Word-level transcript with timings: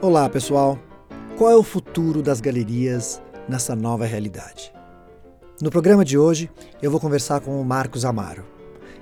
Olá, 0.00 0.28
pessoal. 0.28 0.78
Qual 1.36 1.50
é 1.50 1.56
o 1.56 1.62
futuro 1.64 2.22
das 2.22 2.40
galerias 2.40 3.20
nessa 3.48 3.74
nova 3.74 4.06
realidade? 4.06 4.72
No 5.60 5.72
programa 5.72 6.04
de 6.04 6.16
hoje, 6.16 6.48
eu 6.80 6.88
vou 6.88 7.00
conversar 7.00 7.40
com 7.40 7.60
o 7.60 7.64
Marcos 7.64 8.04
Amaro. 8.04 8.46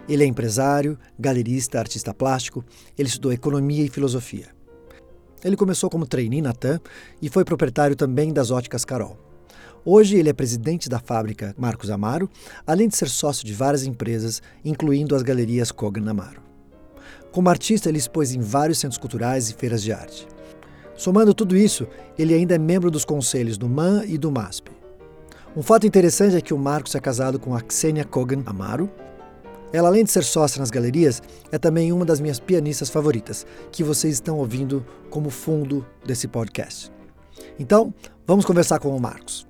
Ele 0.08 0.24
é 0.24 0.26
empresário, 0.26 0.98
galerista, 1.18 1.78
artista 1.78 2.14
plástico, 2.14 2.64
ele 2.96 3.08
estudou 3.08 3.30
economia 3.30 3.84
e 3.84 3.90
filosofia. 3.90 4.46
Ele 5.44 5.54
começou 5.54 5.90
como 5.90 6.06
trainee 6.06 6.40
na 6.40 6.54
TAM 6.54 6.80
e 7.20 7.28
foi 7.28 7.44
proprietário 7.44 7.94
também 7.94 8.32
das 8.32 8.50
óticas 8.50 8.82
Carol. 8.82 9.18
Hoje 9.84 10.16
ele 10.16 10.30
é 10.30 10.32
presidente 10.32 10.88
da 10.88 10.98
fábrica 10.98 11.54
Marcos 11.58 11.90
Amaro, 11.90 12.30
além 12.66 12.88
de 12.88 12.96
ser 12.96 13.10
sócio 13.10 13.44
de 13.44 13.52
várias 13.52 13.84
empresas, 13.84 14.40
incluindo 14.64 15.14
as 15.14 15.22
galerias 15.22 15.70
Kogan 15.70 16.08
Amaro. 16.08 16.40
Como 17.30 17.50
artista, 17.50 17.90
ele 17.90 17.98
expôs 17.98 18.32
em 18.34 18.40
vários 18.40 18.78
centros 18.78 18.98
culturais 18.98 19.50
e 19.50 19.54
feiras 19.54 19.82
de 19.82 19.92
arte. 19.92 20.26
Somando 20.96 21.34
tudo 21.34 21.56
isso, 21.56 21.86
ele 22.18 22.32
ainda 22.32 22.54
é 22.54 22.58
membro 22.58 22.90
dos 22.90 23.04
conselhos 23.04 23.58
do 23.58 23.68
MAN 23.68 24.04
e 24.06 24.16
do 24.16 24.30
MASP. 24.30 24.70
Um 25.54 25.62
fato 25.62 25.86
interessante 25.86 26.36
é 26.36 26.40
que 26.40 26.54
o 26.54 26.58
Marcos 26.58 26.94
é 26.94 27.00
casado 27.00 27.38
com 27.38 27.54
a 27.54 27.62
Xenia 27.68 28.04
Kogan 28.04 28.42
Amaro. 28.46 28.90
Ela, 29.72 29.88
além 29.88 30.04
de 30.04 30.10
ser 30.10 30.22
sócia 30.22 30.60
nas 30.60 30.70
galerias, 30.70 31.22
é 31.52 31.58
também 31.58 31.92
uma 31.92 32.04
das 32.04 32.20
minhas 32.20 32.40
pianistas 32.40 32.88
favoritas, 32.88 33.46
que 33.70 33.84
vocês 33.84 34.14
estão 34.14 34.38
ouvindo 34.38 34.84
como 35.10 35.28
fundo 35.28 35.84
desse 36.04 36.28
podcast. 36.28 36.90
Então, 37.58 37.92
vamos 38.26 38.44
conversar 38.44 38.78
com 38.78 38.94
o 38.94 39.00
Marcos. 39.00 39.46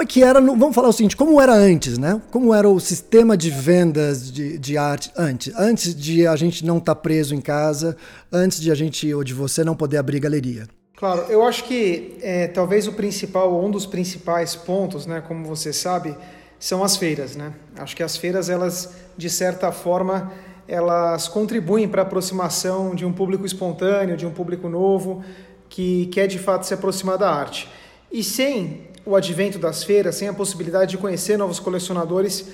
Como 0.00 0.08
é 0.08 0.12
que 0.14 0.22
era, 0.22 0.40
vamos 0.40 0.74
falar 0.74 0.88
o 0.88 0.92
seguinte, 0.94 1.14
como 1.14 1.38
era 1.38 1.52
antes, 1.52 1.98
né? 1.98 2.22
Como 2.30 2.54
era 2.54 2.66
o 2.66 2.80
sistema 2.80 3.36
de 3.36 3.50
vendas 3.50 4.32
de, 4.32 4.56
de 4.56 4.78
arte 4.78 5.12
antes? 5.14 5.52
Antes 5.54 5.94
de 5.94 6.26
a 6.26 6.34
gente 6.36 6.64
não 6.64 6.78
estar 6.78 6.94
tá 6.94 7.00
preso 7.02 7.34
em 7.34 7.40
casa, 7.42 7.94
antes 8.32 8.62
de 8.62 8.72
a 8.72 8.74
gente 8.74 9.12
ou 9.12 9.22
de 9.22 9.34
você 9.34 9.62
não 9.62 9.76
poder 9.76 9.98
abrir 9.98 10.18
galeria. 10.18 10.66
Claro, 10.96 11.26
eu 11.28 11.44
acho 11.44 11.64
que 11.64 12.16
é, 12.22 12.46
talvez 12.46 12.86
o 12.86 12.94
principal, 12.94 13.62
um 13.62 13.70
dos 13.70 13.84
principais 13.84 14.56
pontos, 14.56 15.04
né, 15.04 15.20
como 15.20 15.44
você 15.44 15.70
sabe, 15.70 16.16
são 16.58 16.82
as 16.82 16.96
feiras, 16.96 17.36
né? 17.36 17.52
Acho 17.76 17.94
que 17.94 18.02
as 18.02 18.16
feiras, 18.16 18.48
elas, 18.48 18.94
de 19.18 19.28
certa 19.28 19.70
forma, 19.70 20.32
elas 20.66 21.28
contribuem 21.28 21.86
para 21.86 22.00
a 22.00 22.06
aproximação 22.06 22.94
de 22.94 23.04
um 23.04 23.12
público 23.12 23.44
espontâneo, 23.44 24.16
de 24.16 24.24
um 24.24 24.32
público 24.32 24.66
novo, 24.66 25.22
que 25.68 26.06
quer 26.06 26.26
de 26.26 26.38
fato 26.38 26.64
se 26.64 26.72
aproximar 26.72 27.18
da 27.18 27.30
arte. 27.30 27.68
E 28.10 28.24
sem 28.24 28.89
o 29.10 29.16
advento 29.16 29.58
das 29.58 29.82
feiras, 29.82 30.14
sem 30.14 30.28
a 30.28 30.32
possibilidade 30.32 30.92
de 30.92 30.98
conhecer 30.98 31.36
novos 31.36 31.58
colecionadores, 31.58 32.44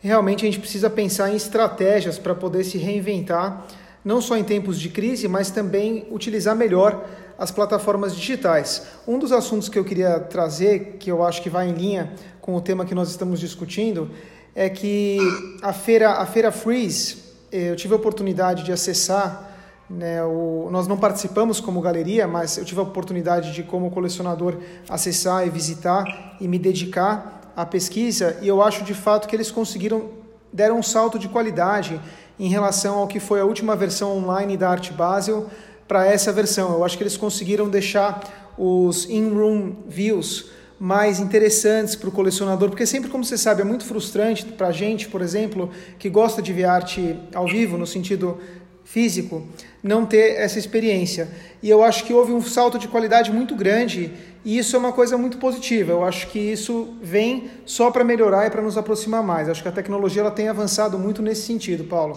realmente 0.00 0.46
a 0.46 0.46
gente 0.46 0.58
precisa 0.58 0.88
pensar 0.88 1.30
em 1.30 1.36
estratégias 1.36 2.18
para 2.18 2.34
poder 2.34 2.64
se 2.64 2.78
reinventar, 2.78 3.66
não 4.02 4.22
só 4.22 4.34
em 4.34 4.42
tempos 4.42 4.80
de 4.80 4.88
crise, 4.88 5.28
mas 5.28 5.50
também 5.50 6.08
utilizar 6.10 6.56
melhor 6.56 7.04
as 7.38 7.50
plataformas 7.50 8.16
digitais. 8.16 8.86
Um 9.06 9.18
dos 9.18 9.30
assuntos 9.30 9.68
que 9.68 9.78
eu 9.78 9.84
queria 9.84 10.18
trazer, 10.18 10.96
que 10.98 11.10
eu 11.10 11.22
acho 11.22 11.42
que 11.42 11.50
vai 11.50 11.68
em 11.68 11.72
linha 11.72 12.14
com 12.40 12.56
o 12.56 12.62
tema 12.62 12.86
que 12.86 12.94
nós 12.94 13.10
estamos 13.10 13.38
discutindo, 13.38 14.10
é 14.54 14.70
que 14.70 15.18
a 15.60 15.74
feira, 15.74 16.12
a 16.12 16.24
feira 16.24 16.50
Freeze, 16.50 17.16
eh, 17.52 17.72
eu 17.72 17.76
tive 17.76 17.92
a 17.92 17.96
oportunidade 17.98 18.62
de 18.62 18.72
acessar 18.72 19.54
né, 19.88 20.22
o, 20.24 20.68
nós 20.70 20.88
não 20.88 20.96
participamos 20.96 21.60
como 21.60 21.80
galeria, 21.80 22.26
mas 22.26 22.58
eu 22.58 22.64
tive 22.64 22.80
a 22.80 22.82
oportunidade 22.82 23.52
de, 23.52 23.62
como 23.62 23.90
colecionador, 23.90 24.56
acessar 24.88 25.46
e 25.46 25.50
visitar 25.50 26.36
e 26.40 26.48
me 26.48 26.58
dedicar 26.58 27.52
à 27.56 27.64
pesquisa. 27.64 28.36
E 28.42 28.48
eu 28.48 28.62
acho 28.62 28.84
de 28.84 28.94
fato 28.94 29.28
que 29.28 29.36
eles 29.36 29.50
conseguiram, 29.50 30.10
deram 30.52 30.78
um 30.78 30.82
salto 30.82 31.18
de 31.18 31.28
qualidade 31.28 32.00
em 32.38 32.48
relação 32.48 32.98
ao 32.98 33.06
que 33.06 33.20
foi 33.20 33.40
a 33.40 33.44
última 33.44 33.76
versão 33.76 34.16
online 34.16 34.56
da 34.56 34.68
Art 34.68 34.92
Basel 34.92 35.46
para 35.86 36.04
essa 36.04 36.32
versão. 36.32 36.72
Eu 36.72 36.84
acho 36.84 36.96
que 36.96 37.02
eles 37.02 37.16
conseguiram 37.16 37.68
deixar 37.68 38.52
os 38.58 39.08
in-room 39.08 39.76
views 39.86 40.50
mais 40.78 41.20
interessantes 41.20 41.96
para 41.96 42.08
o 42.08 42.12
colecionador, 42.12 42.68
porque 42.68 42.84
sempre, 42.84 43.08
como 43.08 43.24
você 43.24 43.38
sabe, 43.38 43.62
é 43.62 43.64
muito 43.64 43.84
frustrante 43.84 44.44
para 44.44 44.68
a 44.68 44.72
gente, 44.72 45.08
por 45.08 45.22
exemplo, 45.22 45.70
que 45.98 46.10
gosta 46.10 46.42
de 46.42 46.52
ver 46.52 46.64
arte 46.64 47.18
ao 47.34 47.46
vivo, 47.46 47.78
no 47.78 47.86
sentido 47.86 48.38
físico 48.86 49.42
não 49.82 50.06
ter 50.06 50.36
essa 50.36 50.58
experiência. 50.58 51.28
E 51.62 51.68
eu 51.68 51.82
acho 51.82 52.04
que 52.04 52.14
houve 52.14 52.32
um 52.32 52.40
salto 52.40 52.78
de 52.78 52.88
qualidade 52.88 53.30
muito 53.32 53.54
grande 53.54 54.12
e 54.44 54.56
isso 54.56 54.76
é 54.76 54.78
uma 54.78 54.92
coisa 54.92 55.18
muito 55.18 55.38
positiva. 55.38 55.92
Eu 55.92 56.04
acho 56.04 56.28
que 56.28 56.38
isso 56.38 56.96
vem 57.02 57.50
só 57.66 57.90
para 57.90 58.04
melhorar 58.04 58.46
e 58.46 58.50
para 58.50 58.62
nos 58.62 58.78
aproximar 58.78 59.22
mais. 59.22 59.48
Acho 59.48 59.62
que 59.62 59.68
a 59.68 59.72
tecnologia 59.72 60.22
ela 60.22 60.30
tem 60.30 60.48
avançado 60.48 60.98
muito 60.98 61.20
nesse 61.20 61.42
sentido, 61.42 61.84
Paulo. 61.84 62.16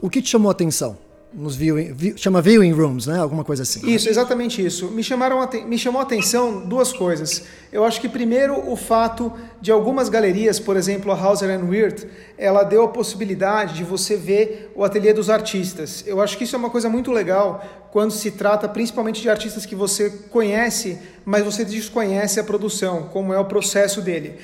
O 0.00 0.08
que 0.08 0.22
te 0.22 0.30
chamou 0.30 0.48
a 0.48 0.52
atenção? 0.52 1.09
Nos 1.32 1.54
viewing, 1.54 2.16
chama 2.16 2.42
viewing 2.42 2.72
rooms, 2.72 3.06
né? 3.06 3.18
Alguma 3.18 3.44
coisa 3.44 3.62
assim. 3.62 3.88
Isso, 3.88 4.08
exatamente 4.08 4.64
isso. 4.64 4.90
Me 4.90 5.02
chamaram 5.02 5.38
me 5.66 5.78
chamou 5.78 6.00
a 6.00 6.02
atenção 6.02 6.60
duas 6.60 6.92
coisas. 6.92 7.44
Eu 7.72 7.84
acho 7.84 8.00
que 8.00 8.08
primeiro 8.08 8.68
o 8.68 8.74
fato 8.74 9.32
de 9.60 9.70
algumas 9.70 10.08
galerias, 10.08 10.58
por 10.58 10.76
exemplo, 10.76 11.12
a 11.12 11.18
Hauser 11.18 11.50
and 11.50 11.64
Wirth, 11.68 12.06
ela 12.36 12.64
deu 12.64 12.82
a 12.82 12.88
possibilidade 12.88 13.74
de 13.74 13.84
você 13.84 14.16
ver 14.16 14.72
o 14.74 14.84
ateliê 14.84 15.12
dos 15.12 15.30
artistas. 15.30 16.02
Eu 16.06 16.20
acho 16.20 16.36
que 16.36 16.44
isso 16.44 16.56
é 16.56 16.58
uma 16.58 16.70
coisa 16.70 16.88
muito 16.88 17.12
legal 17.12 17.64
quando 17.92 18.10
se 18.10 18.32
trata 18.32 18.68
principalmente 18.68 19.22
de 19.22 19.28
artistas 19.28 19.64
que 19.64 19.74
você 19.74 20.10
conhece, 20.30 20.98
mas 21.24 21.44
você 21.44 21.64
desconhece 21.64 22.40
a 22.40 22.44
produção, 22.44 23.04
como 23.12 23.32
é 23.32 23.38
o 23.38 23.44
processo 23.44 24.00
dele. 24.00 24.36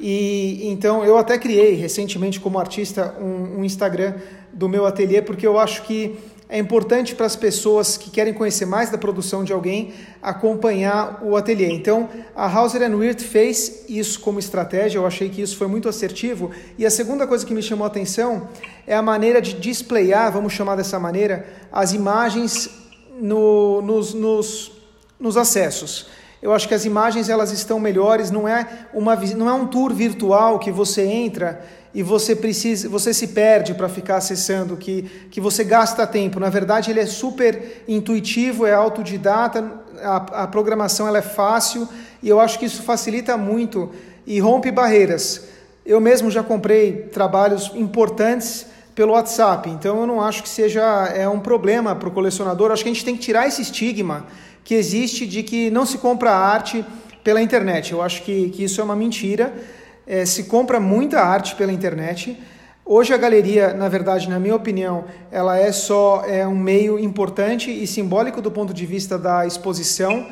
E 0.00 0.68
então 0.68 1.04
eu 1.04 1.18
até 1.18 1.36
criei 1.36 1.74
recentemente 1.74 2.38
como 2.38 2.58
artista 2.58 3.16
um, 3.20 3.60
um 3.60 3.64
Instagram 3.64 4.14
do 4.58 4.68
meu 4.68 4.84
ateliê 4.84 5.22
porque 5.22 5.46
eu 5.46 5.56
acho 5.56 5.84
que 5.84 6.18
é 6.48 6.58
importante 6.58 7.14
para 7.14 7.26
as 7.26 7.36
pessoas 7.36 7.96
que 7.96 8.10
querem 8.10 8.32
conhecer 8.32 8.64
mais 8.64 8.90
da 8.90 8.96
produção 8.96 9.44
de 9.44 9.52
alguém 9.52 9.92
acompanhar 10.20 11.20
o 11.22 11.36
ateliê. 11.36 11.70
Então, 11.70 12.08
a 12.34 12.50
Hauser 12.50 12.82
Wirth 12.90 13.20
fez 13.20 13.84
isso 13.86 14.18
como 14.20 14.38
estratégia, 14.38 14.98
eu 14.98 15.06
achei 15.06 15.28
que 15.28 15.42
isso 15.42 15.58
foi 15.58 15.68
muito 15.68 15.88
assertivo. 15.88 16.50
E 16.78 16.86
a 16.86 16.90
segunda 16.90 17.26
coisa 17.26 17.44
que 17.44 17.52
me 17.52 17.62
chamou 17.62 17.84
a 17.84 17.88
atenção 17.88 18.48
é 18.86 18.96
a 18.96 19.02
maneira 19.02 19.42
de 19.42 19.52
displayar, 19.52 20.32
vamos 20.32 20.54
chamar 20.54 20.76
dessa 20.76 20.98
maneira, 20.98 21.46
as 21.70 21.92
imagens 21.92 22.70
no, 23.20 23.82
nos, 23.82 24.14
nos, 24.14 24.72
nos 25.20 25.36
acessos. 25.36 26.06
Eu 26.40 26.52
acho 26.52 26.66
que 26.66 26.74
as 26.74 26.84
imagens 26.84 27.28
elas 27.28 27.52
estão 27.52 27.78
melhores, 27.78 28.30
não 28.30 28.48
é, 28.48 28.66
uma, 28.94 29.16
não 29.16 29.48
é 29.48 29.52
um 29.52 29.66
tour 29.66 29.92
virtual 29.92 30.58
que 30.58 30.70
você 30.70 31.02
entra 31.02 31.62
e 31.94 32.02
você 32.02 32.36
precisa, 32.36 32.88
você 32.88 33.14
se 33.14 33.28
perde 33.28 33.74
para 33.74 33.88
ficar 33.88 34.16
acessando, 34.16 34.76
que, 34.76 35.02
que 35.30 35.40
você 35.40 35.64
gasta 35.64 36.06
tempo. 36.06 36.38
Na 36.38 36.50
verdade, 36.50 36.90
ele 36.90 37.00
é 37.00 37.06
super 37.06 37.82
intuitivo, 37.88 38.66
é 38.66 38.74
autodidata, 38.74 39.64
a, 40.02 40.42
a 40.42 40.46
programação 40.46 41.08
ela 41.08 41.18
é 41.18 41.22
fácil 41.22 41.88
e 42.22 42.28
eu 42.28 42.38
acho 42.40 42.58
que 42.58 42.66
isso 42.66 42.82
facilita 42.82 43.36
muito 43.36 43.90
e 44.26 44.38
rompe 44.38 44.70
barreiras. 44.70 45.44
Eu 45.84 46.00
mesmo 46.00 46.30
já 46.30 46.42
comprei 46.42 47.08
trabalhos 47.12 47.72
importantes 47.74 48.66
pelo 48.94 49.12
WhatsApp, 49.12 49.70
então 49.70 50.00
eu 50.00 50.06
não 50.06 50.20
acho 50.20 50.42
que 50.42 50.48
seja 50.48 50.82
é 51.14 51.28
um 51.28 51.40
problema 51.40 51.94
para 51.94 52.08
o 52.08 52.12
colecionador. 52.12 52.70
Acho 52.70 52.82
que 52.82 52.90
a 52.90 52.92
gente 52.92 53.04
tem 53.04 53.14
que 53.14 53.22
tirar 53.22 53.46
esse 53.46 53.62
estigma 53.62 54.26
que 54.64 54.74
existe 54.74 55.26
de 55.26 55.42
que 55.42 55.70
não 55.70 55.86
se 55.86 55.96
compra 55.98 56.32
arte 56.32 56.84
pela 57.24 57.40
internet. 57.40 57.92
Eu 57.92 58.02
acho 58.02 58.22
que, 58.22 58.50
que 58.50 58.64
isso 58.64 58.80
é 58.80 58.84
uma 58.84 58.96
mentira 58.96 59.54
é, 60.08 60.24
se 60.24 60.44
compra 60.44 60.80
muita 60.80 61.20
arte 61.20 61.54
pela 61.54 61.70
internet. 61.70 62.40
Hoje 62.82 63.12
a 63.12 63.18
galeria, 63.18 63.74
na 63.74 63.90
verdade, 63.90 64.30
na 64.30 64.40
minha 64.40 64.56
opinião, 64.56 65.04
ela 65.30 65.58
é 65.58 65.70
só 65.70 66.24
é 66.26 66.48
um 66.48 66.56
meio 66.56 66.98
importante 66.98 67.70
e 67.70 67.86
simbólico 67.86 68.40
do 68.40 68.50
ponto 68.50 68.72
de 68.72 68.86
vista 68.86 69.18
da 69.18 69.46
exposição 69.46 70.26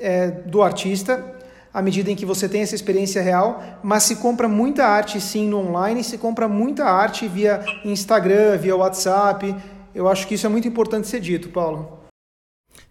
é, 0.00 0.28
do 0.28 0.60
artista, 0.60 1.24
à 1.72 1.80
medida 1.80 2.10
em 2.10 2.16
que 2.16 2.26
você 2.26 2.48
tem 2.48 2.62
essa 2.62 2.74
experiência 2.74 3.22
real, 3.22 3.62
mas 3.80 4.02
se 4.02 4.16
compra 4.16 4.48
muita 4.48 4.84
arte 4.84 5.20
sim 5.20 5.48
no 5.48 5.58
online, 5.58 6.02
se 6.02 6.18
compra 6.18 6.48
muita 6.48 6.84
arte 6.86 7.28
via 7.28 7.64
Instagram, 7.84 8.56
via 8.56 8.74
WhatsApp. 8.74 9.54
Eu 9.94 10.08
acho 10.08 10.26
que 10.26 10.34
isso 10.34 10.46
é 10.46 10.48
muito 10.48 10.66
importante 10.66 11.06
ser 11.06 11.20
dito, 11.20 11.50
Paulo. 11.50 11.99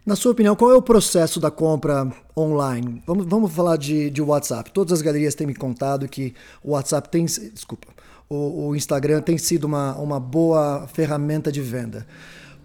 Na 0.09 0.15
sua 0.15 0.31
opinião, 0.31 0.56
qual 0.56 0.71
é 0.71 0.75
o 0.75 0.81
processo 0.81 1.39
da 1.39 1.51
compra 1.51 2.11
online? 2.35 3.00
Vamos, 3.06 3.27
vamos 3.27 3.53
falar 3.53 3.77
de, 3.77 4.09
de 4.09 4.23
WhatsApp. 4.23 4.71
Todas 4.71 4.94
as 4.94 5.03
galerias 5.03 5.35
têm 5.35 5.45
me 5.45 5.53
contado 5.53 6.07
que 6.07 6.33
o 6.63 6.71
WhatsApp 6.71 7.09
tem. 7.09 7.25
Desculpa. 7.25 7.89
O, 8.27 8.69
o 8.69 8.75
Instagram 8.75 9.21
tem 9.21 9.38
sido 9.38 9.65
uma, 9.65 9.95
uma 9.97 10.19
boa 10.19 10.88
ferramenta 10.91 11.51
de 11.51 11.61
venda. 11.61 12.07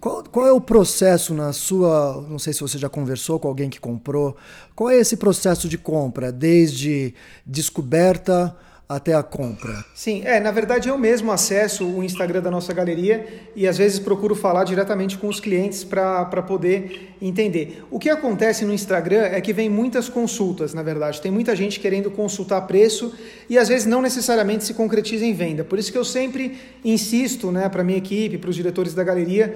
Qual, 0.01 0.25
qual, 0.25 0.47
é 0.47 0.53
o 0.53 0.61
processo 0.61 1.35
na 1.35 1.53
sua. 1.53 2.25
Não 2.31 2.39
sei 2.39 2.55
se 2.55 2.63
você 2.63 2.79
já 2.79 2.89
conversou 2.89 3.39
com 3.39 3.47
alguém 3.47 3.69
que 3.69 3.79
comprou. 3.79 4.35
Qual 4.75 4.89
é 4.89 4.97
esse 4.97 5.19
processo 5.19 5.69
de 5.69 5.77
compra? 5.77 6.33
Desde 6.33 7.13
descoberta 7.45 8.57
até 8.89 9.15
a 9.15 9.23
compra? 9.23 9.85
Sim, 9.95 10.23
é, 10.25 10.39
na 10.39 10.51
verdade 10.51 10.89
eu 10.89 10.99
mesmo 10.99 11.33
acesso 11.33 11.87
o 11.87 12.05
Instagram 12.05 12.43
da 12.43 12.51
nossa 12.51 12.73
galeria 12.73 13.27
e 13.57 13.67
às 13.67 13.79
vezes 13.79 13.99
procuro 13.99 14.35
falar 14.35 14.65
diretamente 14.65 15.17
com 15.17 15.27
os 15.27 15.41
clientes 15.41 15.83
para 15.83 16.43
poder 16.43 17.15
entender. 17.21 17.83
O 17.91 17.99
que 17.99 18.11
acontece 18.11 18.65
no 18.65 18.73
Instagram 18.73 19.23
é 19.23 19.41
que 19.41 19.53
vem 19.53 19.71
muitas 19.71 20.09
consultas, 20.09 20.75
na 20.75 20.83
verdade. 20.83 21.21
Tem 21.21 21.33
muita 21.33 21.57
gente 21.57 21.81
querendo 21.81 22.11
consultar 22.11 22.61
preço 22.63 23.15
e 23.49 23.57
às 23.57 23.69
vezes 23.69 23.87
não 23.87 24.03
necessariamente 24.03 24.65
se 24.65 24.75
concretiza 24.75 25.25
em 25.25 25.33
venda. 25.33 25.65
Por 25.65 25.79
isso 25.79 25.91
que 25.91 25.99
eu 25.99 26.05
sempre 26.05 26.59
insisto 26.85 27.51
né, 27.51 27.69
para 27.69 27.81
a 27.81 27.85
minha 27.85 27.99
equipe, 27.99 28.37
para 28.37 28.51
os 28.51 28.57
diretores 28.57 28.93
da 28.93 29.03
galeria, 29.03 29.55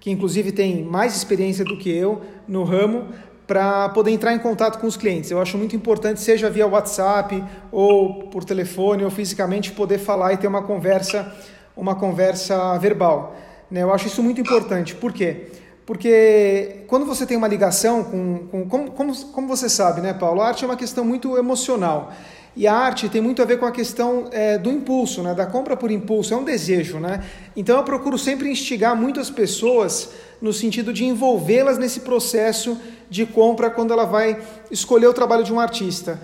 que 0.00 0.10
inclusive 0.10 0.52
tem 0.52 0.82
mais 0.82 1.16
experiência 1.16 1.64
do 1.64 1.78
que 1.78 1.90
eu 1.90 2.20
no 2.46 2.64
ramo, 2.64 3.08
para 3.46 3.88
poder 3.90 4.10
entrar 4.10 4.32
em 4.32 4.38
contato 4.38 4.78
com 4.78 4.86
os 4.86 4.96
clientes. 4.96 5.30
Eu 5.30 5.40
acho 5.40 5.58
muito 5.58 5.76
importante, 5.76 6.20
seja 6.20 6.48
via 6.48 6.66
WhatsApp 6.66 7.44
ou 7.70 8.24
por 8.24 8.44
telefone 8.44 9.04
ou 9.04 9.10
fisicamente, 9.10 9.72
poder 9.72 9.98
falar 9.98 10.32
e 10.32 10.36
ter 10.36 10.46
uma 10.46 10.62
conversa, 10.62 11.32
uma 11.76 11.94
conversa 11.94 12.78
verbal. 12.78 13.36
Né? 13.70 13.82
Eu 13.82 13.92
acho 13.92 14.06
isso 14.06 14.22
muito 14.22 14.40
importante. 14.40 14.94
Por 14.94 15.12
quê? 15.12 15.48
Porque 15.86 16.84
quando 16.86 17.04
você 17.04 17.26
tem 17.26 17.36
uma 17.36 17.48
ligação 17.48 18.02
com. 18.02 18.46
com 18.50 18.68
como, 18.68 18.90
como, 18.92 19.16
como 19.26 19.48
você 19.48 19.68
sabe, 19.68 20.00
né, 20.00 20.14
Paulo? 20.14 20.40
A 20.40 20.48
arte 20.48 20.64
é 20.64 20.66
uma 20.66 20.76
questão 20.76 21.04
muito 21.04 21.36
emocional. 21.36 22.12
E 22.56 22.68
a 22.68 22.74
arte 22.74 23.08
tem 23.08 23.20
muito 23.20 23.42
a 23.42 23.44
ver 23.44 23.58
com 23.58 23.66
a 23.66 23.72
questão 23.72 24.28
é, 24.30 24.56
do 24.56 24.70
impulso, 24.70 25.22
né? 25.22 25.34
da 25.34 25.44
compra 25.44 25.76
por 25.76 25.90
impulso, 25.90 26.32
é 26.32 26.36
um 26.36 26.44
desejo. 26.44 27.00
Né? 27.00 27.24
Então 27.56 27.76
eu 27.76 27.82
procuro 27.82 28.16
sempre 28.16 28.48
instigar 28.48 28.94
muitas 28.94 29.28
pessoas 29.28 30.10
no 30.40 30.52
sentido 30.52 30.92
de 30.92 31.04
envolvê-las 31.04 31.78
nesse 31.78 32.00
processo 32.00 32.78
de 33.10 33.26
compra 33.26 33.70
quando 33.70 33.92
ela 33.92 34.04
vai 34.04 34.40
escolher 34.70 35.08
o 35.08 35.12
trabalho 35.12 35.42
de 35.42 35.52
um 35.52 35.58
artista. 35.58 36.20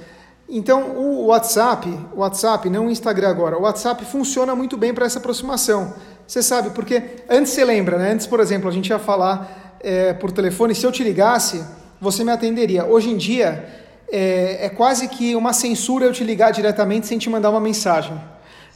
Então 0.48 0.96
o 0.96 1.26
WhatsApp, 1.26 1.88
o 2.14 2.20
WhatsApp, 2.20 2.70
não 2.70 2.86
o 2.86 2.90
Instagram 2.90 3.28
agora, 3.28 3.58
o 3.58 3.62
WhatsApp 3.62 4.04
funciona 4.04 4.54
muito 4.54 4.76
bem 4.76 4.94
para 4.94 5.06
essa 5.06 5.18
aproximação. 5.18 5.94
Você 6.26 6.44
sabe, 6.44 6.70
porque 6.70 7.02
antes 7.28 7.52
você 7.52 7.64
lembra, 7.64 7.98
né? 7.98 8.12
Antes, 8.12 8.26
por 8.26 8.38
exemplo, 8.38 8.68
a 8.68 8.72
gente 8.72 8.88
ia 8.88 9.00
falar 9.00 9.76
é, 9.80 10.12
por 10.12 10.30
telefone, 10.30 10.76
se 10.76 10.86
eu 10.86 10.92
te 10.92 11.02
ligasse, 11.02 11.64
você 12.00 12.22
me 12.22 12.30
atenderia. 12.30 12.84
Hoje 12.84 13.10
em 13.10 13.16
dia 13.16 13.68
é, 14.10 14.66
é, 14.66 14.68
quase 14.68 15.08
que 15.08 15.34
uma 15.34 15.52
censura 15.52 16.04
eu 16.04 16.12
te 16.12 16.24
ligar 16.24 16.50
diretamente 16.50 17.06
sem 17.06 17.18
te 17.18 17.30
mandar 17.30 17.50
uma 17.50 17.60
mensagem. 17.60 18.12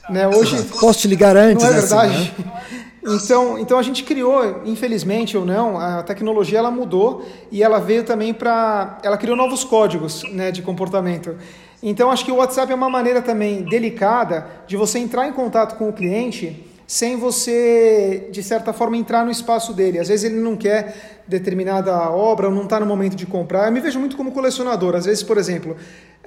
Né? 0.09 0.27
Hoje, 0.27 0.61
Posso 0.79 0.99
te 0.99 1.07
ligar 1.07 1.35
antes? 1.35 1.63
Não 1.63 1.71
é 1.71 1.79
verdade? 1.79 2.13
Assim, 2.13 2.43
né? 2.43 2.85
Então, 3.07 3.59
então 3.59 3.77
a 3.77 3.83
gente 3.83 4.03
criou, 4.03 4.63
infelizmente 4.65 5.37
ou 5.37 5.45
não, 5.45 5.79
a 5.79 6.01
tecnologia 6.01 6.57
ela 6.57 6.71
mudou 6.71 7.23
e 7.51 7.61
ela 7.61 7.77
veio 7.77 8.03
também 8.03 8.33
para, 8.33 8.97
ela 9.03 9.15
criou 9.15 9.37
novos 9.37 9.63
códigos, 9.63 10.23
né, 10.31 10.49
de 10.49 10.63
comportamento. 10.63 11.37
Então 11.83 12.09
acho 12.09 12.25
que 12.25 12.31
o 12.31 12.37
WhatsApp 12.37 12.71
é 12.71 12.75
uma 12.75 12.89
maneira 12.89 13.21
também 13.21 13.61
delicada 13.61 14.47
de 14.65 14.75
você 14.75 14.97
entrar 14.97 15.27
em 15.27 15.33
contato 15.33 15.77
com 15.77 15.87
o 15.87 15.93
cliente 15.93 16.65
sem 16.87 17.15
você, 17.15 18.27
de 18.31 18.43
certa 18.43 18.71
forma, 18.71 18.97
entrar 18.97 19.25
no 19.25 19.31
espaço 19.31 19.73
dele. 19.73 19.99
Às 19.99 20.07
vezes 20.07 20.31
ele 20.31 20.39
não 20.39 20.55
quer 20.55 21.14
determinada 21.27 22.09
obra 22.09 22.47
ou 22.47 22.53
não 22.53 22.63
está 22.63 22.79
no 22.79 22.85
momento 22.85 23.15
de 23.15 23.25
comprar. 23.25 23.67
Eu 23.67 23.71
me 23.71 23.79
vejo 23.79 23.99
muito 23.99 24.15
como 24.15 24.31
colecionador. 24.31 24.95
Às 24.95 25.05
vezes, 25.05 25.23
por 25.23 25.37
exemplo, 25.37 25.75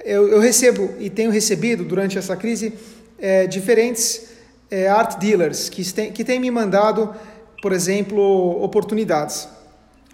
eu, 0.03 0.27
eu 0.27 0.39
recebo 0.39 0.89
e 0.99 1.09
tenho 1.09 1.31
recebido 1.31 1.83
durante 1.83 2.17
essa 2.17 2.35
crise 2.35 2.73
é, 3.17 3.47
diferentes 3.47 4.29
é, 4.69 4.87
art 4.87 5.19
dealers 5.19 5.69
que 5.69 5.83
têm, 5.91 6.11
que 6.11 6.39
me 6.39 6.51
mandado, 6.51 7.13
por 7.61 7.71
exemplo, 7.71 8.63
oportunidades. 8.63 9.47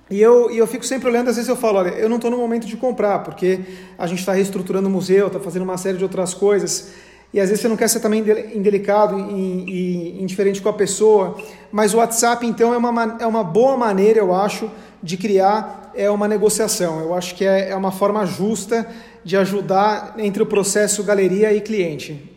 E 0.09 0.21
eu, 0.21 0.51
e 0.51 0.57
eu 0.57 0.67
fico 0.67 0.85
sempre 0.85 1.09
olhando, 1.09 1.29
às 1.29 1.35
vezes 1.35 1.49
eu 1.49 1.55
falo, 1.55 1.79
olha, 1.79 1.89
eu 1.89 2.07
não 2.07 2.17
estou 2.17 2.29
no 2.29 2.37
momento 2.37 2.67
de 2.67 2.77
comprar, 2.77 3.19
porque 3.19 3.59
a 3.97 4.05
gente 4.05 4.19
está 4.19 4.33
reestruturando 4.33 4.87
o 4.87 4.91
museu, 4.91 5.27
está 5.27 5.39
fazendo 5.39 5.63
uma 5.63 5.77
série 5.77 5.97
de 5.97 6.03
outras 6.03 6.33
coisas 6.33 6.91
e 7.33 7.39
às 7.39 7.49
vezes 7.49 7.61
você 7.61 7.67
não 7.67 7.75
quer 7.75 7.89
ser 7.89 7.99
também 7.99 8.23
indelicado 8.53 9.19
e 9.19 10.21
indiferente 10.21 10.61
com 10.61 10.69
a 10.69 10.73
pessoa, 10.73 11.37
mas 11.71 11.93
o 11.93 11.97
WhatsApp 11.97 12.45
então 12.45 12.73
é 12.73 12.77
uma, 12.77 13.17
é 13.19 13.27
uma 13.27 13.43
boa 13.43 13.75
maneira, 13.75 14.19
eu 14.19 14.33
acho, 14.33 14.71
de 15.03 15.17
criar 15.17 15.91
é 15.95 16.09
uma 16.09 16.27
negociação. 16.27 16.99
Eu 16.99 17.13
acho 17.13 17.35
que 17.35 17.45
é, 17.45 17.69
é 17.69 17.75
uma 17.75 17.91
forma 17.91 18.25
justa 18.25 18.87
de 19.23 19.35
ajudar 19.37 20.15
entre 20.17 20.43
o 20.43 20.45
processo 20.45 21.03
galeria 21.03 21.53
e 21.53 21.61
cliente. 21.61 22.31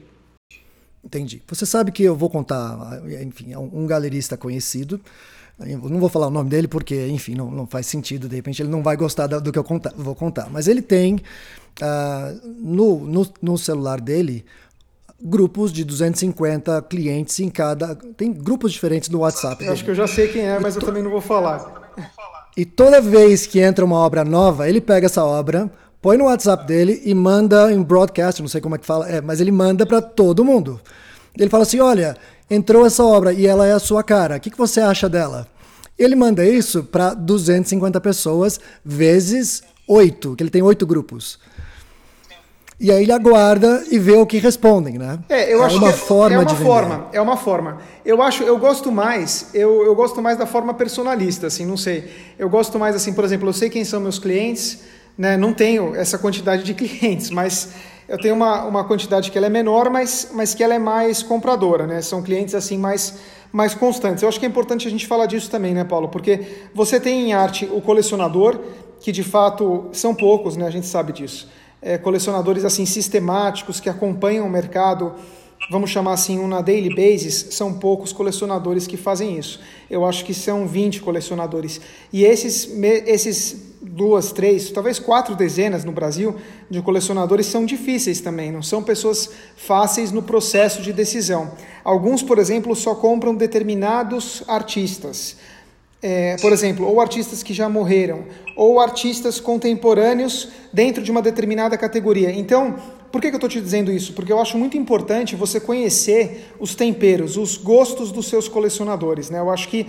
Entendi. 1.04 1.42
Você 1.46 1.66
sabe 1.66 1.90
que 1.90 2.02
eu 2.02 2.14
vou 2.14 2.28
contar, 2.28 3.00
enfim, 3.24 3.52
é 3.52 3.58
um 3.58 3.86
galerista 3.86 4.36
conhecido. 4.36 5.00
Eu 5.60 5.78
não 5.88 5.98
vou 5.98 6.08
falar 6.08 6.28
o 6.28 6.30
nome 6.30 6.48
dele 6.50 6.68
porque, 6.68 7.08
enfim, 7.08 7.34
não, 7.34 7.50
não 7.50 7.66
faz 7.66 7.86
sentido. 7.86 8.28
De 8.28 8.36
repente 8.36 8.62
ele 8.62 8.68
não 8.68 8.82
vai 8.82 8.96
gostar 8.96 9.26
do 9.26 9.52
que 9.52 9.58
eu 9.58 9.64
contar, 9.64 9.92
vou 9.96 10.14
contar. 10.14 10.48
Mas 10.50 10.68
ele 10.68 10.82
tem 10.82 11.16
uh, 11.16 12.40
no, 12.44 13.00
no, 13.06 13.26
no 13.42 13.58
celular 13.58 14.00
dele 14.00 14.44
grupos 15.20 15.72
de 15.72 15.84
250 15.84 16.82
clientes 16.82 17.38
em 17.40 17.48
cada. 17.48 17.94
Tem 17.94 18.32
grupos 18.32 18.72
diferentes 18.72 19.08
no 19.08 19.20
WhatsApp. 19.20 19.64
Eu 19.64 19.72
acho 19.72 19.84
que 19.84 19.90
eu 19.90 19.94
já 19.94 20.06
sei 20.06 20.28
quem 20.28 20.42
é, 20.42 20.58
mas 20.58 20.76
eu 20.76 20.82
também 20.82 21.02
não 21.02 21.10
vou 21.10 21.20
falar. 21.20 21.92
E 22.56 22.64
toda 22.64 23.00
vez 23.00 23.46
que 23.46 23.60
entra 23.60 23.84
uma 23.84 23.96
obra 23.96 24.24
nova, 24.24 24.68
ele 24.68 24.80
pega 24.80 25.06
essa 25.06 25.24
obra, 25.24 25.70
põe 26.02 26.16
no 26.16 26.24
WhatsApp 26.24 26.66
dele 26.66 27.02
e 27.04 27.14
manda 27.14 27.72
em 27.72 27.82
broadcast, 27.82 28.40
não 28.40 28.48
sei 28.48 28.60
como 28.60 28.74
é 28.74 28.78
que 28.78 28.86
fala, 28.86 29.08
é, 29.08 29.20
mas 29.20 29.40
ele 29.40 29.52
manda 29.52 29.86
para 29.86 30.00
todo 30.00 30.44
mundo. 30.44 30.80
Ele 31.36 31.50
fala 31.50 31.62
assim: 31.62 31.80
olha, 31.80 32.16
entrou 32.50 32.86
essa 32.86 33.04
obra 33.04 33.32
e 33.32 33.46
ela 33.46 33.66
é 33.66 33.72
a 33.72 33.78
sua 33.78 34.02
cara, 34.02 34.36
o 34.36 34.40
que, 34.40 34.50
que 34.50 34.58
você 34.58 34.80
acha 34.80 35.08
dela? 35.08 35.46
Ele 35.98 36.14
manda 36.14 36.46
isso 36.46 36.84
para 36.84 37.12
250 37.12 38.00
pessoas 38.00 38.60
vezes 38.84 39.62
8, 39.86 40.36
que 40.36 40.42
ele 40.44 40.50
tem 40.50 40.62
oito 40.62 40.86
grupos. 40.86 41.40
E 42.80 42.92
aí 42.92 43.02
ele 43.02 43.10
aguarda 43.10 43.84
e 43.90 43.98
vê 43.98 44.12
o 44.12 44.24
que 44.24 44.38
respondem, 44.38 44.98
né? 44.98 45.18
É, 45.28 45.52
eu 45.52 45.62
é 45.62 45.66
acho 45.66 45.78
uma 45.78 45.88
que 45.88 45.94
é 45.94 45.96
forma 45.96 46.36
é 46.36 46.38
uma 46.38 46.44
de 46.44 46.54
forma, 46.54 46.96
vender. 46.96 47.16
é 47.16 47.20
uma 47.20 47.36
forma. 47.36 47.78
Eu 48.04 48.22
acho, 48.22 48.44
eu 48.44 48.56
gosto 48.56 48.92
mais, 48.92 49.50
eu, 49.52 49.84
eu 49.84 49.96
gosto 49.96 50.22
mais 50.22 50.38
da 50.38 50.46
forma 50.46 50.72
personalista, 50.72 51.48
assim, 51.48 51.66
não 51.66 51.76
sei. 51.76 52.08
Eu 52.38 52.48
gosto 52.48 52.78
mais 52.78 52.94
assim, 52.94 53.12
por 53.12 53.24
exemplo, 53.24 53.48
eu 53.48 53.52
sei 53.52 53.68
quem 53.68 53.84
são 53.84 53.98
meus 53.98 54.20
clientes, 54.20 54.84
né? 55.16 55.36
Não 55.36 55.52
tenho 55.52 55.96
essa 55.96 56.18
quantidade 56.18 56.62
de 56.62 56.72
clientes, 56.74 57.30
mas 57.30 57.70
eu 58.08 58.16
tenho 58.16 58.36
uma, 58.36 58.64
uma 58.64 58.84
quantidade 58.84 59.32
que 59.32 59.36
ela 59.36 59.48
é 59.48 59.50
menor, 59.50 59.90
mas, 59.90 60.30
mas 60.32 60.54
que 60.54 60.62
ela 60.62 60.74
é 60.74 60.78
mais 60.78 61.20
compradora, 61.20 61.84
né? 61.84 62.00
São 62.00 62.22
clientes 62.22 62.54
assim 62.54 62.78
mais 62.78 63.18
mais 63.50 63.74
constantes. 63.74 64.22
Eu 64.22 64.28
acho 64.28 64.38
que 64.38 64.44
é 64.44 64.48
importante 64.48 64.86
a 64.86 64.90
gente 64.90 65.06
falar 65.06 65.24
disso 65.24 65.50
também, 65.50 65.72
né, 65.72 65.82
Paulo? 65.82 66.08
Porque 66.10 66.68
você 66.74 67.00
tem 67.00 67.30
em 67.30 67.32
arte 67.32 67.66
o 67.72 67.80
colecionador, 67.80 68.60
que 69.00 69.10
de 69.10 69.24
fato 69.24 69.88
são 69.90 70.14
poucos, 70.14 70.54
né? 70.54 70.66
A 70.66 70.70
gente 70.70 70.86
sabe 70.86 71.12
disso 71.12 71.48
é, 71.80 71.96
colecionadores 71.98 72.64
assim 72.64 72.84
sistemáticos 72.84 73.80
que 73.80 73.88
acompanham 73.88 74.46
o 74.46 74.50
mercado, 74.50 75.14
vamos 75.70 75.90
chamar 75.90 76.14
assim, 76.14 76.38
um 76.38 76.48
na 76.48 76.60
daily 76.60 76.94
basis, 76.94 77.48
são 77.50 77.74
poucos 77.74 78.12
colecionadores 78.12 78.86
que 78.86 78.96
fazem 78.96 79.38
isso. 79.38 79.60
Eu 79.90 80.04
acho 80.04 80.24
que 80.24 80.34
são 80.34 80.66
20 80.66 81.00
colecionadores. 81.00 81.80
E 82.12 82.24
esses, 82.24 82.70
esses 83.06 83.68
duas, 83.80 84.32
três, 84.32 84.70
talvez 84.70 84.98
quatro 84.98 85.34
dezenas 85.34 85.84
no 85.84 85.92
Brasil 85.92 86.36
de 86.70 86.82
colecionadores 86.82 87.46
são 87.46 87.64
difíceis 87.64 88.20
também, 88.20 88.50
não 88.50 88.62
são 88.62 88.82
pessoas 88.82 89.30
fáceis 89.56 90.10
no 90.12 90.22
processo 90.22 90.82
de 90.82 90.92
decisão. 90.92 91.52
Alguns, 91.84 92.22
por 92.22 92.38
exemplo, 92.38 92.74
só 92.74 92.94
compram 92.94 93.34
determinados 93.34 94.42
artistas. 94.46 95.36
É, 96.00 96.36
por 96.40 96.52
exemplo, 96.52 96.86
ou 96.86 97.00
artistas 97.00 97.42
que 97.42 97.52
já 97.52 97.68
morreram, 97.68 98.24
ou 98.56 98.78
artistas 98.78 99.40
contemporâneos 99.40 100.48
dentro 100.72 101.02
de 101.02 101.10
uma 101.10 101.20
determinada 101.20 101.76
categoria. 101.76 102.30
Então, 102.30 102.76
por 103.10 103.20
que, 103.20 103.28
que 103.28 103.34
eu 103.34 103.38
estou 103.38 103.50
te 103.50 103.60
dizendo 103.60 103.90
isso? 103.90 104.12
Porque 104.12 104.32
eu 104.32 104.38
acho 104.38 104.56
muito 104.56 104.76
importante 104.76 105.34
você 105.34 105.58
conhecer 105.58 106.52
os 106.60 106.74
temperos, 106.74 107.36
os 107.36 107.56
gostos 107.56 108.12
dos 108.12 108.28
seus 108.28 108.46
colecionadores. 108.46 109.28
Né? 109.28 109.40
Eu 109.40 109.50
acho 109.50 109.68
que 109.68 109.86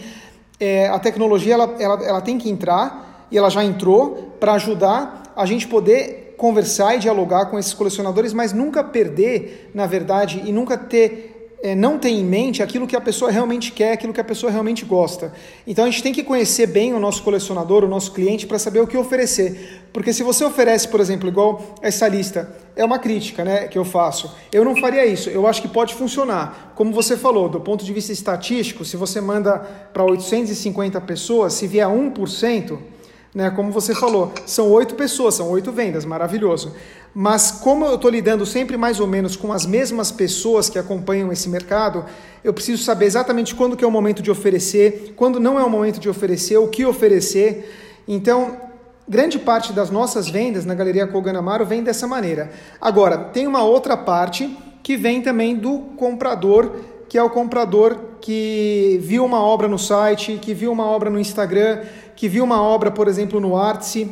é, 0.60 0.88
a 0.88 0.98
tecnologia 0.98 1.54
ela, 1.54 1.76
ela, 1.80 2.04
ela 2.04 2.22
tem 2.22 2.38
que 2.38 2.50
entrar, 2.50 3.28
e 3.32 3.38
ela 3.38 3.50
já 3.50 3.64
entrou, 3.64 4.34
para 4.40 4.54
ajudar 4.54 5.32
a 5.36 5.46
gente 5.46 5.68
poder 5.68 6.34
conversar 6.38 6.96
e 6.96 7.00
dialogar 7.00 7.48
com 7.48 7.60
esses 7.60 7.74
colecionadores, 7.74 8.34
mas 8.34 8.52
nunca 8.54 8.84
perder, 8.84 9.70
na 9.74 9.86
verdade, 9.86 10.42
e 10.46 10.52
nunca 10.52 10.78
ter 10.78 11.39
é, 11.62 11.76
não 11.76 12.00
tem 12.00 12.20
em 12.20 12.24
mente 12.24 12.64
aquilo 12.64 12.88
que 12.88 12.96
a 12.96 13.02
pessoa 13.02 13.30
realmente 13.30 13.72
quer, 13.72 13.94
aquilo 13.94 14.14
que 14.14 14.22
a 14.22 14.24
pessoa 14.24 14.52
realmente 14.52 14.86
gosta. 14.86 15.34
Então 15.68 15.86
a 15.86 15.90
gente 15.90 16.02
tem 16.02 16.14
que 16.14 16.24
conhecer 16.24 16.68
bem 16.68 16.94
o 16.94 17.00
nosso 17.00 17.22
colecionador, 17.22 17.84
o 17.84 17.88
nosso 17.88 18.14
cliente, 18.14 18.48
para 18.48 18.58
saber 18.58 18.80
o 18.80 18.88
que 18.88 18.98
oferecer. 18.98 19.82
Porque 19.92 20.14
se 20.14 20.24
você 20.24 20.44
oferece, 20.44 20.88
por 20.88 21.00
exemplo, 21.00 21.28
igual 21.28 21.76
essa 21.82 22.08
lista, 22.08 22.56
é 22.76 22.86
uma 22.86 22.98
crítica 22.98 23.44
né, 23.44 23.68
que 23.68 23.78
eu 23.78 23.84
faço. 23.84 24.34
Eu 24.54 24.64
não 24.64 24.76
faria 24.78 25.06
isso, 25.06 25.30
eu 25.30 25.46
acho 25.46 25.62
que 25.62 25.68
pode 25.68 25.94
funcionar. 25.96 26.74
Como 26.76 26.94
você 26.94 27.18
falou, 27.18 27.50
do 27.50 27.60
ponto 27.60 27.84
de 27.84 27.92
vista 27.92 28.12
estatístico, 28.12 28.86
se 28.86 28.96
você 28.96 29.20
manda 29.20 29.58
para 29.92 30.04
850 30.04 31.02
pessoas, 31.02 31.54
se 31.54 31.68
vier 31.68 31.88
1%, 31.88 32.80
né, 33.34 33.50
como 33.52 33.72
você 33.72 33.94
falou, 33.94 34.34
são 34.46 34.72
oito 34.72 34.96
pessoas, 34.96 35.36
são 35.36 35.50
oito 35.50 35.72
vendas, 35.72 36.06
maravilhoso. 36.06 36.74
Mas 37.14 37.52
como 37.52 37.86
eu 37.86 37.96
estou 37.96 38.10
lidando 38.10 38.46
sempre 38.46 38.78
mais 38.78 39.00
ou 39.00 39.08
menos 39.08 39.36
com 39.36 39.52
as 39.52 39.66
mesmas 39.66 40.12
pessoas 40.12 40.70
que 40.70 40.78
acompanham 40.78 41.32
esse 41.32 41.50
mercado, 41.50 42.06
eu 42.44 42.54
preciso 42.54 42.84
saber 42.84 43.06
exatamente 43.06 43.56
quando 43.56 43.76
que 43.76 43.84
é 43.84 43.88
o 43.88 43.92
momento 43.92 44.22
de 44.22 44.32
oferecer, 44.32 45.14
quando 45.16 45.40
não 45.40 45.60
é 45.60 45.64
o 45.64 45.70
momento 45.70 46.00
de 46.00 46.10
oferecer, 46.10 46.58
o 46.58 46.68
que 46.68 46.86
oferecer. 46.86 48.02
Então, 48.08 48.58
grande 49.08 49.40
parte 49.40 49.74
das 49.74 49.90
nossas 49.90 50.30
vendas 50.30 50.66
na 50.66 50.76
Galeria 50.76 51.08
Kogan 51.08 51.38
Amaro 51.38 51.66
vem 51.66 51.84
dessa 51.84 52.08
maneira. 52.08 52.52
Agora, 52.80 53.18
tem 53.18 53.48
uma 53.48 53.64
outra 53.64 53.98
parte 53.98 54.56
que 54.84 54.96
vem 54.96 55.22
também 55.22 55.56
do 55.56 55.80
comprador, 55.98 56.76
que 57.08 57.18
é 57.18 57.24
o 57.24 57.30
comprador 57.30 57.98
que 58.22 59.00
viu 59.02 59.26
uma 59.26 59.42
obra 59.42 59.68
no 59.68 59.80
site, 59.80 60.40
que 60.42 60.54
viu 60.54 60.72
uma 60.72 60.86
obra 60.86 61.10
no 61.10 61.20
Instagram, 61.20 61.80
que 62.20 62.28
viu 62.28 62.44
uma 62.44 62.62
obra, 62.62 62.92
por 62.92 63.08
exemplo, 63.08 63.40
no 63.40 63.56
Artsy, 63.56 64.12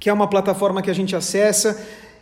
que 0.00 0.08
é 0.08 0.12
uma 0.12 0.26
plataforma 0.26 0.80
que 0.80 0.90
a 0.90 0.94
gente 0.94 1.14
acessa. 1.14 1.78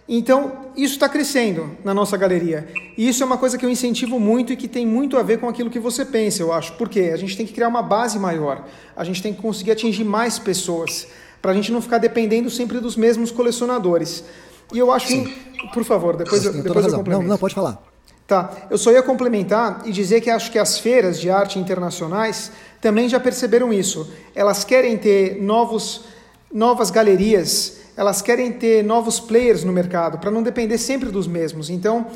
Então, 0.08 0.64
isso 0.76 0.94
está 0.94 1.08
crescendo 1.08 1.70
na 1.84 1.94
nossa 1.94 2.16
galeria. 2.16 2.68
E 2.98 3.08
isso 3.08 3.22
é 3.22 3.26
uma 3.26 3.38
coisa 3.38 3.56
que 3.56 3.64
eu 3.64 3.70
incentivo 3.70 4.18
muito 4.18 4.52
e 4.52 4.56
que 4.56 4.66
tem 4.66 4.84
muito 4.84 5.16
a 5.16 5.22
ver 5.22 5.38
com 5.38 5.48
aquilo 5.48 5.70
que 5.70 5.78
você 5.78 6.04
pensa, 6.04 6.42
eu 6.42 6.52
acho. 6.52 6.72
Porque 6.72 7.12
a 7.14 7.16
gente 7.16 7.36
tem 7.36 7.46
que 7.46 7.52
criar 7.52 7.68
uma 7.68 7.80
base 7.80 8.18
maior, 8.18 8.64
a 8.96 9.04
gente 9.04 9.22
tem 9.22 9.32
que 9.32 9.40
conseguir 9.40 9.70
atingir 9.70 10.02
mais 10.02 10.36
pessoas, 10.40 11.06
para 11.40 11.52
a 11.52 11.54
gente 11.54 11.70
não 11.70 11.80
ficar 11.80 11.98
dependendo 11.98 12.50
sempre 12.50 12.80
dos 12.80 12.96
mesmos 12.96 13.30
colecionadores. 13.30 14.24
E 14.72 14.78
eu 14.80 14.90
acho, 14.90 15.06
Sim. 15.06 15.32
por 15.72 15.84
favor, 15.84 16.16
depois, 16.16 16.42
Sim, 16.42 16.60
depois 16.60 16.86
eu 16.86 16.92
complemento. 16.92 17.22
Não, 17.22 17.28
não, 17.28 17.38
pode 17.38 17.54
falar. 17.54 17.80
Tá, 18.26 18.50
eu 18.68 18.78
só 18.78 18.90
ia 18.90 19.02
complementar 19.02 19.82
e 19.84 19.92
dizer 19.92 20.22
que 20.22 20.30
acho 20.30 20.50
que 20.50 20.58
as 20.58 20.78
feiras 20.78 21.20
de 21.20 21.30
arte 21.30 21.58
internacionais 21.58 22.50
também 22.84 23.08
já 23.08 23.18
perceberam 23.18 23.72
isso. 23.72 24.12
Elas 24.34 24.62
querem 24.62 24.96
ter 24.96 25.42
novos, 25.42 26.04
novas 26.52 26.90
galerias 26.90 27.82
elas 27.96 28.20
querem 28.20 28.52
ter 28.52 28.82
novos 28.82 29.20
players 29.20 29.62
no 29.62 29.72
mercado 29.72 30.18
para 30.18 30.30
não 30.30 30.42
depender 30.42 30.78
sempre 30.78 31.10
dos 31.10 31.26
mesmos. 31.26 31.70
Então, 31.70 32.06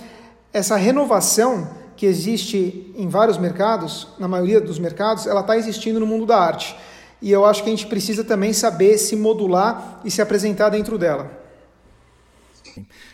essa 0.53 0.77
renovação 0.77 1.71
que 1.97 2.05
existe 2.05 2.93
em 2.97 3.09
vários 3.09 3.39
mercados, 3.39 4.09
na 4.19 4.27
maioria 4.27 4.61
dos 4.61 4.79
mercados, 4.79 5.27
ela 5.27 5.41
está 5.41 5.57
existindo 5.57 6.01
no 6.01 6.07
mundo 6.07 6.27
da 6.27 6.39
arte. 6.39 6.77
E 7.23 7.31
eu 7.31 7.45
acho 7.45 7.63
que 7.63 7.69
a 7.69 7.73
gente 7.73 7.87
precisa 7.87 8.25
também 8.25 8.53
saber 8.53 8.99
se 8.99 9.15
modular 9.17 10.01
e 10.05 10.11
se 10.11 10.21
apresentar 10.21 10.69
dentro 10.69 10.99
dela. 10.99 11.31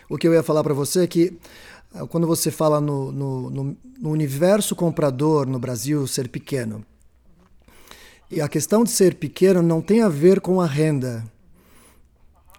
O 0.08 0.16
que 0.16 0.26
eu 0.26 0.32
ia 0.32 0.42
falar 0.42 0.62
para 0.62 0.74
você 0.74 1.04
é 1.04 1.06
que 1.06 1.38
quando 2.08 2.26
você 2.26 2.50
fala 2.50 2.80
no, 2.80 3.12
no, 3.12 3.50
no, 3.50 3.76
no 4.00 4.10
universo 4.10 4.74
comprador 4.74 5.46
no 5.46 5.58
Brasil 5.58 6.06
ser 6.06 6.28
pequeno, 6.28 6.84
e 8.30 8.40
a 8.40 8.48
questão 8.48 8.84
de 8.84 8.90
ser 8.90 9.14
pequeno 9.14 9.62
não 9.62 9.80
tem 9.80 10.02
a 10.02 10.08
ver 10.08 10.40
com 10.40 10.60
a 10.60 10.66
renda, 10.66 11.24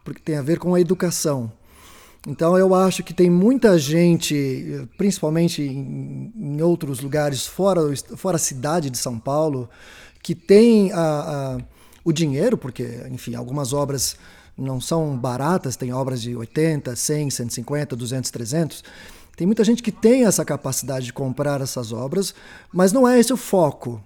porque 0.03 0.21
tem 0.21 0.37
a 0.37 0.41
ver 0.41 0.59
com 0.59 0.73
a 0.73 0.79
educação. 0.79 1.51
Então 2.27 2.57
eu 2.57 2.73
acho 2.73 3.03
que 3.03 3.13
tem 3.13 3.29
muita 3.29 3.77
gente, 3.77 4.87
principalmente 4.97 5.61
em, 5.61 6.33
em 6.35 6.61
outros 6.61 6.99
lugares 6.99 7.45
fora, 7.45 7.81
fora 8.15 8.37
a 8.37 8.39
cidade 8.39 8.89
de 8.89 8.97
São 8.97 9.19
Paulo, 9.19 9.69
que 10.23 10.33
tem 10.33 10.91
a, 10.91 10.97
a, 10.99 11.57
o 12.03 12.11
dinheiro, 12.11 12.57
porque, 12.57 13.03
enfim, 13.11 13.35
algumas 13.35 13.73
obras 13.73 14.17
não 14.57 14.81
são 14.81 15.15
baratas, 15.15 15.75
tem 15.75 15.93
obras 15.93 16.21
de 16.21 16.35
80, 16.35 16.95
100, 16.95 17.29
150, 17.29 17.95
200, 17.95 18.31
300. 18.31 18.83
Tem 19.35 19.45
muita 19.45 19.63
gente 19.63 19.83
que 19.83 19.91
tem 19.91 20.25
essa 20.25 20.43
capacidade 20.43 21.05
de 21.05 21.13
comprar 21.13 21.61
essas 21.61 21.91
obras, 21.91 22.33
mas 22.73 22.91
não 22.91 23.07
é 23.07 23.19
esse 23.19 23.33
o 23.33 23.37
foco. 23.37 24.01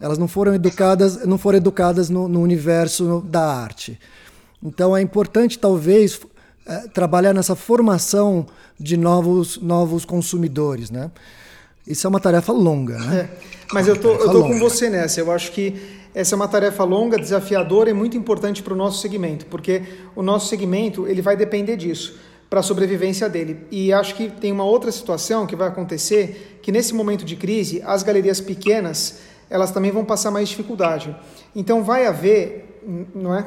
Elas 0.00 0.18
não 0.18 0.28
foram 0.28 0.54
educadas, 0.54 1.24
não 1.24 1.38
foram 1.38 1.58
educadas 1.58 2.10
no, 2.10 2.28
no 2.28 2.40
universo 2.40 3.22
da 3.26 3.44
arte. 3.44 3.98
Então 4.62 4.96
é 4.96 5.00
importante, 5.00 5.58
talvez, 5.58 6.20
é, 6.66 6.88
trabalhar 6.88 7.32
nessa 7.32 7.54
formação 7.54 8.46
de 8.78 8.96
novos, 8.96 9.58
novos 9.58 10.04
consumidores, 10.04 10.90
né? 10.90 11.10
Isso 11.86 12.06
é 12.06 12.08
uma 12.08 12.20
tarefa 12.20 12.52
longa, 12.52 12.98
né? 12.98 13.28
É, 13.30 13.38
mas 13.72 13.86
eu 13.86 13.96
tô, 13.96 14.12
eu 14.14 14.30
tô 14.30 14.42
com 14.42 14.58
você 14.58 14.88
nessa. 14.88 15.20
Eu 15.20 15.30
acho 15.30 15.52
que 15.52 15.76
essa 16.14 16.34
é 16.34 16.36
uma 16.36 16.48
tarefa 16.48 16.82
longa, 16.84 17.18
desafiadora 17.18 17.90
e 17.90 17.92
muito 17.92 18.16
importante 18.16 18.62
para 18.62 18.72
o 18.72 18.76
nosso 18.76 19.00
segmento, 19.02 19.46
porque 19.46 19.82
o 20.14 20.22
nosso 20.22 20.48
segmento 20.48 21.06
ele 21.06 21.20
vai 21.20 21.36
depender 21.36 21.76
disso 21.76 22.18
para 22.48 22.60
a 22.60 22.62
sobrevivência 22.62 23.28
dele. 23.28 23.66
E 23.70 23.92
acho 23.92 24.14
que 24.14 24.30
tem 24.30 24.52
uma 24.52 24.64
outra 24.64 24.92
situação 24.92 25.44
que 25.44 25.56
vai 25.56 25.68
acontecer, 25.68 26.60
que 26.62 26.70
nesse 26.70 26.94
momento 26.94 27.24
de 27.24 27.34
crise, 27.34 27.82
as 27.84 28.02
galerias 28.02 28.40
pequenas, 28.40 29.18
elas 29.48 29.70
também 29.70 29.90
vão 29.90 30.04
passar 30.04 30.30
mais 30.30 30.48
dificuldade. 30.48 31.14
Então 31.54 31.82
vai 31.82 32.06
haver, 32.06 32.80
não 33.14 33.34
é? 33.34 33.44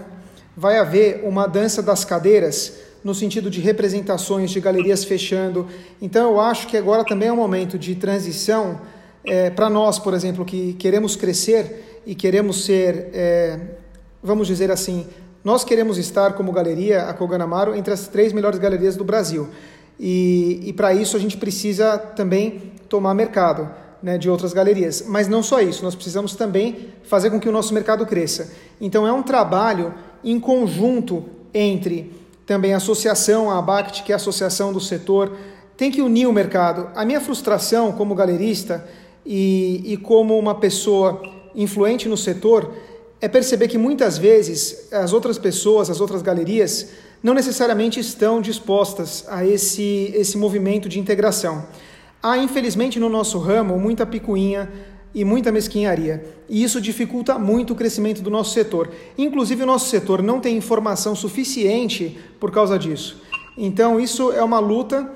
vai 0.58 0.80
haver 0.80 1.22
uma 1.24 1.48
dança 1.48 1.84
das 1.84 2.04
cadeiras 2.04 2.74
no 3.04 3.14
sentido 3.14 3.48
de 3.48 3.62
representações 3.62 4.50
de 4.50 4.60
galerias 4.60 5.04
fechando. 5.04 5.68
Então 6.02 6.32
eu 6.32 6.42
acho 6.42 6.68
que 6.68 6.76
agora 6.76 7.06
também 7.06 7.30
é 7.30 7.32
um 7.32 7.38
momento 7.38 7.78
de 7.78 7.94
transição 7.94 8.82
é, 9.24 9.52
para 9.52 9.70
nós, 9.70 10.00
por 10.00 10.16
exemplo, 10.16 10.44
que 10.44 10.74
queremos 10.74 11.16
crescer 11.16 12.02
e 12.08 12.16
queremos 12.16 12.66
ser, 12.66 13.10
é, 13.14 13.60
vamos 14.24 14.48
dizer 14.48 14.72
assim, 14.72 15.06
nós 15.44 15.64
queremos 15.64 16.00
estar 16.00 16.34
como 16.34 16.52
galeria, 16.52 17.04
a 17.04 17.14
Koganamaro, 17.14 17.76
entre 17.76 17.94
as 17.94 18.08
três 18.08 18.34
melhores 18.34 18.58
galerias 18.58 18.96
do 18.96 19.04
Brasil. 19.04 19.48
E, 20.00 20.62
e 20.64 20.74
para 20.74 20.92
isso 20.94 21.16
a 21.16 21.20
gente 21.20 21.38
precisa 21.38 22.00
também 22.00 22.74
tomar 22.90 23.14
mercado 23.14 23.70
né, 24.02 24.18
de 24.18 24.30
outras 24.30 24.54
galerias. 24.54 25.04
Mas 25.08 25.28
não 25.28 25.42
só 25.42 25.62
isso, 25.62 25.84
nós 25.84 25.96
precisamos 25.96 26.36
também 26.36 26.90
fazer 27.04 27.30
com 27.30 27.40
que 27.40 27.50
o 27.50 27.52
nosso 27.52 27.74
mercado 27.74 28.06
cresça. 28.06 28.52
Então 28.80 29.08
é 29.08 29.12
um 29.12 29.24
trabalho 29.24 29.94
em 30.24 30.40
conjunto 30.40 31.26
entre 31.54 32.14
também 32.46 32.74
a 32.74 32.78
associação, 32.78 33.52
a 33.52 33.60
ABACT, 33.60 34.04
que 34.04 34.12
é 34.12 34.16
a 34.16 34.18
associação 34.18 34.72
do 34.72 34.80
setor, 34.80 35.36
tem 35.76 35.92
que 35.92 36.02
unir 36.02 36.28
o 36.28 36.34
mercado. 36.34 36.90
A 36.96 37.06
minha 37.06 37.22
frustração 37.22 37.92
como 37.92 38.16
galerista 38.16 38.88
e, 39.26 39.82
e 39.86 39.98
como 39.98 40.38
uma 40.38 40.56
pessoa 40.56 41.22
influente 41.54 42.08
no 42.08 42.16
setor 42.16 42.74
é 43.20 43.28
perceber 43.28 43.68
que 43.68 43.78
muitas 43.78 44.18
vezes 44.18 44.92
as 44.92 45.12
outras 45.12 45.38
pessoas, 45.38 45.90
as 45.90 46.00
outras 46.00 46.22
galerias, 46.22 46.90
não 47.22 47.34
necessariamente 47.34 48.00
estão 48.00 48.40
dispostas 48.40 49.26
a 49.28 49.46
esse, 49.46 50.12
esse 50.16 50.38
movimento 50.38 50.88
de 50.88 51.00
integração. 51.00 51.66
Há, 52.22 52.38
infelizmente, 52.38 53.00
no 53.00 53.10
nosso 53.10 53.38
ramo, 53.40 53.80
muita 53.80 54.06
picuinha, 54.06 54.70
e 55.18 55.26
muita 55.26 55.52
mesquinharia. 55.52 56.24
E 56.48 56.64
isso 56.64 56.80
dificulta 56.80 57.40
muito 57.40 57.74
o 57.74 57.76
crescimento 57.76 58.22
do 58.22 58.30
nosso 58.30 58.54
setor. 58.54 58.92
Inclusive, 59.18 59.64
o 59.64 59.66
nosso 59.66 59.90
setor 59.90 60.22
não 60.22 60.40
tem 60.40 60.56
informação 60.56 61.16
suficiente 61.16 62.18
por 62.40 62.52
causa 62.52 62.78
disso. 62.78 63.20
Então, 63.58 64.00
isso 64.00 64.32
é 64.32 64.44
uma 64.44 64.60
luta, 64.60 65.12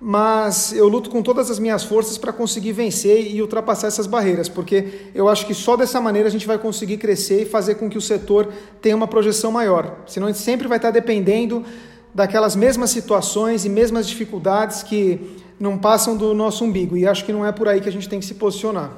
mas 0.00 0.72
eu 0.72 0.88
luto 0.88 1.08
com 1.08 1.22
todas 1.22 1.52
as 1.52 1.60
minhas 1.60 1.84
forças 1.84 2.18
para 2.18 2.32
conseguir 2.32 2.72
vencer 2.72 3.32
e 3.32 3.40
ultrapassar 3.40 3.86
essas 3.86 4.08
barreiras, 4.08 4.48
porque 4.48 5.10
eu 5.14 5.28
acho 5.28 5.46
que 5.46 5.54
só 5.54 5.76
dessa 5.76 6.00
maneira 6.00 6.26
a 6.26 6.32
gente 6.32 6.48
vai 6.48 6.58
conseguir 6.58 6.96
crescer 6.96 7.42
e 7.42 7.46
fazer 7.46 7.76
com 7.76 7.88
que 7.88 7.96
o 7.96 8.00
setor 8.00 8.52
tenha 8.82 8.96
uma 8.96 9.06
projeção 9.06 9.52
maior. 9.52 9.98
Senão, 10.06 10.26
a 10.26 10.32
gente 10.32 10.42
sempre 10.42 10.66
vai 10.66 10.78
estar 10.78 10.90
dependendo 10.90 11.64
daquelas 12.12 12.56
mesmas 12.56 12.90
situações 12.90 13.64
e 13.64 13.68
mesmas 13.68 14.08
dificuldades 14.08 14.82
que 14.82 15.43
não 15.58 15.78
passam 15.78 16.16
do 16.16 16.34
nosso 16.34 16.64
umbigo. 16.64 16.96
E 16.96 17.06
acho 17.06 17.24
que 17.24 17.32
não 17.32 17.44
é 17.44 17.52
por 17.52 17.68
aí 17.68 17.80
que 17.80 17.88
a 17.88 17.92
gente 17.92 18.08
tem 18.08 18.20
que 18.20 18.26
se 18.26 18.34
posicionar. 18.34 18.90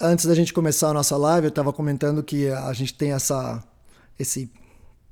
Antes 0.00 0.26
da 0.26 0.34
gente 0.34 0.52
começar 0.52 0.90
a 0.90 0.94
nossa 0.94 1.16
live, 1.16 1.46
eu 1.46 1.48
estava 1.48 1.72
comentando 1.72 2.22
que 2.22 2.48
a 2.48 2.72
gente 2.72 2.92
tem 2.94 3.12
essa, 3.12 3.62
esse 4.18 4.50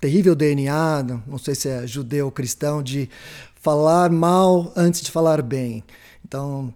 terrível 0.01 0.35
DNA, 0.35 1.05
não 1.27 1.39
sei 1.39 1.55
se 1.55 1.69
é 1.69 1.87
judeu 1.87 2.27
ou 2.27 2.33
cristão, 2.33 2.83
de 2.83 3.09
falar 3.55 4.11
mal 4.11 4.73
antes 4.75 5.01
de 5.01 5.11
falar 5.11 5.41
bem. 5.43 5.85
Então, 6.25 6.75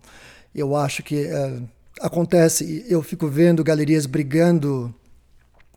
eu 0.54 0.76
acho 0.76 1.02
que 1.02 1.26
é, 1.26 1.60
acontece, 2.00 2.84
eu 2.88 3.02
fico 3.02 3.26
vendo 3.26 3.64
galerias 3.64 4.06
brigando, 4.06 4.94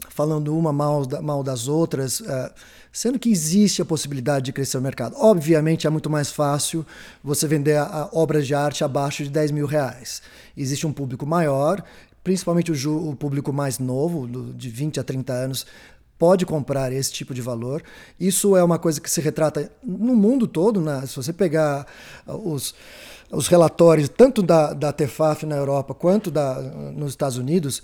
falando 0.09 0.55
uma 0.55 0.71
mal, 0.71 1.03
mal 1.23 1.43
das 1.43 1.67
outras. 1.67 2.21
É, 2.21 2.53
sendo 2.91 3.19
que 3.19 3.29
existe 3.29 3.81
a 3.81 3.85
possibilidade 3.85 4.45
de 4.45 4.53
crescer 4.53 4.77
o 4.77 4.81
mercado. 4.81 5.15
Obviamente 5.17 5.87
é 5.87 5.89
muito 5.89 6.09
mais 6.09 6.31
fácil 6.31 6.85
você 7.23 7.47
vender 7.47 7.77
a, 7.77 7.83
a 7.83 8.09
obras 8.11 8.47
de 8.47 8.53
arte 8.53 8.83
abaixo 8.83 9.23
de 9.23 9.29
10 9.29 9.51
mil 9.51 9.65
reais. 9.65 10.21
Existe 10.57 10.87
um 10.87 10.93
público 10.93 11.25
maior, 11.25 11.83
principalmente 12.23 12.71
o, 12.71 13.09
o 13.09 13.15
público 13.15 13.53
mais 13.53 13.79
novo, 13.79 14.27
do, 14.27 14.53
de 14.53 14.69
20 14.69 14.99
a 14.99 15.03
30 15.03 15.33
anos, 15.33 15.65
pode 16.17 16.45
comprar 16.45 16.91
esse 16.91 17.13
tipo 17.13 17.33
de 17.33 17.41
valor. 17.41 17.81
Isso 18.19 18.57
é 18.57 18.63
uma 18.63 18.77
coisa 18.77 18.99
que 18.99 19.09
se 19.09 19.21
retrata 19.21 19.71
no 19.81 20.15
mundo 20.15 20.45
todo. 20.45 20.81
Né? 20.81 21.03
Se 21.07 21.15
você 21.15 21.31
pegar 21.31 21.87
os, 22.27 22.75
os 23.31 23.47
relatórios 23.47 24.09
tanto 24.09 24.43
da, 24.43 24.73
da 24.73 24.91
TEFAF 24.91 25.45
na 25.45 25.55
Europa 25.55 25.93
quanto 25.93 26.29
da, 26.29 26.61
nos 26.61 27.11
Estados 27.11 27.37
Unidos, 27.37 27.81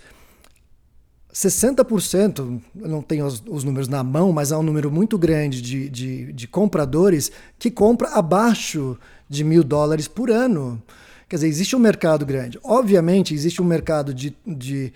60%, 1.35 2.61
eu 2.79 2.87
não 2.87 3.01
tenho 3.01 3.25
os, 3.25 3.43
os, 3.45 3.65
números 3.65 3.89
na 3.89 4.01
mão, 4.01 4.31
mas 4.31 4.53
há 4.53 4.57
um 4.57 4.63
número 4.63 4.89
muito 4.89 5.17
grande 5.17 5.61
de, 5.61 5.89
de, 5.89 6.31
de 6.31 6.47
compradores 6.47 7.29
que 7.59 7.69
compra 7.69 8.07
abaixo 8.11 8.97
de 9.29 9.43
mil 9.43 9.61
dólares 9.61 10.07
por 10.07 10.31
ano. 10.31 10.81
Quer 11.27 11.35
dizer, 11.35 11.47
existe 11.49 11.75
um 11.75 11.79
mercado 11.79 12.25
grande. 12.25 12.57
Obviamente, 12.63 13.33
existe 13.33 13.61
um 13.61 13.65
mercado 13.65 14.13
de, 14.13 14.33
de, 14.47 14.93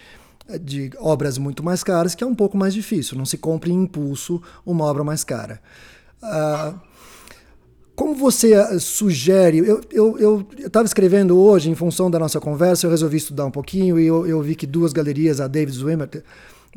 de 0.61 0.91
obras 0.99 1.37
muito 1.37 1.61
mais 1.61 1.83
caras 1.83 2.15
que 2.15 2.23
é 2.23 2.27
um 2.27 2.35
pouco 2.35 2.55
mais 2.55 2.73
difícil. 2.73 3.17
Não 3.17 3.25
se 3.25 3.37
compra 3.37 3.69
em 3.69 3.83
impulso 3.83 4.41
uma 4.65 4.85
obra 4.85 5.03
mais 5.03 5.25
cara. 5.25 5.59
Uh, 6.23 6.79
como 7.99 8.15
você 8.15 8.53
eh, 8.53 8.79
sugere? 8.79 9.57
Eu 9.91 10.47
estava 10.57 10.85
escrevendo 10.85 11.37
hoje, 11.37 11.69
em 11.69 11.75
função 11.75 12.09
da 12.09 12.17
nossa 12.17 12.39
conversa, 12.39 12.87
eu 12.87 12.91
resolvi 12.91 13.17
estudar 13.17 13.45
um 13.45 13.51
pouquinho 13.51 13.99
e 13.99 14.07
eu, 14.07 14.25
eu 14.25 14.41
vi 14.41 14.55
que 14.55 14.65
duas 14.65 14.93
galerias, 14.93 15.41
a 15.41 15.49
David 15.49 15.83
Wimmer, 15.83 16.09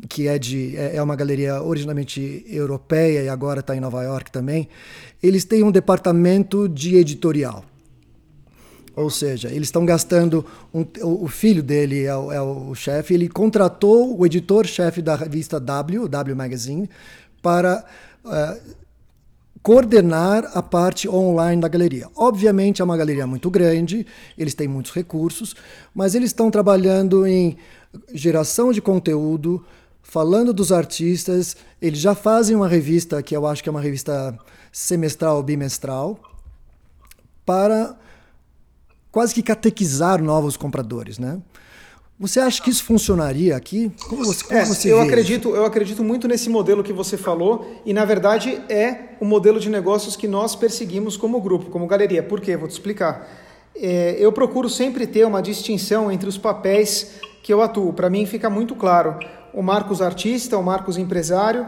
que 0.09 0.27
é, 0.27 0.37
de, 0.37 0.75
é, 0.75 0.97
é 0.97 1.01
uma 1.01 1.15
galeria 1.15 1.63
originalmente 1.63 2.45
europeia 2.45 3.23
e 3.23 3.29
agora 3.29 3.61
está 3.61 3.73
em 3.73 3.79
Nova 3.79 4.03
York 4.03 4.33
também, 4.33 4.67
eles 5.21 5.45
têm 5.45 5.63
um 5.63 5.71
departamento 5.71 6.67
de 6.67 6.97
editorial. 6.97 7.63
Ou 8.93 9.09
seja, 9.09 9.47
eles 9.47 9.69
estão 9.69 9.85
gastando. 9.85 10.45
Um, 10.73 10.85
o 11.03 11.29
filho 11.29 11.63
dele 11.63 12.03
é 12.03 12.15
o, 12.17 12.33
é 12.33 12.41
o 12.41 12.75
chefe, 12.75 13.13
ele 13.13 13.29
contratou 13.29 14.19
o 14.19 14.25
editor-chefe 14.25 15.01
da 15.01 15.15
revista 15.15 15.57
W, 15.57 16.05
W 16.09 16.35
Magazine, 16.35 16.89
para 17.41 17.85
uh, 18.25 18.82
coordenar 19.63 20.51
a 20.53 20.61
parte 20.61 21.07
online 21.07 21.61
da 21.61 21.69
galeria. 21.69 22.09
Obviamente 22.15 22.81
é 22.81 22.85
uma 22.85 22.97
galeria 22.97 23.25
muito 23.25 23.49
grande, 23.49 24.05
eles 24.37 24.53
têm 24.53 24.67
muitos 24.67 24.91
recursos, 24.91 25.55
mas 25.95 26.13
eles 26.13 26.31
estão 26.31 26.51
trabalhando 26.51 27.25
em 27.25 27.57
geração 28.13 28.73
de 28.73 28.81
conteúdo, 28.81 29.65
falando 30.01 30.53
dos 30.53 30.73
artistas. 30.73 31.55
Eles 31.81 31.99
já 31.99 32.13
fazem 32.13 32.55
uma 32.57 32.67
revista, 32.67 33.23
que 33.23 33.35
eu 33.35 33.47
acho 33.47 33.63
que 33.63 33.69
é 33.69 33.71
uma 33.71 33.81
revista 33.81 34.37
semestral 34.69 35.37
ou 35.37 35.43
bimestral, 35.43 36.19
para 37.45 37.97
quase 39.11 39.33
que 39.33 39.41
catequizar 39.41 40.21
novos 40.21 40.57
compradores, 40.57 41.17
né? 41.17 41.41
Você 42.19 42.39
acha 42.39 42.61
que 42.61 42.69
isso 42.69 42.83
funcionaria 42.83 43.55
aqui? 43.55 43.91
Como 44.07 44.23
você, 44.23 44.43
como 44.43 44.59
é, 44.59 44.65
você 44.65 44.91
eu 44.91 45.01
acredito, 45.01 45.49
isso? 45.49 45.57
eu 45.57 45.65
acredito 45.65 46.03
muito 46.03 46.27
nesse 46.27 46.49
modelo 46.49 46.83
que 46.83 46.93
você 46.93 47.17
falou 47.17 47.81
e 47.85 47.93
na 47.93 48.05
verdade 48.05 48.61
é 48.69 49.15
o 49.19 49.25
modelo 49.25 49.59
de 49.59 49.69
negócios 49.69 50.15
que 50.15 50.27
nós 50.27 50.55
perseguimos 50.55 51.17
como 51.17 51.41
grupo, 51.41 51.71
como 51.71 51.87
galeria. 51.87 52.21
Por 52.21 52.39
quê? 52.39 52.55
Vou 52.55 52.67
te 52.67 52.71
explicar. 52.71 53.27
É, 53.75 54.15
eu 54.19 54.31
procuro 54.31 54.69
sempre 54.69 55.07
ter 55.07 55.25
uma 55.25 55.41
distinção 55.41 56.11
entre 56.11 56.29
os 56.29 56.37
papéis 56.37 57.13
que 57.41 57.51
eu 57.51 57.61
atuo. 57.61 57.91
Para 57.91 58.09
mim 58.09 58.25
fica 58.25 58.49
muito 58.49 58.75
claro 58.75 59.17
o 59.51 59.61
Marcos 59.61 60.01
artista, 60.01 60.57
o 60.57 60.63
Marcos 60.63 60.97
empresário 60.97 61.67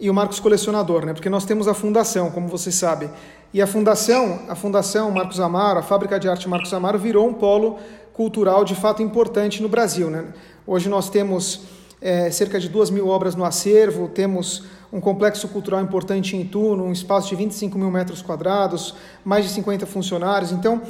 e 0.00 0.10
o 0.10 0.14
Marcos 0.14 0.40
colecionador, 0.40 1.06
né? 1.06 1.12
Porque 1.12 1.30
nós 1.30 1.44
temos 1.44 1.68
a 1.68 1.74
fundação, 1.74 2.30
como 2.30 2.48
você 2.48 2.72
sabe. 2.72 3.08
E 3.54 3.60
a 3.60 3.66
fundação, 3.66 4.40
a 4.48 4.54
fundação 4.54 5.10
Marcos 5.10 5.38
Amaro, 5.38 5.78
a 5.78 5.82
fábrica 5.82 6.18
de 6.18 6.28
arte 6.28 6.48
Marcos 6.48 6.72
Amaro 6.72 6.98
virou 6.98 7.28
um 7.28 7.34
polo 7.34 7.78
cultural 8.12 8.64
de 8.64 8.74
fato 8.74 9.02
importante 9.02 9.62
no 9.62 9.68
Brasil, 9.68 10.10
né? 10.10 10.26
Hoje 10.66 10.88
nós 10.88 11.08
temos 11.08 11.62
é, 12.00 12.30
cerca 12.30 12.58
de 12.60 12.68
duas 12.68 12.90
mil 12.90 13.08
obras 13.08 13.34
no 13.34 13.44
acervo, 13.44 14.08
temos 14.08 14.64
um 14.92 15.00
complexo 15.00 15.48
cultural 15.48 15.80
importante 15.80 16.36
em 16.36 16.44
Tuno, 16.44 16.84
um 16.84 16.92
espaço 16.92 17.28
de 17.28 17.36
25 17.36 17.78
mil 17.78 17.90
metros 17.90 18.20
quadrados, 18.20 18.94
mais 19.24 19.44
de 19.44 19.50
50 19.52 19.86
funcionários. 19.86 20.52
Então, 20.52 20.82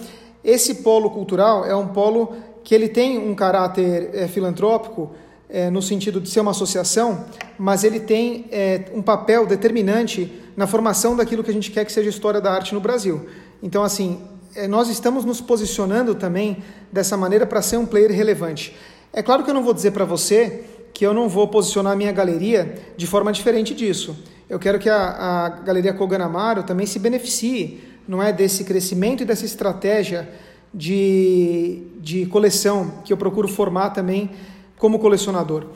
esse 0.43 0.77
polo 0.77 1.11
cultural 1.11 1.65
é 1.65 1.77
um 1.77 1.89
polo 1.89 2.35
que 2.65 2.75
ele 2.75 2.89
tem 2.89 3.19
um 3.19 3.35
caráter 3.35 4.11
é, 4.13 4.27
filantrópico, 4.27 5.11
é, 5.49 5.69
no 5.71 5.83
sentido 5.83 6.21
de 6.21 6.31
ser 6.31 6.41
uma 6.41 6.53
associação, 6.53 7.27
mas 7.59 7.85
ele 7.85 8.01
tem 8.01 8.47
é, 8.51 8.87
um 8.95 9.03
papel 9.03 9.47
determinante 9.47 10.33
na 10.57 10.67
formação 10.67 11.15
daquilo 11.15 11.45
que 11.45 11.51
a 11.51 11.55
gente 11.55 11.71
quer 11.71 11.85
que 11.85 11.93
seja 11.93 12.09
história 12.09 12.41
da 12.41 12.51
arte 12.51 12.75
no 12.75 12.81
Brasil. 12.81 13.27
Então, 13.63 13.85
assim, 13.85 14.23
nós 14.69 14.89
estamos 14.89 15.25
nos 15.25 15.41
posicionando 15.41 16.15
também 16.15 16.63
dessa 16.91 17.17
maneira 17.17 17.47
para 17.47 17.63
ser 17.63 17.77
um 17.77 17.87
player 17.87 18.13
relevante. 18.13 18.77
É 19.13 19.23
claro 19.23 19.45
que 19.45 19.51
eu 19.51 19.55
não 19.55 19.63
vou 19.63 19.75
dizer 19.75 19.91
para 19.93 20.05
você 20.05 20.65
que 20.95 21.07
eu 21.07 21.15
não 21.15 21.29
vou 21.29 21.49
posicionar 21.49 21.93
a 21.93 21.97
minha 21.97 22.13
galeria 22.13 22.75
de 22.97 23.07
forma 23.07 23.33
diferente 23.33 23.75
disso. 23.75 24.17
Eu 24.49 24.59
quero 24.59 24.79
que 24.79 24.89
a, 24.89 24.97
a 24.97 25.49
Galeria 25.49 25.95
Koganamaro 25.95 26.63
também 26.63 26.87
se 26.87 26.99
beneficie, 26.99 27.83
não 28.07 28.23
é, 28.23 28.33
desse 28.33 28.65
crescimento 28.65 29.23
e 29.23 29.27
dessa 29.27 29.45
estratégia 29.45 30.29
de, 30.73 31.83
de 32.01 32.27
coleção 32.27 33.01
que 33.05 33.13
eu 33.13 33.17
procuro 33.17 33.49
formar 33.49 33.91
também 33.91 34.31
como 34.77 34.99
colecionador. 34.99 35.67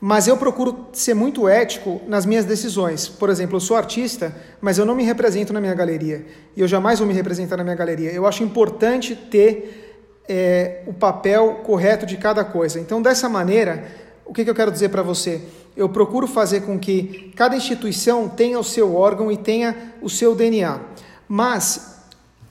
Mas 0.00 0.28
eu 0.28 0.36
procuro 0.36 0.86
ser 0.92 1.14
muito 1.14 1.48
ético 1.48 2.00
nas 2.06 2.26
minhas 2.26 2.44
decisões. 2.44 3.08
Por 3.08 3.30
exemplo, 3.30 3.56
eu 3.56 3.60
sou 3.60 3.76
artista, 3.76 4.34
mas 4.60 4.78
eu 4.78 4.84
não 4.84 4.94
me 4.94 5.02
represento 5.02 5.52
na 5.52 5.60
minha 5.60 5.74
galeria. 5.74 6.24
E 6.54 6.60
eu 6.60 6.68
jamais 6.68 6.98
vou 6.98 7.08
me 7.08 7.14
representar 7.14 7.56
na 7.56 7.64
minha 7.64 7.76
galeria. 7.76 8.10
Eu 8.12 8.26
acho 8.26 8.42
importante 8.42 9.16
ter 9.16 9.96
é, 10.28 10.82
o 10.86 10.92
papel 10.92 11.60
correto 11.64 12.04
de 12.04 12.16
cada 12.16 12.44
coisa. 12.44 12.78
Então, 12.78 13.00
dessa 13.00 13.28
maneira, 13.28 13.84
o 14.24 14.32
que, 14.32 14.44
que 14.44 14.50
eu 14.50 14.54
quero 14.54 14.70
dizer 14.70 14.90
para 14.90 15.02
você? 15.02 15.40
Eu 15.76 15.88
procuro 15.88 16.26
fazer 16.26 16.62
com 16.62 16.78
que 16.78 17.32
cada 17.36 17.56
instituição 17.56 18.28
tenha 18.28 18.58
o 18.58 18.64
seu 18.64 18.94
órgão 18.94 19.30
e 19.30 19.36
tenha 19.36 19.94
o 20.02 20.10
seu 20.10 20.34
DNA. 20.34 20.80
Mas 21.28 21.96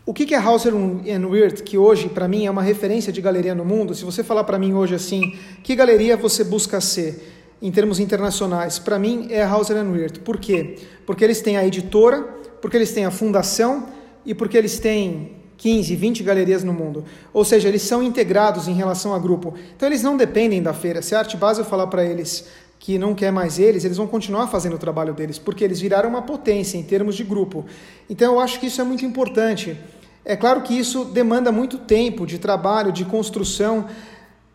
o 0.06 0.14
que 0.14 0.36
é 0.36 0.38
Hauser 0.38 0.74
and 0.74 1.28
Wirth, 1.28 1.64
que 1.64 1.78
hoje 1.78 2.10
para 2.10 2.28
mim 2.28 2.46
é 2.46 2.52
uma 2.52 2.62
referência 2.62 3.12
de 3.12 3.22
galeria 3.22 3.56
no 3.56 3.66
mundo? 3.66 3.96
Se 3.96 4.06
você 4.06 4.24
falar 4.24 4.44
para 4.44 4.60
mim 4.60 4.74
hoje 4.74 4.94
assim, 4.94 5.36
que 5.64 5.76
galeria 5.76 6.16
você 6.16 6.44
busca 6.44 6.80
ser 6.80 7.35
em 7.62 7.72
termos 7.72 8.00
internacionais? 8.00 8.80
Para 8.80 9.00
mim 9.00 9.28
é 9.30 9.44
Hauser 9.44 9.78
and 9.78 9.92
Wirth. 9.92 10.20
Por 10.20 10.38
quê? 10.38 10.78
Porque 11.06 11.24
eles 11.24 11.42
têm 11.42 11.58
a 11.58 11.66
editora, 11.66 12.22
porque 12.62 12.78
eles 12.78 12.92
têm 12.92 13.06
a 13.06 13.12
fundação 13.12 13.88
e 14.26 14.34
porque 14.34 14.58
eles 14.58 14.80
têm 14.80 15.32
15, 15.58 15.96
20 15.96 16.24
galerias 16.24 16.64
no 16.64 16.74
mundo. 16.74 17.06
Ou 17.34 17.46
seja, 17.46 17.68
eles 17.68 17.82
são 17.82 18.04
integrados 18.04 18.68
em 18.68 18.74
relação 18.74 19.14
a 19.14 19.20
grupo. 19.20 19.54
Então 19.76 19.88
eles 19.88 20.04
não 20.04 20.18
dependem 20.18 20.62
da 20.62 20.74
feira. 20.74 21.02
Se 21.02 21.16
a 21.16 21.20
Arte 21.20 21.38
Base 21.38 21.60
eu 21.60 21.66
falar 21.66 21.88
para 21.88 22.04
eles 22.04 22.46
que 22.80 23.00
não 23.00 23.16
quer 23.16 23.32
mais 23.32 23.58
eles, 23.58 23.84
eles 23.84 23.98
vão 23.98 24.06
continuar 24.06 24.48
fazendo 24.48 24.76
o 24.76 24.80
trabalho 24.80 25.14
deles, 25.14 25.40
porque 25.40 25.64
eles 25.64 25.80
viraram 25.80 26.10
uma 26.10 26.22
potência 26.22 26.78
em 26.78 26.84
termos 26.84 27.16
de 27.16 27.24
grupo. 27.24 27.66
Então 28.10 28.34
eu 28.34 28.40
acho 28.40 28.60
que 28.60 28.68
isso 28.68 28.80
é 28.80 28.84
muito 28.84 29.06
importante. 29.06 29.78
É 30.24 30.36
claro 30.36 30.62
que 30.62 30.78
isso 30.78 31.06
demanda 31.06 31.52
muito 31.52 31.78
tempo 31.78 32.26
de 32.26 32.38
trabalho, 32.38 32.92
de 32.92 33.06
construção 33.06 33.88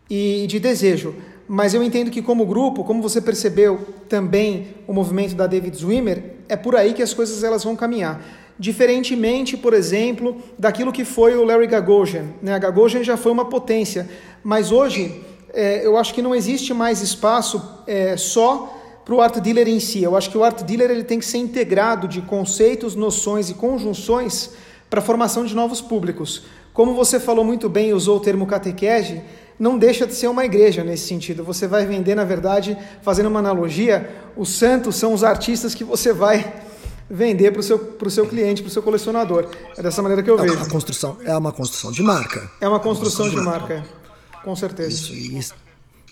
e 0.09 0.47
de 0.49 0.59
desejo, 0.59 1.15
mas 1.53 1.75
eu 1.75 1.83
entendo 1.83 2.13
que 2.13 2.23
como 2.23 2.47
grupo, 2.47 2.85
como 2.85 3.03
você 3.03 3.21
percebeu 3.21 3.81
também 4.09 4.69
o 4.87 4.93
movimento 4.93 5.35
da 5.35 5.49
David 5.49 5.77
Zwimmer, 5.77 6.37
é 6.49 6.55
por 6.55 6.77
aí 6.77 6.95
que 6.95 7.03
as 7.03 7.13
coisas 7.13 7.43
elas 7.43 7.65
vão 7.65 7.75
caminhar. 7.75 8.23
Diferentemente, 8.57 9.57
por 9.57 9.75
exemplo, 9.75 10.41
daquilo 10.57 10.93
que 10.93 11.05
foi 11.05 11.35
o 11.35 11.43
Larry 11.43 11.67
Gagosian. 11.67 12.27
Né? 12.41 12.55
A 12.55 12.59
Gagosian 12.59 13.03
já 13.03 13.17
foi 13.17 13.33
uma 13.33 13.47
potência, 13.47 14.09
mas 14.45 14.71
hoje 14.71 15.25
é, 15.53 15.85
eu 15.85 15.97
acho 15.97 16.15
que 16.15 16.23
não 16.23 16.37
existe 16.37 16.73
mais 16.73 17.03
espaço 17.03 17.61
é, 17.85 18.17
só 18.17 18.73
para 19.05 19.13
o 19.13 19.21
art 19.21 19.39
dealer 19.39 19.67
em 19.67 19.81
si. 19.81 20.05
Eu 20.05 20.17
acho 20.17 20.31
que 20.31 20.39
o 20.39 20.45
art 20.45 20.63
dealer 20.63 20.89
ele 20.89 21.03
tem 21.03 21.19
que 21.19 21.27
ser 21.27 21.39
integrado 21.39 22.07
de 22.07 22.23
conceitos, 22.23 22.95
noções 22.95 23.51
e 23.51 23.55
conjunções 23.55 24.53
para 24.89 25.01
a 25.01 25.03
formação 25.03 25.45
de 25.45 25.57
novos 25.57 25.81
públicos. 25.81 26.45
Como 26.73 26.95
você 26.95 27.19
falou 27.19 27.45
muito 27.45 27.69
bem 27.69 27.93
usou 27.93 28.19
o 28.19 28.21
termo 28.21 28.47
catequese, 28.47 29.21
não 29.61 29.77
deixa 29.77 30.07
de 30.07 30.15
ser 30.15 30.27
uma 30.27 30.43
igreja 30.43 30.83
nesse 30.83 31.07
sentido. 31.07 31.45
Você 31.45 31.67
vai 31.67 31.85
vender, 31.85 32.15
na 32.15 32.25
verdade, 32.25 32.77
fazendo 33.03 33.27
uma 33.27 33.41
analogia, 33.41 34.11
os 34.35 34.49
santos 34.49 34.97
são 34.97 35.13
os 35.13 35.23
artistas 35.23 35.75
que 35.75 35.85
você 35.85 36.15
vai 36.15 36.63
vender 37.11 37.51
para 37.51 37.61
o 37.61 37.63
seu, 37.63 37.99
seu 38.09 38.27
cliente, 38.27 38.63
para 38.63 38.71
o 38.71 38.73
seu 38.73 38.83
colecionador. 38.83 39.51
É 39.77 39.83
dessa 39.83 40.01
maneira 40.01 40.23
que 40.23 40.31
eu 40.31 40.39
é 40.39 40.43
vejo. 40.43 40.55
Uma 40.55 40.69
construção, 40.71 41.19
é 41.23 41.37
uma 41.37 41.53
construção 41.53 41.93
de 41.93 42.03
marca. 42.03 42.51
É 42.59 42.67
uma 42.67 42.81
construção, 42.81 43.27
é 43.27 43.29
uma 43.29 43.29
construção 43.29 43.29
de, 43.29 43.37
de, 43.37 43.43
marca, 43.43 43.75
marca. 43.75 44.43
com 44.43 44.57
certeza. 44.57 44.89
Isso, 44.89 45.13
isso, 45.15 45.55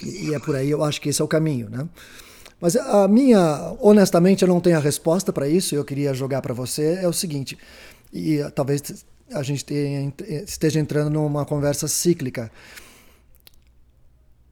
e 0.03 0.35
é 0.35 0.39
por 0.39 0.55
aí, 0.55 0.71
eu 0.71 0.85
acho 0.85 1.01
que 1.01 1.09
esse 1.09 1.23
é 1.23 1.25
o 1.25 1.29
caminho, 1.29 1.71
né? 1.71 1.89
Mas 2.61 2.77
a 2.77 3.09
minha, 3.09 3.75
honestamente, 3.81 4.43
eu 4.43 4.49
não 4.49 4.61
tenho 4.61 4.77
a 4.77 4.81
resposta 4.81 5.33
para 5.33 5.49
isso, 5.49 5.75
eu 5.75 5.85
queria 5.85 6.13
jogar 6.13 6.43
para 6.43 6.53
você, 6.53 6.99
é 7.01 7.09
o 7.09 7.13
seguinte, 7.13 7.57
e 8.13 8.39
talvez 8.55 8.83
a 9.33 9.43
gente 9.43 9.65
tenha, 9.65 10.13
esteja 10.45 10.81
entrando 10.81 11.11
numa 11.11 11.45
conversa 11.45 11.89
cíclica. 11.89 12.51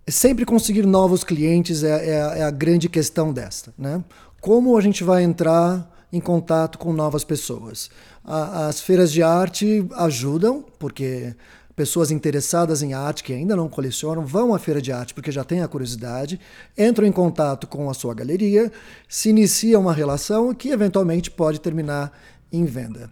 Sempre 0.09 0.45
conseguir 0.45 0.87
novos 0.87 1.25
clientes 1.25 1.83
é, 1.83 2.11
é, 2.11 2.38
é, 2.38 2.42
a 2.45 2.51
grande 2.51 2.88
questão 2.88 3.33
desta. 3.33 3.75
Né? 3.77 4.05
Como 4.40 4.77
a 4.77 4.81
gente 4.81 5.03
vai 5.03 5.25
entrar 5.25 5.90
em 6.12 6.21
contato 6.21 6.79
com 6.79 6.92
novas 6.92 7.25
pessoas? 7.25 7.90
A, 8.25 8.69
as 8.69 8.81
feiras 8.81 9.11
de 9.11 9.21
arte 9.21 9.85
ajudam, 9.97 10.64
porque 10.79 11.35
pessoas 11.75 12.12
interessadas 12.12 12.83
em 12.83 12.95
arte 12.95 13.25
que 13.25 13.33
ainda 13.33 13.57
não 13.57 13.69
colecionam 13.69 14.25
vão 14.25 14.55
à 14.55 14.61
feira 14.61 14.81
de 14.81 14.92
arte 14.92 15.12
porque 15.12 15.33
já 15.33 15.42
têm 15.42 15.61
a 15.61 15.69
curiosidade, 15.69 16.38
entram 16.79 17.05
em 17.05 17.12
contato 17.12 17.66
com 17.66 17.90
a 17.90 17.95
sua 17.95 18.14
galeria, 18.14 18.71
se 19.09 19.31
inicia 19.31 19.77
uma 19.77 19.92
relação 19.92 20.55
que 20.55 20.71
eventualmente 20.71 21.33
pode 21.33 21.61
terminar 21.61 22.16
em 22.53 22.64
venda. 22.64 23.11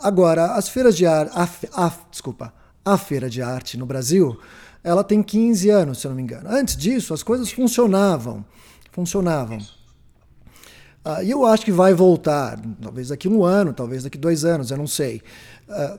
Agora, 0.00 0.54
as 0.54 0.66
feiras 0.66 0.96
de 0.96 1.04
arte, 1.04 1.32
a, 1.34 1.86
a, 1.86 1.92
desculpa, 2.10 2.54
a 2.82 2.96
feira 2.96 3.28
de 3.28 3.42
arte 3.42 3.76
no 3.76 3.84
Brasil, 3.84 4.38
ela 4.86 5.02
tem 5.02 5.20
15 5.20 5.68
anos, 5.68 5.98
se 5.98 6.06
eu 6.06 6.10
não 6.10 6.16
me 6.16 6.22
engano. 6.22 6.48
Antes 6.48 6.76
disso, 6.76 7.12
as 7.12 7.20
coisas 7.20 7.50
funcionavam, 7.50 8.44
funcionavam. 8.92 9.58
Uh, 9.58 11.24
e 11.24 11.30
eu 11.32 11.44
acho 11.44 11.64
que 11.64 11.72
vai 11.72 11.92
voltar, 11.92 12.56
talvez 12.80 13.08
daqui 13.08 13.26
um 13.26 13.44
ano, 13.44 13.72
talvez 13.72 14.04
daqui 14.04 14.16
dois 14.16 14.44
anos, 14.44 14.70
eu 14.70 14.76
não 14.76 14.86
sei. 14.86 15.20
Uh, 15.68 15.98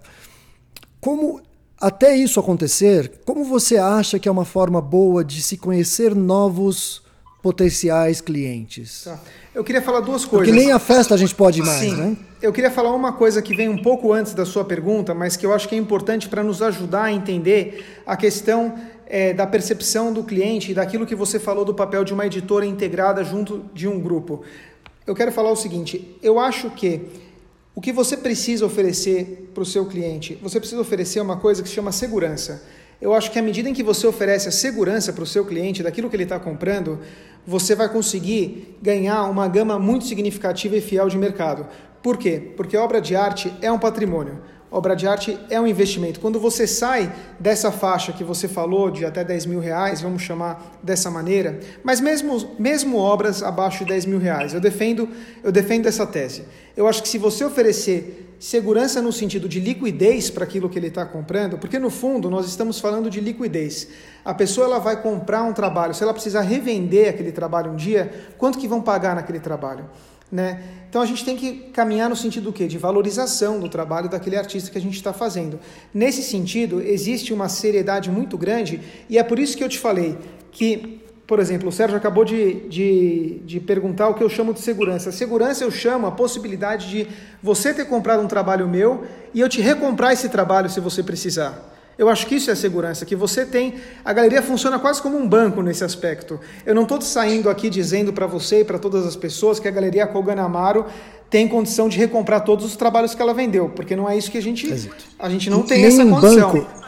como 1.02 1.42
até 1.78 2.16
isso 2.16 2.40
acontecer, 2.40 3.20
como 3.26 3.44
você 3.44 3.76
acha 3.76 4.18
que 4.20 4.30
é 4.30 4.32
uma 4.32 4.46
forma 4.46 4.80
boa 4.80 5.22
de 5.22 5.42
se 5.42 5.58
conhecer 5.58 6.16
novos 6.16 7.02
potenciais 7.48 8.20
clientes? 8.20 9.04
Tá. 9.06 9.18
Eu 9.56 9.64
queria 9.64 9.82
falar 9.82 10.02
duas 10.02 10.26
coisas. 10.26 10.50
Porque 10.50 10.52
nem 10.52 10.74
a 10.74 10.80
festa 10.80 11.16
a 11.16 11.18
gente 11.18 11.34
pode 11.34 11.62
mais, 11.62 11.80
Sim. 11.80 11.96
né? 11.96 12.18
Eu 12.42 12.52
queria 12.52 12.70
falar 12.70 12.94
uma 12.94 13.14
coisa 13.14 13.42
que 13.42 13.56
vem 13.56 13.70
um 13.70 13.82
pouco 13.82 14.12
antes 14.12 14.34
da 14.34 14.46
sua 14.46 14.66
pergunta, 14.66 15.14
mas 15.14 15.38
que 15.38 15.46
eu 15.46 15.54
acho 15.54 15.70
que 15.70 15.74
é 15.74 15.78
importante 15.78 16.28
para 16.28 16.44
nos 16.44 16.62
ajudar 16.62 17.04
a 17.04 17.14
entender 17.14 18.02
a 18.06 18.18
questão 18.18 18.76
é, 19.06 19.34
da 19.34 19.48
percepção 19.48 20.12
do 20.12 20.26
cliente 20.26 20.72
e 20.72 20.74
daquilo 20.74 21.06
que 21.06 21.16
você 21.16 21.40
falou 21.40 21.64
do 21.64 21.74
papel 21.74 22.04
de 22.04 22.14
uma 22.14 22.26
editora 22.26 22.66
integrada 22.66 23.24
junto 23.24 23.64
de 23.74 23.88
um 23.88 23.98
grupo. 23.98 24.44
Eu 25.06 25.16
quero 25.16 25.32
falar 25.32 25.52
o 25.52 25.56
seguinte: 25.56 26.18
eu 26.22 26.38
acho 26.38 26.70
que 26.72 27.02
O 27.78 27.82
que 27.82 27.94
você 27.94 28.18
precisa 28.18 28.66
oferecer 28.66 29.52
para 29.54 29.62
o 29.62 29.66
seu 29.66 29.86
cliente? 29.86 30.36
Você 30.42 30.60
precisa 30.60 30.82
oferecer 30.82 31.22
uma 31.22 31.38
coisa 31.38 31.62
que 31.62 31.70
se 31.70 31.76
chama 31.76 31.92
segurança. 31.92 32.64
Eu 33.00 33.14
acho 33.14 33.32
que 33.32 33.38
à 33.38 33.42
medida 33.42 33.70
em 33.70 33.74
que 33.74 33.84
você 33.84 34.08
oferece 34.08 34.50
a 34.50 34.52
segurança 34.52 35.14
para 35.14 35.24
o 35.24 35.28
seu 35.28 35.46
cliente 35.46 35.84
daquilo 35.84 36.10
que 36.10 36.16
ele 36.16 36.24
está 36.24 36.40
comprando, 36.40 37.00
você 37.46 37.76
vai 37.76 37.88
conseguir 37.88 38.78
ganhar 38.82 39.24
uma 39.26 39.48
gama 39.48 39.78
muito 39.78 40.06
significativa 40.06 40.76
e 40.76 40.82
fiel 40.82 41.08
de 41.08 41.18
mercado. 41.18 41.68
Por 42.02 42.18
quê? 42.18 42.52
Porque 42.58 42.76
obra 42.76 43.00
de 43.00 43.16
arte 43.16 43.54
é 43.62 43.72
um 43.72 43.78
patrimônio. 43.78 44.40
Obra 44.70 44.96
de 44.96 45.08
arte 45.08 45.38
é 45.50 45.62
um 45.62 45.66
investimento. 45.66 46.20
Quando 46.20 46.40
você 46.40 46.68
sai 46.68 47.14
dessa 47.40 47.72
faixa 47.72 48.12
que 48.12 48.24
você 48.24 48.50
falou, 48.50 48.92
de 48.92 49.06
até 49.06 49.24
10 49.24 49.46
mil 49.46 49.60
reais, 49.62 50.02
vamos 50.02 50.22
chamar 50.22 50.78
dessa 50.84 51.10
maneira, 51.10 51.60
mas 51.84 52.02
mesmo, 52.02 52.56
mesmo 52.60 52.98
obras 52.98 53.42
abaixo 53.42 53.86
de 53.86 53.92
10 53.92 54.06
mil 54.06 54.20
reais, 54.20 54.54
eu 54.54 54.60
defendo, 54.60 55.08
eu 55.42 55.54
defendo 55.54 55.86
essa 55.86 56.06
tese. 56.06 56.44
Eu 56.76 56.86
acho 56.86 57.02
que 57.02 57.08
se 57.08 57.18
você 57.18 57.46
oferecer 57.46 58.27
segurança 58.40 59.02
no 59.02 59.12
sentido 59.12 59.50
de 59.50 59.60
liquidez 59.60 60.30
para 60.30 60.44
aquilo 60.44 60.70
que 60.70 60.78
ele 60.78 60.88
está 60.88 61.06
comprando, 61.06 61.58
porque 61.58 61.80
no 61.80 61.90
fundo 61.90 62.30
nós 62.30 62.48
estamos 62.48 62.80
falando 62.80 63.10
de 63.10 63.20
liquidez. 63.20 63.88
A 64.24 64.34
pessoa 64.34 64.68
ela 64.68 64.80
vai 64.80 65.02
comprar 65.02 65.44
um 65.44 65.54
trabalho, 65.54 65.94
se 65.94 66.04
ela 66.04 66.14
precisar 66.14 66.42
revender 66.42 67.10
aquele 67.10 67.32
trabalho 67.32 67.72
um 67.72 67.76
dia, 67.76 68.32
quanto 68.38 68.60
que 68.60 68.68
vão 68.68 68.82
pagar 68.82 69.16
naquele 69.16 69.40
trabalho? 69.40 69.90
Né? 70.32 70.62
Então 70.90 71.02
a 71.02 71.06
gente 71.06 71.24
tem 71.24 71.38
que 71.38 71.54
caminhar 71.72 72.10
no 72.10 72.16
sentido 72.16 72.46
do 72.46 72.54
quê? 72.54 72.68
De 72.68 72.78
valorização 72.78 73.60
do 73.60 73.70
trabalho 73.70 74.10
daquele 74.10 74.36
artista 74.36 74.70
que 74.70 74.78
a 74.78 74.82
gente 74.82 74.96
está 74.96 75.14
fazendo. 75.14 75.58
Nesse 75.94 76.22
sentido, 76.22 76.82
existe 76.82 77.34
uma 77.34 77.48
seriedade 77.48 78.12
muito 78.12 78.38
grande 78.38 78.82
e 79.10 79.18
é 79.18 79.24
por 79.24 79.40
isso 79.40 79.56
que 79.56 79.64
eu 79.64 79.70
te 79.70 79.80
falei 79.80 80.18
que, 80.52 81.02
por 81.28 81.42
exemplo, 81.42 81.68
o 81.68 81.72
Sérgio 81.74 81.98
acabou 81.98 82.24
de, 82.24 82.54
de, 82.70 83.42
de 83.44 83.60
perguntar 83.60 84.08
o 84.08 84.14
que 84.14 84.24
eu 84.24 84.30
chamo 84.30 84.54
de 84.54 84.62
segurança. 84.62 85.12
Segurança 85.12 85.62
eu 85.62 85.70
chamo 85.70 86.08
a 86.08 86.12
possibilidade 86.12 86.90
de 86.90 87.08
você 87.44 87.74
ter 87.74 87.84
comprado 87.84 88.24
um 88.24 88.28
trabalho 88.28 88.66
meu 88.66 89.04
e 89.34 89.42
eu 89.42 89.50
te 89.50 89.60
recomprar 89.60 90.14
esse 90.14 90.30
trabalho 90.30 90.70
se 90.70 90.80
você 90.80 91.04
precisar. 91.04 91.76
Eu 91.98 92.08
acho 92.08 92.28
que 92.28 92.36
isso 92.36 92.50
é 92.50 92.56
segurança, 92.56 93.06
que 93.06 93.16
você 93.16 93.46
tem. 93.46 93.76
A 94.06 94.14
galeria 94.14 94.42
funciona 94.42 94.80
quase 94.80 95.02
como 95.02 95.18
um 95.18 95.28
banco 95.28 95.62
nesse 95.62 95.84
aspecto. 95.84 96.40
Eu 96.66 96.74
não 96.74 96.84
estou 96.84 97.02
saindo 97.02 97.50
aqui 97.50 97.70
dizendo 97.70 98.14
para 98.14 98.26
você 98.26 98.62
e 98.62 98.64
para 98.64 98.80
todas 98.80 99.06
as 99.06 99.18
pessoas 99.18 99.60
que 99.60 99.68
a 99.68 99.72
galeria 99.72 100.08
Kogan 100.08 100.40
Amaro 100.42 100.86
tem 101.30 101.46
condição 101.46 101.90
de 101.90 101.98
recomprar 101.98 102.46
todos 102.46 102.64
os 102.64 102.78
trabalhos 102.78 103.14
que 103.14 103.22
ela 103.22 103.34
vendeu, 103.34 103.68
porque 103.70 103.98
não 103.98 104.08
é 104.08 104.16
isso 104.16 104.32
que 104.32 104.38
a 104.38 104.42
gente. 104.42 104.90
A 105.20 105.30
gente 105.30 105.50
não 105.50 105.64
tem 105.64 105.84
essa 105.84 106.06
condição. 106.06 106.54
Banco. 106.54 106.87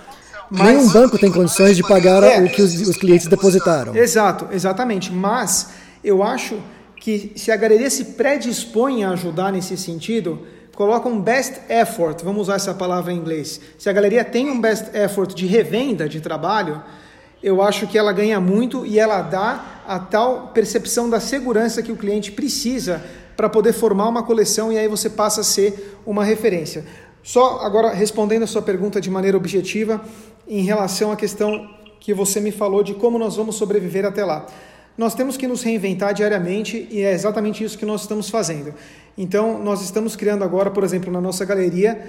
Mas, 0.49 0.67
Nenhum 0.67 0.89
banco 0.89 1.17
tem 1.17 1.31
condições 1.31 1.75
de 1.75 1.83
pagar 1.83 2.23
é, 2.23 2.39
o 2.39 2.49
que 2.49 2.61
os, 2.61 2.73
os 2.87 2.97
clientes 2.97 3.27
depositaram. 3.27 3.95
Exato, 3.95 4.47
exatamente. 4.51 5.11
Mas 5.11 5.69
eu 6.03 6.23
acho 6.23 6.59
que 6.95 7.31
se 7.35 7.51
a 7.51 7.55
galeria 7.55 7.89
se 7.89 8.05
predispõe 8.05 9.03
a 9.03 9.11
ajudar 9.11 9.51
nesse 9.51 9.77
sentido, 9.77 10.39
coloca 10.75 11.07
um 11.07 11.21
best 11.21 11.59
effort, 11.69 12.23
vamos 12.23 12.43
usar 12.43 12.55
essa 12.55 12.73
palavra 12.73 13.11
em 13.11 13.17
inglês. 13.17 13.59
Se 13.77 13.89
a 13.89 13.93
galeria 13.93 14.23
tem 14.23 14.49
um 14.49 14.59
best 14.59 14.89
effort 14.93 15.33
de 15.33 15.45
revenda 15.45 16.09
de 16.09 16.19
trabalho, 16.19 16.81
eu 17.41 17.61
acho 17.61 17.87
que 17.87 17.97
ela 17.97 18.11
ganha 18.11 18.39
muito 18.39 18.85
e 18.85 18.99
ela 18.99 19.21
dá 19.21 19.81
a 19.87 19.99
tal 19.99 20.51
percepção 20.53 21.09
da 21.09 21.19
segurança 21.19 21.81
que 21.81 21.91
o 21.91 21.95
cliente 21.95 22.31
precisa 22.31 23.01
para 23.35 23.47
poder 23.47 23.71
formar 23.71 24.09
uma 24.09 24.23
coleção 24.23 24.71
e 24.71 24.77
aí 24.77 24.87
você 24.87 25.09
passa 25.09 25.41
a 25.41 25.43
ser 25.43 25.97
uma 26.05 26.23
referência. 26.23 26.83
Só 27.23 27.59
agora 27.61 27.93
respondendo 27.93 28.43
a 28.43 28.47
sua 28.47 28.61
pergunta 28.61 28.99
de 28.99 29.09
maneira 29.09 29.37
objetiva 29.37 30.01
em 30.49 30.63
relação 30.63 31.11
à 31.11 31.15
questão 31.15 31.69
que 31.99 32.13
você 32.13 32.39
me 32.39 32.51
falou 32.51 32.81
de 32.81 32.95
como 32.95 33.19
nós 33.19 33.35
vamos 33.35 33.55
sobreviver 33.55 34.03
até 34.03 34.25
lá. 34.25 34.47
Nós 34.97 35.13
temos 35.13 35.37
que 35.37 35.47
nos 35.47 35.61
reinventar 35.61 36.13
diariamente 36.13 36.87
e 36.89 37.01
é 37.01 37.13
exatamente 37.13 37.63
isso 37.63 37.77
que 37.77 37.85
nós 37.85 38.01
estamos 38.01 38.29
fazendo. 38.29 38.73
Então, 39.17 39.63
nós 39.63 39.81
estamos 39.81 40.15
criando 40.15 40.43
agora, 40.43 40.71
por 40.71 40.83
exemplo, 40.83 41.11
na 41.11 41.21
nossa 41.21 41.45
galeria, 41.45 42.01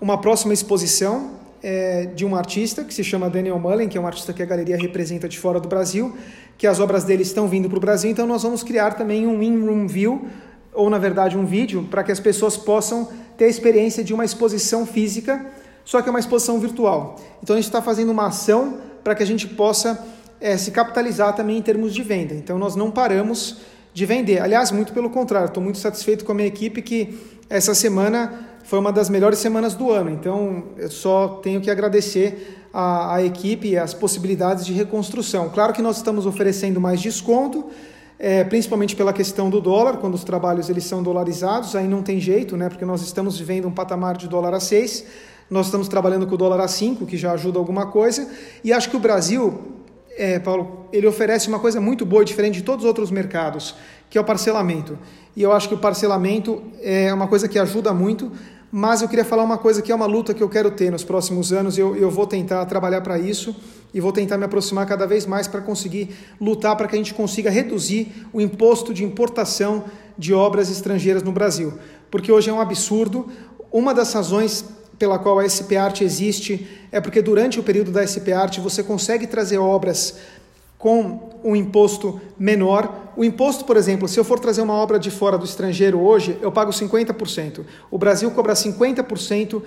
uma 0.00 0.20
próxima 0.20 0.52
exposição 0.52 1.30
é, 1.62 2.06
de 2.06 2.24
um 2.24 2.36
artista 2.36 2.84
que 2.84 2.92
se 2.92 3.02
chama 3.02 3.30
Daniel 3.30 3.58
Mullen, 3.58 3.88
que 3.88 3.96
é 3.96 4.00
um 4.00 4.06
artista 4.06 4.32
que 4.32 4.42
a 4.42 4.46
galeria 4.46 4.76
representa 4.76 5.28
de 5.28 5.38
fora 5.38 5.58
do 5.58 5.68
Brasil, 5.68 6.16
que 6.58 6.66
as 6.66 6.78
obras 6.78 7.02
dele 7.02 7.22
estão 7.22 7.48
vindo 7.48 7.68
para 7.68 7.78
o 7.78 7.80
Brasil, 7.80 8.10
então 8.10 8.26
nós 8.26 8.42
vamos 8.42 8.62
criar 8.62 8.92
também 8.92 9.26
um 9.26 9.42
in-room 9.42 9.86
view, 9.86 10.26
ou 10.72 10.90
na 10.90 10.98
verdade 10.98 11.36
um 11.36 11.46
vídeo, 11.46 11.86
para 11.90 12.04
que 12.04 12.12
as 12.12 12.20
pessoas 12.20 12.56
possam 12.56 13.08
ter 13.36 13.46
a 13.46 13.48
experiência 13.48 14.04
de 14.04 14.12
uma 14.14 14.24
exposição 14.24 14.86
física, 14.86 15.44
só 15.86 16.02
que 16.02 16.08
é 16.08 16.10
uma 16.10 16.20
exposição 16.20 16.60
virtual. 16.60 17.16
Então 17.42 17.54
a 17.54 17.58
gente 17.58 17.68
está 17.68 17.80
fazendo 17.80 18.10
uma 18.10 18.26
ação 18.26 18.78
para 19.02 19.14
que 19.14 19.22
a 19.22 19.26
gente 19.26 19.46
possa 19.46 20.04
é, 20.38 20.58
se 20.58 20.70
capitalizar 20.72 21.34
também 21.34 21.56
em 21.56 21.62
termos 21.62 21.94
de 21.94 22.02
venda. 22.02 22.34
Então 22.34 22.58
nós 22.58 22.76
não 22.76 22.90
paramos 22.90 23.58
de 23.94 24.04
vender. 24.04 24.42
Aliás, 24.42 24.70
muito 24.70 24.92
pelo 24.92 25.08
contrário, 25.08 25.46
estou 25.46 25.62
muito 25.62 25.78
satisfeito 25.78 26.24
com 26.24 26.32
a 26.32 26.34
minha 26.34 26.48
equipe 26.48 26.82
que 26.82 27.18
essa 27.48 27.74
semana 27.74 28.46
foi 28.64 28.80
uma 28.80 28.92
das 28.92 29.08
melhores 29.08 29.38
semanas 29.38 29.74
do 29.74 29.92
ano. 29.92 30.10
Então, 30.10 30.64
eu 30.76 30.90
só 30.90 31.40
tenho 31.40 31.60
que 31.60 31.70
agradecer 31.70 32.66
a, 32.74 33.14
a 33.14 33.24
equipe 33.24 33.68
e 33.68 33.78
as 33.78 33.94
possibilidades 33.94 34.66
de 34.66 34.72
reconstrução. 34.72 35.48
Claro 35.50 35.72
que 35.72 35.80
nós 35.80 35.98
estamos 35.98 36.26
oferecendo 36.26 36.80
mais 36.80 37.00
desconto, 37.00 37.66
é, 38.18 38.42
principalmente 38.42 38.96
pela 38.96 39.12
questão 39.12 39.48
do 39.48 39.60
dólar, 39.60 39.98
quando 39.98 40.14
os 40.14 40.24
trabalhos 40.24 40.68
eles 40.68 40.84
são 40.84 41.00
dolarizados, 41.00 41.76
aí 41.76 41.86
não 41.86 42.02
tem 42.02 42.18
jeito, 42.18 42.56
né? 42.56 42.68
Porque 42.68 42.84
nós 42.84 43.02
estamos 43.02 43.38
vivendo 43.38 43.68
um 43.68 43.72
patamar 43.72 44.16
de 44.16 44.28
dólar 44.28 44.52
a 44.52 44.60
6, 44.60 45.04
nós 45.50 45.66
estamos 45.66 45.88
trabalhando 45.88 46.26
com 46.26 46.34
o 46.34 46.38
dólar 46.38 46.60
a 46.60 46.68
5, 46.68 47.06
que 47.06 47.16
já 47.16 47.32
ajuda 47.32 47.58
alguma 47.58 47.86
coisa, 47.86 48.28
e 48.64 48.72
acho 48.72 48.90
que 48.90 48.96
o 48.96 49.00
Brasil 49.00 49.76
é, 50.16 50.38
Paulo, 50.38 50.86
ele 50.92 51.06
oferece 51.06 51.46
uma 51.48 51.58
coisa 51.58 51.80
muito 51.80 52.06
boa 52.06 52.24
diferente 52.24 52.54
de 52.54 52.62
todos 52.62 52.84
os 52.84 52.88
outros 52.88 53.10
mercados, 53.10 53.74
que 54.08 54.16
é 54.16 54.20
o 54.20 54.24
parcelamento. 54.24 54.98
E 55.36 55.42
eu 55.42 55.52
acho 55.52 55.68
que 55.68 55.74
o 55.74 55.78
parcelamento 55.78 56.62
é 56.80 57.12
uma 57.12 57.28
coisa 57.28 57.46
que 57.46 57.58
ajuda 57.58 57.92
muito, 57.92 58.32
mas 58.72 59.02
eu 59.02 59.08
queria 59.08 59.24
falar 59.24 59.44
uma 59.44 59.58
coisa 59.58 59.82
que 59.82 59.92
é 59.92 59.94
uma 59.94 60.06
luta 60.06 60.32
que 60.32 60.42
eu 60.42 60.48
quero 60.48 60.70
ter 60.70 60.90
nos 60.90 61.04
próximos 61.04 61.52
anos, 61.52 61.78
eu, 61.78 61.94
eu 61.94 62.10
vou 62.10 62.26
tentar 62.26 62.64
trabalhar 62.64 63.02
para 63.02 63.18
isso 63.18 63.54
e 63.92 64.00
vou 64.00 64.12
tentar 64.12 64.38
me 64.38 64.44
aproximar 64.44 64.86
cada 64.86 65.06
vez 65.06 65.26
mais 65.26 65.46
para 65.46 65.60
conseguir 65.60 66.14
lutar 66.40 66.74
para 66.76 66.88
que 66.88 66.94
a 66.94 66.98
gente 66.98 67.14
consiga 67.14 67.50
reduzir 67.50 68.26
o 68.32 68.40
imposto 68.40 68.92
de 68.92 69.04
importação 69.04 69.84
de 70.18 70.32
obras 70.34 70.70
estrangeiras 70.70 71.22
no 71.22 71.30
Brasil. 71.30 71.74
Porque 72.10 72.32
hoje 72.32 72.50
é 72.50 72.52
um 72.52 72.60
absurdo. 72.60 73.28
Uma 73.70 73.92
das 73.92 74.12
razões 74.12 74.64
pela 74.98 75.18
qual 75.18 75.38
a 75.38 75.48
SP 75.48 75.76
Art 75.76 76.00
existe 76.00 76.66
é 76.90 77.00
porque 77.00 77.20
durante 77.20 77.60
o 77.60 77.62
período 77.62 77.90
da 77.90 78.06
SP 78.06 78.32
Art 78.32 78.58
você 78.58 78.82
consegue 78.82 79.26
trazer 79.26 79.58
obras 79.58 80.18
com 80.78 81.30
um 81.42 81.56
imposto 81.56 82.20
menor. 82.38 83.12
O 83.16 83.24
imposto, 83.24 83.64
por 83.64 83.76
exemplo, 83.76 84.06
se 84.08 84.18
eu 84.18 84.24
for 84.24 84.38
trazer 84.38 84.62
uma 84.62 84.74
obra 84.74 84.98
de 84.98 85.10
fora 85.10 85.38
do 85.38 85.44
estrangeiro 85.44 86.00
hoje, 86.00 86.38
eu 86.40 86.52
pago 86.52 86.70
50%. 86.70 87.64
O 87.90 87.98
Brasil 87.98 88.30
cobra 88.30 88.52
50% 88.52 89.62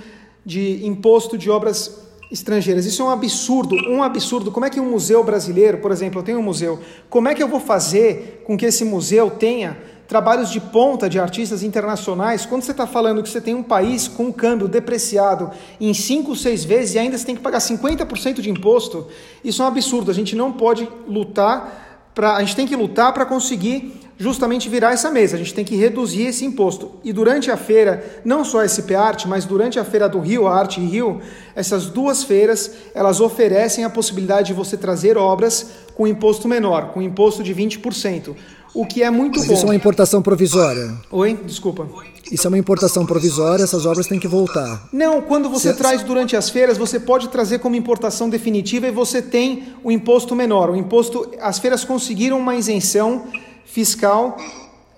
de 0.46 0.86
imposto 0.86 1.38
de 1.38 1.50
obras 1.50 2.08
estrangeiras. 2.32 2.86
Isso 2.86 3.02
é 3.02 3.06
um 3.06 3.10
absurdo, 3.10 3.76
um 3.90 4.04
absurdo. 4.04 4.52
Como 4.52 4.66
é 4.66 4.70
que 4.70 4.80
um 4.80 4.90
museu 4.90 5.24
brasileiro, 5.24 5.80
por 5.80 5.92
exemplo, 5.92 6.20
eu 6.20 6.24
tenho 6.24 6.40
um 6.40 6.44
museu, 6.44 6.80
como 7.10 7.28
é 7.28 7.34
que 7.34 7.42
eu 7.42 7.48
vou 7.48 7.60
fazer 7.60 8.44
com 8.46 8.58
que 8.58 8.66
esse 8.66 8.86
museu 8.86 9.32
tenha 9.32 9.78
trabalhos 10.10 10.50
de 10.50 10.60
ponta 10.60 11.08
de 11.08 11.20
artistas 11.20 11.62
internacionais, 11.62 12.44
quando 12.44 12.64
você 12.64 12.72
está 12.72 12.88
falando 12.88 13.22
que 13.22 13.30
você 13.30 13.40
tem 13.40 13.54
um 13.54 13.62
país 13.62 14.08
com 14.08 14.24
um 14.24 14.32
câmbio 14.32 14.68
depreciado 14.68 15.52
em 15.80 15.94
5, 15.94 16.36
6 16.36 16.64
vezes 16.66 16.96
e 16.96 17.00
ainda 17.00 17.16
você 17.16 17.28
tem 17.28 17.36
que 17.36 17.44
pagar 17.44 17.60
50% 17.60 18.42
de 18.42 18.50
imposto, 18.50 19.08
isso 19.44 19.62
é 19.62 19.66
um 19.66 19.68
absurdo. 19.68 20.10
A 20.10 20.14
gente 20.14 20.36
não 20.36 20.52
pode 20.52 20.90
lutar. 21.08 22.12
A 22.18 22.40
gente 22.42 22.56
tem 22.56 22.66
que 22.66 22.76
lutar 22.76 23.14
para 23.14 23.24
conseguir 23.24 24.02
justamente 24.18 24.68
virar 24.68 24.94
essa 24.94 25.12
mesa. 25.12 25.36
A 25.36 25.40
gente 25.40 25.54
tem 25.54 25.64
que 25.64 25.76
reduzir 25.76 26.24
esse 26.24 26.44
imposto. 26.44 26.94
E 27.04 27.14
durante 27.14 27.52
a 27.52 27.56
feira, 27.56 28.22
não 28.26 28.44
só 28.44 28.62
a 28.62 28.68
SP 28.68 28.96
Arte, 28.98 29.28
mas 29.28 29.46
durante 29.46 29.80
a 29.80 29.86
feira 29.86 30.10
do 30.10 30.20
Rio, 30.20 30.48
a 30.48 30.58
Arte 30.58 30.82
Rio, 30.82 31.22
essas 31.56 31.86
duas 31.86 32.24
feiras, 32.24 32.72
elas 32.96 33.22
oferecem 33.22 33.86
a 33.86 33.90
possibilidade 33.92 34.48
de 34.48 34.54
você 34.54 34.76
trazer 34.76 35.18
obras 35.18 35.70
com 35.96 36.08
imposto 36.08 36.48
menor, 36.48 36.94
com 36.94 37.02
imposto 37.02 37.44
de 37.44 37.54
20% 37.54 38.36
o 38.74 38.86
que 38.86 39.04
é 39.04 39.10
muito 39.10 39.40
Mas 39.40 39.48
bom. 39.48 39.54
Isso 39.54 39.64
é 39.64 39.66
uma 39.66 39.76
importação 39.76 40.22
provisória. 40.22 40.94
Oi, 41.12 41.40
desculpa. 41.46 41.88
Isso 42.32 42.46
é 42.46 42.50
uma 42.50 42.58
importação 42.58 43.06
provisória, 43.06 43.64
essas 43.64 43.86
obras 43.86 44.06
têm 44.06 44.20
que 44.20 44.28
voltar. 44.28 44.88
Não, 44.94 45.22
quando 45.22 45.50
você 45.50 45.74
traz 45.74 46.04
durante 46.04 46.36
as 46.36 46.50
feiras, 46.50 46.78
você 46.78 47.00
pode 47.00 47.30
trazer 47.30 47.60
como 47.60 47.76
importação 47.76 48.30
definitiva 48.30 48.88
e 48.88 48.92
você 48.92 49.22
tem 49.22 49.74
o 49.84 49.92
imposto 49.92 50.36
menor. 50.36 50.70
O 50.70 50.76
imposto, 50.76 51.30
as 51.42 51.58
feiras 51.58 51.84
conseguiram 51.84 52.38
uma 52.38 52.56
isenção 52.56 53.26
fiscal, 53.66 54.38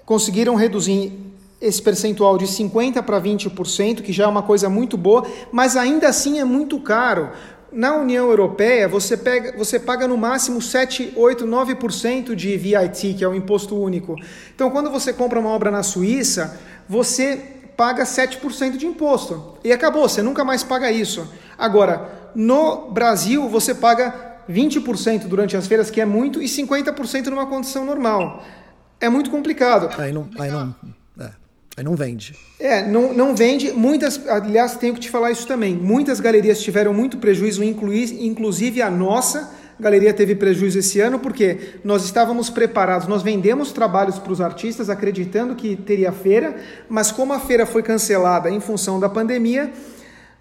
conseguiram 0.06 0.56
reduzir 0.56 1.14
esse 1.62 1.82
percentual 1.82 2.38
de 2.38 2.48
50 2.48 3.02
para 3.04 3.22
20%, 3.22 4.02
que 4.02 4.12
já 4.12 4.24
é 4.26 4.28
uma 4.28 4.42
coisa 4.42 4.68
muito 4.68 4.98
boa, 4.98 5.26
mas 5.52 5.78
ainda 5.78 6.10
assim 6.10 6.40
é 6.40 6.44
muito 6.44 6.80
caro. 6.80 7.30
Na 7.72 7.96
União 7.96 8.28
Europeia, 8.28 8.88
você, 8.88 9.16
pega, 9.16 9.58
você 9.58 9.80
paga 9.80 10.08
no 10.08 10.18
máximo 10.18 10.62
7, 10.62 11.14
8, 11.16 11.46
9% 11.46 12.36
de 12.36 12.58
VIT, 12.58 13.14
que 13.14 13.24
é 13.24 13.28
o 13.28 13.34
imposto 13.34 13.82
único. 13.82 14.16
Então, 14.54 14.70
quando 14.70 14.92
você 14.92 15.14
compra 15.14 15.40
uma 15.40 15.50
obra 15.50 15.72
na 15.72 15.82
Suíça, 15.82 16.60
você 16.88 17.38
paga 17.78 18.04
7% 18.04 18.76
de 18.76 18.86
imposto. 18.86 19.58
E 19.64 19.72
acabou, 19.72 20.08
você 20.08 20.22
nunca 20.22 20.44
mais 20.44 20.64
paga 20.64 20.92
isso. 20.92 21.26
Agora, 21.58 22.30
no 22.36 22.92
Brasil, 22.92 23.48
você 23.48 23.74
paga 23.74 24.14
20% 24.50 25.28
durante 25.28 25.56
as 25.56 25.66
feiras, 25.66 25.90
que 25.90 26.02
é 26.02 26.06
muito, 26.06 26.42
e 26.42 26.46
50% 26.46 27.28
numa 27.28 27.46
condição 27.46 27.86
normal. 27.86 28.44
É 29.00 29.10
muito 29.10 29.32
complicado. 29.32 29.90
Aí 29.98 30.12
não. 30.12 30.30
Aí 30.38 30.52
não. 30.52 30.76
Aí 31.78 31.84
não 31.84 31.96
vende. 31.96 32.36
É, 32.60 32.86
não, 32.86 33.14
não 33.14 33.36
vende. 33.36 33.72
Muitas, 33.72 34.28
aliás, 34.28 34.76
tenho 34.76 34.94
que 34.94 35.00
te 35.00 35.10
falar 35.10 35.32
isso 35.32 35.48
também. 35.48 35.76
Muitas 35.76 36.20
galerias 36.20 36.62
tiveram 36.62 36.94
muito 36.94 37.18
prejuízo, 37.18 37.64
inclusive 37.64 38.82
a 38.82 38.92
nossa 38.92 39.62
galeria 39.82 40.14
teve 40.14 40.36
prejuízo 40.36 40.78
esse 40.78 41.00
ano 41.00 41.18
porque 41.18 41.58
nós 41.84 42.06
estávamos 42.06 42.52
preparados, 42.52 43.08
nós 43.08 43.24
vendemos 43.24 43.72
trabalhos 43.72 44.20
para 44.20 44.32
os 44.32 44.40
artistas 44.40 44.92
acreditando 44.92 45.56
que 45.56 45.76
teria 45.76 46.12
feira, 46.12 46.56
mas 46.88 47.12
como 47.12 47.34
a 47.34 47.40
feira 47.40 47.66
foi 47.66 47.82
cancelada 47.82 48.50
em 48.50 48.60
função 48.60 49.00
da 49.00 49.10
pandemia, 49.10 49.72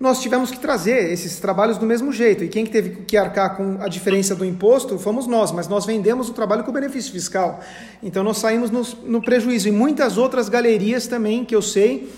nós 0.01 0.23
tivemos 0.23 0.51
que 0.51 0.59
trazer 0.59 1.13
esses 1.13 1.39
trabalhos 1.39 1.77
do 1.77 1.85
mesmo 1.85 2.11
jeito. 2.11 2.43
E 2.43 2.49
quem 2.49 2.65
teve 2.65 3.03
que 3.05 3.19
arcar 3.19 3.55
com 3.55 3.77
a 3.83 3.87
diferença 3.87 4.35
do 4.35 4.47
imposto 4.47 4.99
fomos 4.99 5.27
nós, 5.27 5.53
mas 5.53 5.69
nós 5.69 5.85
vendemos 5.85 6.31
o 6.31 6.33
trabalho 6.33 6.65
com 6.65 6.73
benefício 6.73 7.13
fiscal. 7.13 7.61
Então 8.03 8.25
nós 8.25 8.39
saímos 8.39 8.71
no, 8.71 8.83
no 9.05 9.21
prejuízo. 9.21 9.69
E 9.69 9.71
muitas 9.71 10.17
outras 10.17 10.49
galerias 10.49 11.07
também, 11.07 11.45
que 11.45 11.55
eu 11.55 11.61
sei, 11.61 12.11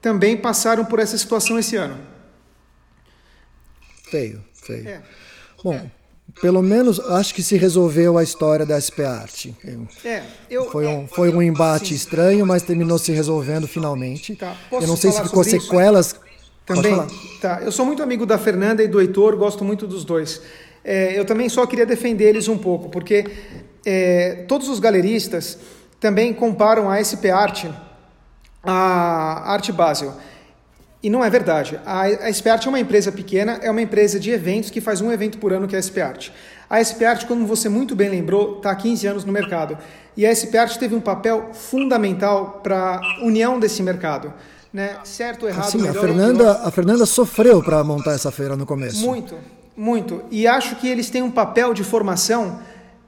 também 0.00 0.38
passaram 0.38 0.86
por 0.86 0.98
essa 0.98 1.18
situação 1.18 1.58
esse 1.58 1.76
ano. 1.76 1.98
Feio, 4.04 4.42
feio. 4.54 4.88
É. 4.88 5.02
Bom, 5.62 5.74
é. 5.74 5.90
pelo 6.40 6.62
menos 6.62 6.98
acho 6.98 7.34
que 7.34 7.42
se 7.42 7.58
resolveu 7.58 8.16
a 8.16 8.22
história 8.22 8.64
da 8.64 8.80
SP 8.80 9.04
Arte. 9.04 9.54
É, 10.02 10.22
eu, 10.48 10.70
foi, 10.70 10.86
um, 10.86 11.06
foi 11.06 11.30
um 11.30 11.42
embate 11.42 11.88
sim. 11.88 11.94
estranho, 11.94 12.46
mas 12.46 12.62
terminou 12.62 12.98
se 12.98 13.12
resolvendo 13.12 13.68
finalmente. 13.68 14.34
Tá. 14.34 14.56
eu 14.72 14.86
não 14.86 14.96
sei 14.96 15.12
se 15.12 15.22
ficou 15.22 15.44
sequelas. 15.44 16.12
Isso? 16.12 16.27
Também. 16.68 17.06
Tá. 17.40 17.60
Eu 17.62 17.72
sou 17.72 17.86
muito 17.86 18.02
amigo 18.02 18.26
da 18.26 18.36
Fernanda 18.36 18.82
e 18.82 18.88
do 18.88 19.00
Heitor, 19.00 19.36
gosto 19.36 19.64
muito 19.64 19.86
dos 19.86 20.04
dois. 20.04 20.42
É, 20.84 21.18
eu 21.18 21.24
também 21.24 21.48
só 21.48 21.66
queria 21.66 21.86
defender 21.86 22.28
eles 22.28 22.46
um 22.46 22.58
pouco, 22.58 22.90
porque 22.90 23.24
é, 23.86 24.44
todos 24.46 24.68
os 24.68 24.78
galeristas 24.78 25.58
também 25.98 26.32
comparam 26.32 26.90
a 26.90 27.02
SP 27.02 27.30
Art 27.32 27.64
a 28.62 29.52
Arte 29.52 29.72
Basel. 29.72 30.14
E 31.02 31.08
não 31.08 31.24
é 31.24 31.30
verdade. 31.30 31.80
A, 31.86 32.02
a 32.02 32.32
SP 32.34 32.50
Art 32.50 32.66
é 32.66 32.68
uma 32.68 32.80
empresa 32.80 33.10
pequena, 33.10 33.58
é 33.62 33.70
uma 33.70 33.80
empresa 33.80 34.20
de 34.20 34.30
eventos 34.30 34.68
que 34.68 34.80
faz 34.80 35.00
um 35.00 35.10
evento 35.10 35.38
por 35.38 35.52
ano 35.52 35.66
que 35.66 35.74
é 35.74 35.78
a 35.78 35.82
SP 35.82 36.00
Art. 36.02 36.30
A 36.68 36.84
SP 36.84 37.06
Art, 37.06 37.24
como 37.26 37.46
você 37.46 37.68
muito 37.68 37.96
bem 37.96 38.10
lembrou, 38.10 38.58
está 38.58 38.72
há 38.72 38.76
15 38.76 39.06
anos 39.06 39.24
no 39.24 39.32
mercado. 39.32 39.78
E 40.16 40.26
a 40.26 40.34
SP 40.34 40.58
Art 40.58 40.76
teve 40.76 40.94
um 40.94 41.00
papel 41.00 41.50
fundamental 41.54 42.60
para 42.62 42.96
a 42.96 43.24
união 43.24 43.58
desse 43.58 43.82
mercado 43.82 44.34
né? 44.72 44.98
Certo 45.04 45.44
ou 45.44 45.48
errado. 45.48 45.70
Sim, 45.70 45.86
a 45.88 45.92
Fernanda, 45.92 46.52
a 46.64 46.70
Fernanda 46.70 47.06
sofreu 47.06 47.62
para 47.62 47.82
montar 47.82 48.12
essa 48.12 48.30
feira 48.30 48.56
no 48.56 48.66
começo. 48.66 49.04
Muito, 49.06 49.34
muito. 49.76 50.22
E 50.30 50.46
acho 50.46 50.76
que 50.76 50.88
eles 50.88 51.10
têm 51.10 51.22
um 51.22 51.30
papel 51.30 51.72
de 51.72 51.82
formação 51.84 52.60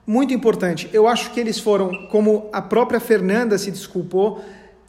muito 0.06 0.34
importante. 0.34 0.88
Eu 0.92 1.06
acho 1.06 1.30
que 1.30 1.38
eles 1.38 1.58
foram, 1.58 2.06
como 2.08 2.48
a 2.52 2.60
própria 2.60 2.98
Fernanda 2.98 3.56
se 3.58 3.70
desculpou, 3.70 4.42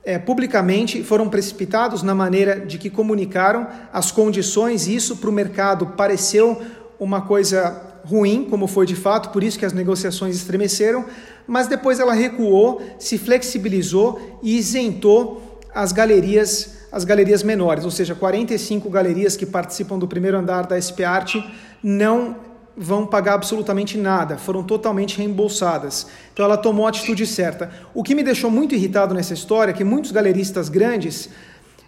é, 0.04 0.18
publicamente 0.18 1.04
foram 1.04 1.30
precipitados 1.30 2.02
na 2.02 2.16
maneira 2.16 2.60
de 2.60 2.78
que 2.78 2.90
comunicaram 2.90 3.68
as 3.94 4.12
condições, 4.12 4.88
e 4.88 4.96
isso 4.96 5.18
para 5.18 5.30
o 5.30 5.34
mercado 5.34 5.88
pareceu 5.96 6.60
uma 7.00 7.22
coisa 7.22 7.90
ruim, 8.04 8.48
como 8.50 8.66
foi 8.66 8.86
de 8.86 8.96
fato, 8.96 9.30
por 9.30 9.44
isso 9.44 9.60
que 9.60 9.66
as 9.66 9.74
negociações 9.74 10.36
estremeceram, 10.36 11.06
mas 11.46 11.68
depois 11.68 12.00
ela 12.00 12.14
recuou, 12.14 12.82
se 12.98 13.18
flexibilizou 13.18 14.40
e 14.42 14.58
isentou 14.58 15.51
as 15.74 15.92
galerias, 15.92 16.78
as 16.92 17.04
galerias 17.04 17.44
menores, 17.44 17.86
ou 17.86 17.92
seja, 17.92 18.14
45 18.14 18.90
galerias 18.90 19.38
que 19.38 19.46
participam 19.46 19.98
do 19.98 20.08
primeiro 20.08 20.38
andar 20.38 20.68
da 20.68 20.80
SP 20.80 21.04
Arte 21.04 21.44
não 21.82 22.36
vão 22.76 23.06
pagar 23.06 23.34
absolutamente 23.34 23.98
nada, 23.98 24.38
foram 24.38 24.64
totalmente 24.64 25.18
reembolsadas. 25.18 26.08
Então 26.34 26.46
ela 26.46 26.58
tomou 26.58 26.86
a 26.86 26.90
atitude 26.90 27.26
certa. 27.28 27.72
O 27.94 28.04
que 28.04 28.16
me 28.16 28.24
deixou 28.24 28.50
muito 28.50 28.74
irritado 28.74 29.14
nessa 29.14 29.34
história 29.34 29.72
é 29.72 29.74
que 29.74 29.84
muitos 29.84 30.12
galeristas 30.12 30.70
grandes 30.70 31.30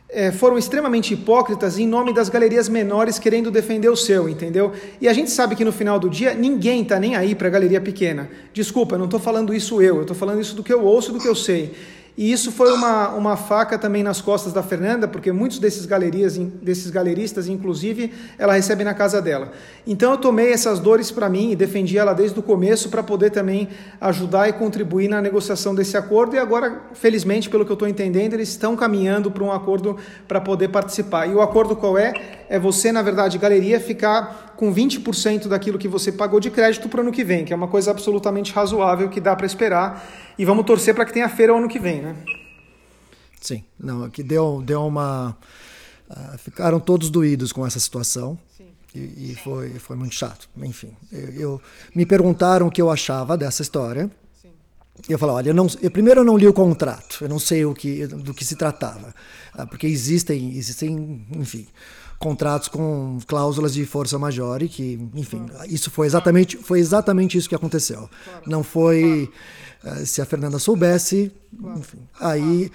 é, 0.09 0.31
foram 0.31 0.57
extremamente 0.57 1.13
hipócritas 1.13 1.79
em 1.79 1.87
nome 1.87 2.13
das 2.13 2.29
galerias 2.29 2.69
menores 2.69 3.17
querendo 3.17 3.49
defender 3.49 3.89
o 3.89 3.95
seu, 3.95 4.29
entendeu? 4.29 4.71
E 5.01 5.07
a 5.07 5.13
gente 5.13 5.31
sabe 5.31 5.55
que 5.55 5.65
no 5.65 5.71
final 5.71 5.97
do 5.97 6.09
dia 6.09 6.33
ninguém 6.33 6.83
está 6.83 6.99
nem 6.99 7.15
aí 7.15 7.33
para 7.33 7.47
a 7.47 7.51
galeria 7.51 7.81
pequena. 7.81 8.29
Desculpa, 8.53 8.97
não 8.97 9.05
estou 9.05 9.19
falando 9.19 9.53
isso 9.53 9.81
eu, 9.81 9.95
eu 9.95 10.01
estou 10.01 10.15
falando 10.15 10.39
isso 10.39 10.55
do 10.55 10.63
que 10.63 10.71
eu 10.71 10.83
ouço, 10.83 11.11
do 11.11 11.19
que 11.19 11.27
eu 11.27 11.35
sei. 11.35 11.73
E 12.15 12.31
isso 12.31 12.51
foi 12.51 12.71
uma, 12.71 13.09
uma 13.09 13.35
faca 13.35 13.77
também 13.77 14.03
nas 14.03 14.21
costas 14.21 14.53
da 14.53 14.61
Fernanda, 14.61 15.07
porque 15.07 15.31
muitos 15.31 15.57
desses, 15.57 15.85
galerias, 15.85 16.37
desses 16.37 16.91
galeristas, 16.91 17.47
inclusive, 17.47 18.13
ela 18.37 18.53
recebe 18.53 18.83
na 18.83 18.93
casa 18.93 19.19
dela. 19.19 19.51
Então 19.85 20.11
eu 20.11 20.17
tomei 20.17 20.53
essas 20.53 20.79
dores 20.79 21.09
para 21.09 21.27
mim 21.27 21.51
e 21.51 21.55
defendi 21.55 21.97
ela 21.97 22.13
desde 22.13 22.39
o 22.39 22.43
começo 22.43 22.89
para 22.89 23.01
poder 23.01 23.31
também 23.31 23.67
ajudar 23.99 24.47
e 24.47 24.53
contribuir 24.53 25.07
na 25.07 25.21
negociação 25.21 25.73
desse 25.73 25.97
acordo. 25.97 26.35
E 26.35 26.39
agora, 26.39 26.83
felizmente, 26.93 27.49
pelo 27.49 27.65
que 27.65 27.71
eu 27.71 27.75
estou 27.75 27.87
entendendo, 27.87 28.33
eles 28.35 28.49
estão 28.49 28.75
caminhando 28.75 29.31
para 29.31 29.43
um 29.43 29.51
acordo 29.51 29.97
para 30.27 30.39
poder 30.39 30.67
participar. 30.67 31.27
E 31.27 31.33
o 31.33 31.41
acordo 31.41 31.75
qual 31.75 31.97
é? 31.97 32.13
É 32.53 32.59
você, 32.59 32.91
na 32.91 33.01
verdade, 33.01 33.39
galeria, 33.39 33.79
ficar 33.79 34.53
com 34.55 34.71
20% 34.71 35.47
daquilo 35.47 35.79
que 35.79 35.87
você 35.87 36.11
pagou 36.11 36.39
de 36.39 36.51
crédito 36.51 36.87
para 36.87 36.99
o 36.99 37.01
ano 37.01 37.11
que 37.11 37.23
vem, 37.23 37.43
que 37.43 37.51
é 37.51 37.55
uma 37.55 37.67
coisa 37.67 37.89
absolutamente 37.89 38.53
razoável 38.53 39.09
que 39.09 39.19
dá 39.19 39.35
para 39.35 39.47
esperar 39.47 40.07
e 40.37 40.45
vamos 40.45 40.63
torcer 40.63 40.93
para 40.93 41.03
que 41.03 41.11
tenha 41.11 41.27
feira 41.27 41.51
o 41.51 41.57
ano 41.57 41.67
que 41.67 41.79
vem, 41.79 42.03
né? 42.03 42.15
Sim, 43.41 43.63
não, 43.79 44.03
aqui 44.03 44.21
deu, 44.21 44.61
deu 44.63 44.85
uma. 44.85 45.35
Uh, 46.07 46.37
ficaram 46.37 46.79
todos 46.79 47.09
doídos 47.09 47.51
com 47.51 47.65
essa 47.65 47.79
situação. 47.79 48.37
E, 48.93 49.31
e, 49.31 49.37
foi, 49.43 49.71
foi 49.79 49.95
muito 49.95 50.13
chato. 50.13 50.47
Enfim, 50.57 50.95
eu, 51.11 51.29
eu, 51.33 51.61
me 51.95 52.05
perguntaram 52.05 52.67
o 52.67 52.71
que 52.71 52.79
eu 52.79 52.91
achava 52.91 53.35
dessa 53.35 53.63
história. 53.63 54.11
Sim. 54.39 54.49
E 55.09 55.11
eu 55.11 55.17
falei, 55.17 55.37
olha, 55.37 55.49
eu 55.49 55.55
não, 55.55 55.65
eu, 55.81 55.89
primeiro 55.89 56.19
eu 56.19 56.23
não 56.23 56.37
li 56.37 56.47
o 56.47 56.53
contrato, 56.53 57.17
eu 57.21 57.27
não 57.27 57.39
sei 57.39 57.65
o 57.65 57.73
que, 57.73 58.05
do 58.05 58.31
que 58.31 58.45
se 58.45 58.55
tratava, 58.55 59.11
uh, 59.55 59.65
porque 59.65 59.87
existem, 59.87 60.55
existem, 60.55 61.25
enfim, 61.31 61.65
contratos 62.23 62.69
com 62.69 63.17
cláusulas 63.27 63.73
de 63.73 63.85
força 63.85 64.17
maior 64.17 64.63
e 64.63 64.69
que, 64.69 64.97
enfim, 65.13 65.45
isso 65.67 65.91
foi 65.91 66.07
exatamente, 66.07 66.55
foi 66.55 66.79
exatamente 66.79 67.37
isso 67.37 67.49
que 67.49 67.55
aconteceu. 67.55 68.09
Não 68.47 68.63
foi 68.63 69.29
eh, 69.83 70.05
se 70.05 70.21
a 70.21 70.25
Fernanda 70.25 70.57
soubesse, 70.57 71.29
enfim, 71.75 71.99
aí, 72.17 72.71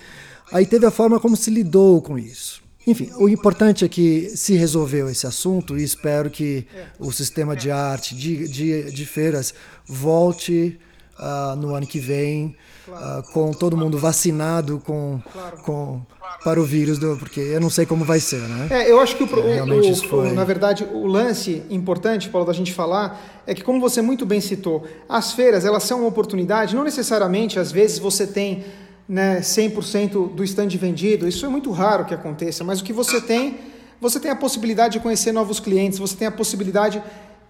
aí 0.53 0.67
teve 0.67 0.85
a 0.85 0.91
forma 0.91 1.19
como 1.19 1.35
se 1.35 1.51
lidou 1.51 2.03
com 2.03 2.19
isso. 2.19 2.63
Enfim, 2.87 3.11
o 3.17 3.27
importante 3.27 3.87
é 3.87 3.89
que 3.89 4.31
se 4.37 4.55
resolveu 4.55 5.09
esse 5.09 5.27
assunto 5.27 5.79
e 5.79 5.83
espero 5.83 6.29
que 6.29 6.67
o 6.99 7.11
sistema 7.11 7.57
de 7.57 7.71
arte, 7.71 8.15
de, 8.15 8.47
de, 8.49 8.91
de 8.91 9.07
feiras, 9.07 9.55
volte 9.87 10.79
uh, 11.19 11.57
no 11.57 11.75
ano 11.75 11.87
que 11.87 11.99
vem, 11.99 12.57
uh, 12.89 13.23
com 13.33 13.53
todo 13.53 13.77
mundo 13.77 13.99
vacinado 13.99 14.81
com, 14.85 15.21
com, 15.65 16.01
para 16.43 16.61
o 16.61 16.65
vírus, 16.65 16.99
do, 16.99 17.17
porque 17.17 17.41
eu 17.41 17.61
não 17.61 17.71
sei 17.71 17.85
como 17.85 18.05
vai 18.05 18.21
ser, 18.21 18.41
né? 18.41 18.69
É, 18.71 18.91
eu 18.91 19.01
acho 19.01 19.17
que 19.17 19.25
o, 19.25 19.27
o, 19.27 19.91
o, 19.91 19.97
foi... 19.97 20.33
na 20.33 20.45
verdade 20.45 20.85
o 20.85 21.07
lance 21.07 21.63
importante, 21.71 22.29
Paulo, 22.29 22.47
da 22.47 22.53
gente 22.53 22.73
falar 22.73 23.43
é 23.47 23.55
que 23.55 23.63
como 23.63 23.81
você 23.81 24.01
muito 24.01 24.25
bem 24.25 24.41
citou, 24.41 24.87
as 25.09 25.33
feiras 25.33 25.65
elas 25.65 25.83
são 25.83 26.01
uma 26.01 26.09
oportunidade, 26.09 26.75
não 26.75 26.85
necessariamente 26.85 27.59
às 27.59 27.73
vezes 27.73 27.99
você 27.99 28.27
tem 28.27 28.65
né, 29.09 29.41
100% 29.41 30.35
do 30.35 30.45
stand 30.45 30.69
vendido, 30.69 31.27
isso 31.27 31.47
é 31.47 31.49
muito 31.49 31.71
raro 31.71 32.05
que 32.05 32.15
aconteça, 32.15 32.63
mas 32.63 32.81
o 32.81 32.85
que 32.85 32.93
você 32.93 33.21
tem, 33.21 33.59
você 34.01 34.21
tem 34.21 34.31
a 34.31 34.37
possibilidade 34.37 34.95
de 34.95 35.01
conhecer 35.01 35.33
novos 35.33 35.59
clientes, 35.59 35.99
você 35.99 36.15
tem 36.15 36.29
a 36.29 36.33
possibilidade 36.33 37.03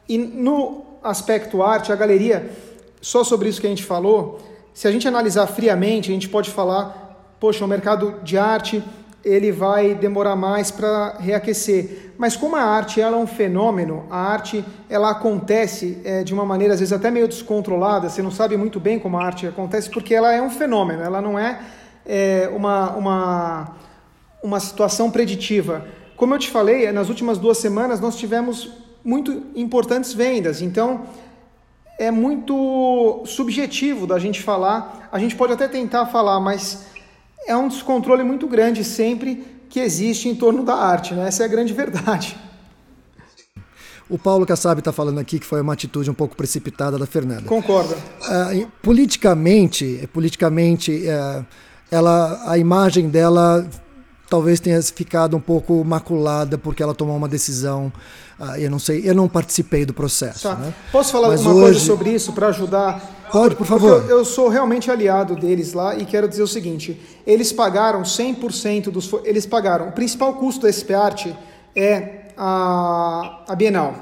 e 0.09 0.17
no 0.17 0.87
aspecto 1.03 1.63
arte, 1.63 1.93
a 1.93 1.97
galeria, 1.97 2.51
só 3.01 3.25
sobre 3.25 3.49
isso 3.49 3.61
que 3.61 3.67
a 3.67 3.71
gente 3.71 3.85
falou, 3.85 4.41
se 4.73 4.87
a 4.87 4.93
gente 4.93 5.07
analisar 5.07 5.47
friamente, 5.47 6.11
a 6.11 6.15
gente 6.15 6.29
pode 6.29 6.51
falar 6.51 7.07
poxa, 7.41 7.65
o 7.65 7.69
mercado 7.69 8.17
de 8.23 8.37
arte 8.37 8.83
ele 9.25 9.51
vai 9.51 9.95
demorar 9.95 10.37
mais 10.37 10.71
para 10.71 11.17
reaquecer. 11.19 12.13
Mas 12.17 12.37
como 12.37 12.57
a 12.57 12.63
arte 12.63 13.01
ela 13.01 13.17
é 13.17 13.21
um 13.21 13.27
fenômeno, 13.27 14.07
a 14.11 14.17
arte 14.17 14.65
ela 14.89 15.11
acontece 15.11 15.99
é, 16.05 16.25
de 16.25 16.33
uma 16.33 16.45
maneira 16.45 16.75
às 16.75 16.81
vezes 16.81 16.93
até 16.93 17.11
meio 17.11 17.29
descontrolada. 17.29 18.09
Você 18.09 18.23
não 18.23 18.31
sabe 18.31 18.57
muito 18.57 18.81
bem 18.81 18.99
como 18.99 19.19
a 19.19 19.25
arte 19.25 19.47
acontece 19.47 19.91
porque 19.91 20.15
ela 20.15 20.33
é 20.33 20.41
um 20.41 20.51
fenômeno. 20.51 21.03
Ela 21.03 21.21
não 21.21 21.39
é, 21.39 21.61
é 22.07 22.51
uma, 22.55 22.91
uma 22.93 23.75
uma 24.43 24.61
situação 24.61 25.11
preditiva. 25.11 25.85
Como 26.17 26.35
eu 26.35 26.39
te 26.39 26.49
falei, 26.49 26.91
nas 26.93 27.09
últimas 27.09 27.39
duas 27.39 27.59
semanas 27.59 28.01
nós 28.01 28.17
tivemos 28.17 28.71
muito 29.05 29.43
importantes 29.55 30.13
vendas. 30.13 30.63
Então 30.63 31.07
é 31.99 32.11
muito 32.11 33.25
subjetivo 33.27 34.07
da 34.07 34.19
gente 34.19 34.41
falar. 34.41 35.09
A 35.11 35.19
gente 35.19 35.35
pode 35.35 35.53
até 35.53 35.67
tentar 35.67 36.07
falar, 36.07 36.39
mas 36.39 36.87
é 37.47 37.57
um 37.57 37.67
descontrole 37.67 38.23
muito 38.23 38.47
grande 38.47 38.85
sempre 38.85 39.45
que 39.69 39.81
existe 39.81 40.29
em 40.29 40.35
torno 40.35 40.63
da 40.63 40.75
arte, 40.75 41.13
né? 41.13 41.27
Essa 41.27 41.43
é 41.43 41.47
a 41.47 41.49
grande 41.49 41.73
verdade. 41.73 42.37
O 44.09 44.17
Paulo 44.17 44.47
Kassab 44.47 44.79
está 44.79 44.91
falando 44.91 45.19
aqui 45.19 45.39
que 45.39 45.45
foi 45.45 45.61
uma 45.61 45.75
atitude 45.75 46.11
um 46.11 46.15
pouco 46.15 46.35
precipitada 46.35 46.97
da 46.97 47.05
Fernanda. 47.05 47.43
Concordo. 47.43 47.95
Uh, 47.95 48.67
politicamente, 48.81 50.09
politicamente, 50.15 51.05
uh, 51.07 51.45
ela, 51.91 52.43
a 52.51 52.57
imagem 52.57 53.11
dela 53.11 53.69
talvez 54.29 54.61
tenha 54.61 54.81
ficado 54.83 55.37
um 55.37 55.41
pouco 55.41 55.85
maculada 55.85 56.59
porque 56.59 56.83
ela 56.83 56.95
tomou 56.95 57.17
uma 57.17 57.29
decisão. 57.29 57.93
Uh, 58.39 58.57
eu 58.57 58.71
não 58.71 58.79
sei, 58.79 59.03
eu 59.05 59.15
não 59.15 59.29
participei 59.29 59.85
do 59.85 59.93
processo. 59.93 60.49
Tá. 60.49 60.55
Né? 60.55 60.75
Posso 60.93 61.13
falar 61.13 61.29
Mas 61.29 61.41
uma 61.41 61.53
hoje... 61.53 61.63
coisa 61.63 61.81
sobre 61.81 62.11
isso 62.11 62.33
para 62.33 62.49
ajudar 62.49 63.19
Pode, 63.33 63.57
por 63.57 63.67
favor. 63.67 64.05
Eu, 64.09 64.19
eu, 64.19 64.25
sou 64.25 64.49
realmente 64.49 64.91
aliado 64.91 65.37
deles 65.37 65.75
lá 65.75 65.95
e 65.95 66.05
quero 66.05 66.29
dizer 66.29 66.43
o 66.43 66.47
seguinte: 66.47 66.99
eles 67.27 67.53
pagaram 67.53 68.03
100% 68.03 68.91
dos. 68.91 69.11
Eles 69.25 69.45
pagaram. 69.45 69.89
O 69.89 69.93
principal 69.93 70.35
custo 70.35 70.63
da 70.63 70.73
SP 70.73 70.95
Art 70.95 71.27
é 71.77 72.29
a, 72.37 73.43
a 73.49 73.55
Bienal, 73.55 73.95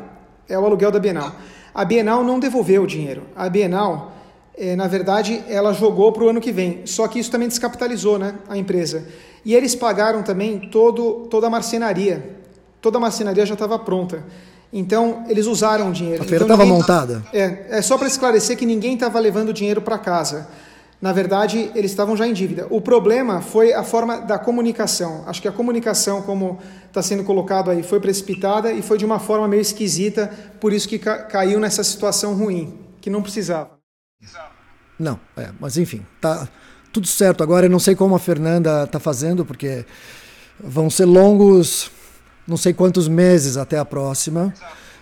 é 0.49 0.59
o 0.59 0.65
aluguel 0.65 0.91
da 0.91 1.01
Bienal. 1.01 1.33
A 1.75 1.85
Bienal 1.85 2.23
não 2.23 2.39
devolveu 2.39 2.85
o 2.85 2.87
dinheiro. 2.87 3.25
A 3.35 3.49
Bienal, 3.49 4.13
é, 4.57 4.77
na 4.77 4.87
verdade, 4.87 5.43
ela 5.49 5.73
jogou 5.73 6.13
para 6.13 6.25
o 6.25 6.29
ano 6.29 6.41
que 6.41 6.53
vem. 6.53 6.83
Só 6.87 7.07
que 7.09 7.19
isso 7.19 7.31
também 7.31 7.49
descapitalizou 7.49 8.19
né, 8.19 8.35
a 8.49 8.57
empresa. 8.57 9.07
E 9.47 9.55
eles 9.55 9.77
pagaram 9.77 10.25
também 10.25 10.59
todo, 10.59 11.29
toda 11.31 11.47
a 11.47 11.51
marcenaria. 11.51 12.37
Toda 12.81 12.99
a 12.99 13.01
marcenaria 13.01 13.47
já 13.47 13.55
estava 13.55 13.79
pronta. 13.79 14.25
Então, 14.73 15.25
eles 15.29 15.47
usaram 15.47 15.91
o 15.91 15.93
dinheiro. 15.93 16.25
A 16.25 16.27
feira 16.27 16.43
estava 16.43 16.65
então, 16.65 16.77
montada? 16.77 17.25
É, 17.33 17.79
é 17.79 17.81
só 17.81 17.97
para 17.97 18.09
esclarecer 18.09 18.57
que 18.57 18.67
ninguém 18.67 18.95
estava 18.95 19.21
levando 19.21 19.53
dinheiro 19.53 19.81
para 19.81 19.99
casa. 19.99 20.49
Na 21.01 21.13
verdade, 21.13 21.71
eles 21.77 21.93
estavam 21.93 22.17
já 22.17 22.27
em 22.27 22.33
dívida. 22.33 22.67
O 22.71 22.81
problema 22.81 23.41
foi 23.41 23.73
a 23.73 23.85
forma 23.85 24.19
da 24.21 24.37
comunicação. 24.37 25.23
Acho 25.29 25.41
que 25.41 25.47
a 25.47 25.53
comunicação, 25.53 26.23
como 26.23 26.59
está 26.89 27.01
sendo 27.01 27.23
colocado 27.23 27.71
aí, 27.71 27.85
foi 27.85 28.01
precipitada 28.01 28.73
e 28.73 28.83
foi 28.83 28.99
de 28.99 29.05
uma 29.05 29.21
forma 29.21 29.47
meio 29.47 29.61
esquisita, 29.61 30.29
por 30.59 30.73
isso 30.73 30.89
que 30.89 30.99
ca 30.99 31.19
caiu 31.19 31.61
nessa 31.61 31.85
situação 31.85 32.35
ruim, 32.35 32.77
que 33.01 33.09
não 33.09 33.23
precisava. 33.23 33.71
Não, 34.99 35.21
é, 35.37 35.51
mas 35.61 35.79
enfim, 35.79 36.05
tá 36.21 36.49
tudo 36.97 37.07
certo. 37.07 37.43
Agora 37.43 37.67
eu 37.67 37.71
não 37.71 37.79
sei 37.79 37.95
como 37.95 38.15
a 38.15 38.19
Fernanda 38.19 38.85
está 38.85 38.99
fazendo, 38.99 39.45
porque 39.45 39.85
vão 40.59 40.89
ser 40.89 41.05
longos 41.05 41.91
não 42.47 42.57
sei 42.57 42.73
quantos 42.73 43.07
meses 43.07 43.59
até 43.59 43.79
a 43.79 43.85
próxima. 43.85 44.55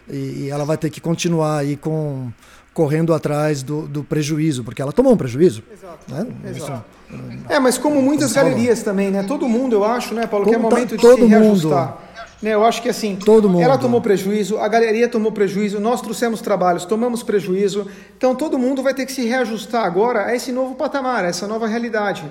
E, 0.08 0.16
e 0.16 0.50
ela 0.50 0.64
vai 0.64 0.76
ter 0.76 0.90
que 0.90 1.00
continuar 1.00 1.58
aí 1.58 1.76
com 1.76 2.32
correndo 2.72 3.14
atrás 3.14 3.62
do, 3.62 3.82
do 3.82 4.02
prejuízo, 4.02 4.64
porque 4.64 4.82
ela 4.82 4.92
tomou 4.92 5.12
um 5.12 5.16
prejuízo. 5.16 5.62
Exato. 5.72 6.12
Né? 6.12 6.26
Exato. 6.50 6.84
é, 7.48 7.60
mas 7.60 7.78
como 7.78 8.02
muitas 8.02 8.32
galerias 8.32 8.82
também, 8.82 9.12
né? 9.12 9.22
Todo 9.22 9.48
mundo, 9.48 9.76
eu 9.76 9.84
acho, 9.84 10.12
né, 10.12 10.26
Paulo, 10.26 10.44
como 10.44 10.58
que 10.58 10.66
é 10.66 10.70
momento 10.70 10.96
tá, 10.96 11.08
de 11.08 11.14
se 11.14 11.26
reajustar. 11.26 11.98
Né, 12.42 12.52
eu 12.52 12.64
acho 12.64 12.82
que 12.82 12.88
assim, 12.88 13.16
todo 13.16 13.48
mundo. 13.48 13.62
ela 13.62 13.78
tomou 13.78 14.00
prejuízo, 14.00 14.58
a 14.58 14.68
galeria 14.68 15.08
tomou 15.08 15.32
prejuízo, 15.32 15.80
nós 15.80 16.02
trouxemos 16.02 16.40
trabalhos, 16.40 16.84
tomamos 16.84 17.22
prejuízo. 17.22 17.86
Então 18.16 18.34
todo 18.34 18.58
mundo 18.58 18.82
vai 18.82 18.92
ter 18.92 19.06
que 19.06 19.12
se 19.12 19.24
reajustar 19.24 19.84
agora 19.84 20.26
a 20.26 20.34
esse 20.34 20.52
novo 20.52 20.74
patamar, 20.74 21.24
a 21.24 21.28
essa 21.28 21.46
nova 21.46 21.66
realidade. 21.66 22.30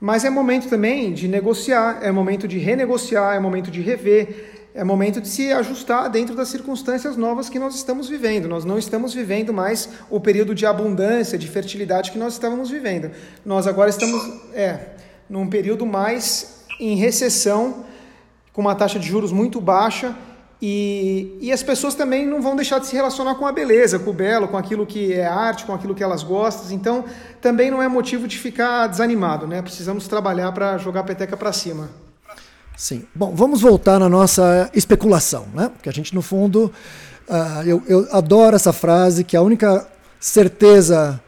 Mas 0.00 0.24
é 0.24 0.30
momento 0.30 0.68
também 0.68 1.12
de 1.12 1.28
negociar, 1.28 2.00
é 2.02 2.10
momento 2.10 2.48
de 2.48 2.58
renegociar, 2.58 3.36
é 3.36 3.38
momento 3.38 3.70
de 3.70 3.80
rever, 3.80 4.52
é 4.74 4.82
momento 4.82 5.20
de 5.20 5.28
se 5.28 5.52
ajustar 5.52 6.08
dentro 6.08 6.34
das 6.34 6.48
circunstâncias 6.48 7.16
novas 7.16 7.48
que 7.48 7.58
nós 7.58 7.74
estamos 7.74 8.08
vivendo. 8.08 8.48
Nós 8.48 8.64
não 8.64 8.78
estamos 8.78 9.12
vivendo 9.12 9.52
mais 9.52 9.88
o 10.10 10.18
período 10.18 10.54
de 10.54 10.64
abundância, 10.64 11.38
de 11.38 11.46
fertilidade 11.46 12.10
que 12.10 12.18
nós 12.18 12.32
estávamos 12.32 12.70
vivendo. 12.70 13.10
Nós 13.44 13.66
agora 13.66 13.90
estamos 13.90 14.40
é, 14.54 14.78
num 15.28 15.46
período 15.46 15.84
mais 15.84 16.64
em 16.80 16.96
recessão, 16.96 17.84
com 18.52 18.60
uma 18.60 18.74
taxa 18.74 18.98
de 18.98 19.06
juros 19.06 19.32
muito 19.32 19.60
baixa 19.60 20.14
e, 20.64 21.36
e 21.40 21.50
as 21.50 21.60
pessoas 21.60 21.92
também 21.96 22.24
não 22.24 22.40
vão 22.40 22.54
deixar 22.54 22.78
de 22.78 22.86
se 22.86 22.94
relacionar 22.94 23.34
com 23.34 23.44
a 23.44 23.50
beleza, 23.50 23.98
com 23.98 24.10
o 24.10 24.12
belo, 24.12 24.46
com 24.46 24.56
aquilo 24.56 24.86
que 24.86 25.12
é 25.12 25.26
arte, 25.26 25.64
com 25.64 25.74
aquilo 25.74 25.92
que 25.92 26.04
elas 26.04 26.22
gostam. 26.22 26.70
Então, 26.70 27.04
também 27.40 27.68
não 27.68 27.82
é 27.82 27.88
motivo 27.88 28.28
de 28.28 28.38
ficar 28.38 28.86
desanimado, 28.86 29.44
né? 29.44 29.60
Precisamos 29.60 30.06
trabalhar 30.06 30.52
para 30.52 30.78
jogar 30.78 31.00
a 31.00 31.02
peteca 31.02 31.36
para 31.36 31.52
cima. 31.52 31.90
Sim. 32.76 33.04
Bom, 33.12 33.34
vamos 33.34 33.60
voltar 33.60 33.98
na 33.98 34.08
nossa 34.08 34.70
especulação, 34.72 35.46
né? 35.52 35.68
Porque 35.68 35.88
a 35.88 35.92
gente, 35.92 36.14
no 36.14 36.22
fundo, 36.22 36.72
uh, 37.28 37.62
eu, 37.66 37.82
eu 37.88 38.08
adoro 38.12 38.54
essa 38.54 38.72
frase 38.72 39.24
que 39.24 39.36
a 39.36 39.42
única 39.42 39.84
certeza 40.20 41.20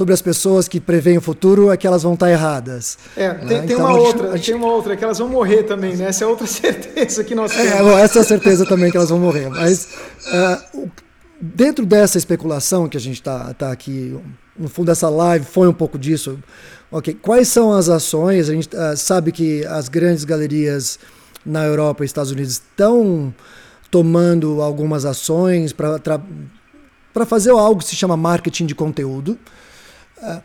sobre 0.00 0.14
as 0.14 0.22
pessoas 0.22 0.66
que 0.66 0.80
preveem 0.80 1.18
o 1.18 1.20
futuro 1.20 1.70
é 1.70 1.76
que 1.76 1.86
elas 1.86 2.02
vão 2.02 2.14
estar 2.14 2.30
erradas. 2.30 2.96
É, 3.14 3.28
né? 3.28 3.34
tem, 3.34 3.48
tem 3.48 3.58
então, 3.64 3.80
uma 3.80 3.98
outra, 3.98 4.32
gente... 4.32 4.46
tem 4.46 4.54
uma 4.54 4.72
outra, 4.72 4.96
que 4.96 5.04
elas 5.04 5.18
vão 5.18 5.28
morrer 5.28 5.64
também, 5.64 5.94
né? 5.94 6.06
Essa 6.06 6.24
é 6.24 6.26
outra 6.26 6.46
certeza 6.48 7.22
que 7.22 7.34
nós 7.34 7.52
é, 7.52 7.70
temos. 7.70 7.92
É, 7.92 8.00
essa 8.00 8.20
é 8.20 8.22
a 8.22 8.24
certeza 8.24 8.64
também 8.64 8.90
que 8.90 8.96
elas 8.96 9.10
vão 9.10 9.18
morrer. 9.18 9.50
Mas 9.50 9.88
uh, 10.32 10.90
dentro 11.38 11.84
dessa 11.84 12.16
especulação 12.16 12.88
que 12.88 12.96
a 12.96 13.00
gente 13.00 13.16
está 13.16 13.52
tá 13.52 13.70
aqui, 13.70 14.18
no 14.58 14.70
fundo 14.70 14.86
dessa 14.86 15.10
live 15.10 15.44
foi 15.44 15.68
um 15.68 15.74
pouco 15.74 15.98
disso. 15.98 16.38
Ok, 16.90 17.12
quais 17.20 17.48
são 17.48 17.70
as 17.70 17.90
ações? 17.90 18.48
A 18.48 18.54
gente 18.54 18.74
uh, 18.74 18.96
sabe 18.96 19.32
que 19.32 19.66
as 19.66 19.90
grandes 19.90 20.24
galerias 20.24 20.98
na 21.44 21.62
Europa 21.66 22.04
e 22.04 22.06
Estados 22.06 22.32
Unidos 22.32 22.52
estão 22.52 23.34
tomando 23.90 24.62
algumas 24.62 25.04
ações 25.04 25.74
para 25.74 27.26
fazer 27.26 27.50
algo 27.50 27.80
que 27.80 27.86
se 27.86 27.96
chama 27.96 28.16
marketing 28.16 28.64
de 28.64 28.74
conteúdo. 28.74 29.38
É. 30.22 30.40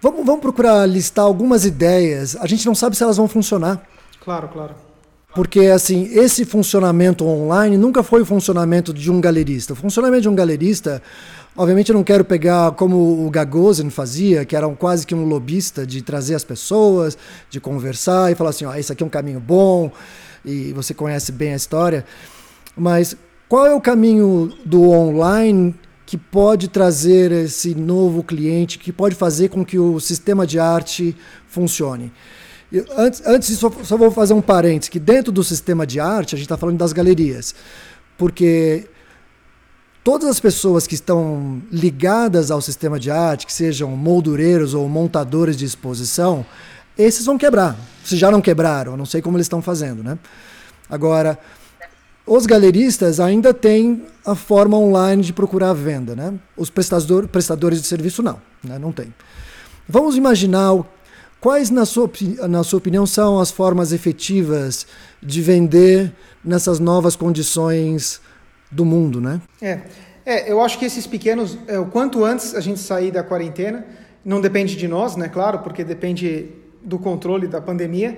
Vamos, 0.00 0.24
vamos 0.24 0.40
procurar 0.40 0.86
listar 0.86 1.24
algumas 1.24 1.64
ideias. 1.64 2.36
A 2.36 2.46
gente 2.46 2.64
não 2.64 2.74
sabe 2.74 2.96
se 2.96 3.02
elas 3.02 3.18
vão 3.18 3.28
funcionar. 3.28 3.82
Claro, 4.24 4.48
claro. 4.48 4.74
Porque, 5.34 5.66
assim, 5.66 6.08
esse 6.12 6.44
funcionamento 6.44 7.24
online 7.24 7.76
nunca 7.76 8.02
foi 8.02 8.22
o 8.22 8.26
funcionamento 8.26 8.92
de 8.92 9.10
um 9.10 9.20
galerista. 9.20 9.74
O 9.74 9.76
funcionamento 9.76 10.22
de 10.22 10.28
um 10.28 10.34
galerista, 10.34 11.00
obviamente 11.56 11.90
eu 11.90 11.94
não 11.94 12.02
quero 12.02 12.24
pegar 12.24 12.72
como 12.72 13.26
o 13.26 13.30
Gagosian 13.30 13.90
fazia, 13.90 14.44
que 14.44 14.56
era 14.56 14.66
um, 14.66 14.74
quase 14.74 15.06
que 15.06 15.14
um 15.14 15.24
lobista 15.24 15.86
de 15.86 16.02
trazer 16.02 16.34
as 16.34 16.42
pessoas, 16.42 17.16
de 17.48 17.60
conversar 17.60 18.32
e 18.32 18.34
falar 18.34 18.50
assim, 18.50 18.64
ó, 18.64 18.74
esse 18.74 18.92
aqui 18.92 19.04
é 19.04 19.06
um 19.06 19.10
caminho 19.10 19.38
bom, 19.38 19.92
e 20.44 20.72
você 20.72 20.92
conhece 20.92 21.30
bem 21.30 21.52
a 21.52 21.56
história. 21.56 22.04
Mas 22.76 23.16
qual 23.48 23.66
é 23.66 23.74
o 23.74 23.80
caminho 23.80 24.52
do 24.64 24.90
online 24.90 25.74
que 26.10 26.18
pode 26.18 26.66
trazer 26.66 27.30
esse 27.30 27.72
novo 27.72 28.24
cliente, 28.24 28.80
que 28.80 28.92
pode 28.92 29.14
fazer 29.14 29.48
com 29.48 29.64
que 29.64 29.78
o 29.78 30.00
sistema 30.00 30.44
de 30.44 30.58
arte 30.58 31.16
funcione. 31.46 32.12
Eu, 32.72 32.84
antes, 32.96 33.24
antes 33.24 33.56
só, 33.56 33.70
só 33.84 33.96
vou 33.96 34.10
fazer 34.10 34.34
um 34.34 34.40
parênteses, 34.40 34.88
que 34.88 34.98
dentro 34.98 35.30
do 35.30 35.44
sistema 35.44 35.86
de 35.86 36.00
arte, 36.00 36.34
a 36.34 36.36
gente 36.36 36.46
está 36.46 36.56
falando 36.56 36.78
das 36.78 36.92
galerias, 36.92 37.54
porque 38.18 38.88
todas 40.02 40.28
as 40.28 40.40
pessoas 40.40 40.84
que 40.84 40.96
estão 40.96 41.62
ligadas 41.70 42.50
ao 42.50 42.60
sistema 42.60 42.98
de 42.98 43.08
arte, 43.08 43.46
que 43.46 43.52
sejam 43.52 43.90
moldureiros 43.90 44.74
ou 44.74 44.88
montadores 44.88 45.56
de 45.56 45.64
exposição, 45.64 46.44
esses 46.98 47.24
vão 47.24 47.38
quebrar. 47.38 47.78
Se 48.02 48.16
já 48.16 48.32
não 48.32 48.40
quebraram, 48.40 48.96
não 48.96 49.06
sei 49.06 49.22
como 49.22 49.36
eles 49.36 49.44
estão 49.44 49.62
fazendo, 49.62 50.02
né? 50.02 50.18
Agora, 50.88 51.38
os 52.26 52.46
galeristas 52.46 53.18
ainda 53.18 53.52
têm 53.52 54.04
a 54.24 54.34
forma 54.34 54.76
online 54.76 55.22
de 55.22 55.32
procurar 55.32 55.70
a 55.70 55.74
venda, 55.74 56.14
né? 56.14 56.34
Os 56.56 56.70
prestador, 56.70 57.26
prestadores 57.26 57.80
de 57.80 57.86
serviço 57.86 58.22
não, 58.22 58.40
né? 58.62 58.78
não 58.78 58.92
tem. 58.92 59.12
Vamos 59.88 60.16
imaginar 60.16 60.74
o, 60.74 60.86
quais, 61.40 61.70
na 61.70 61.84
sua, 61.84 62.10
na 62.48 62.62
sua 62.62 62.78
opinião, 62.78 63.06
são 63.06 63.40
as 63.40 63.50
formas 63.50 63.92
efetivas 63.92 64.86
de 65.22 65.40
vender 65.40 66.12
nessas 66.44 66.78
novas 66.78 67.16
condições 67.16 68.20
do 68.70 68.84
mundo, 68.84 69.20
né? 69.20 69.40
É, 69.60 69.80
é 70.24 70.52
eu 70.52 70.60
acho 70.60 70.78
que 70.78 70.84
esses 70.84 71.06
pequenos, 71.06 71.58
é, 71.66 71.78
o 71.78 71.86
quanto 71.86 72.24
antes 72.24 72.54
a 72.54 72.60
gente 72.60 72.78
sair 72.78 73.10
da 73.10 73.22
quarentena, 73.22 73.84
não 74.24 74.40
depende 74.40 74.76
de 74.76 74.86
nós, 74.86 75.16
né? 75.16 75.28
Claro, 75.28 75.60
porque 75.60 75.82
depende 75.82 76.50
do 76.82 76.98
controle 76.98 77.48
da 77.48 77.60
pandemia, 77.60 78.16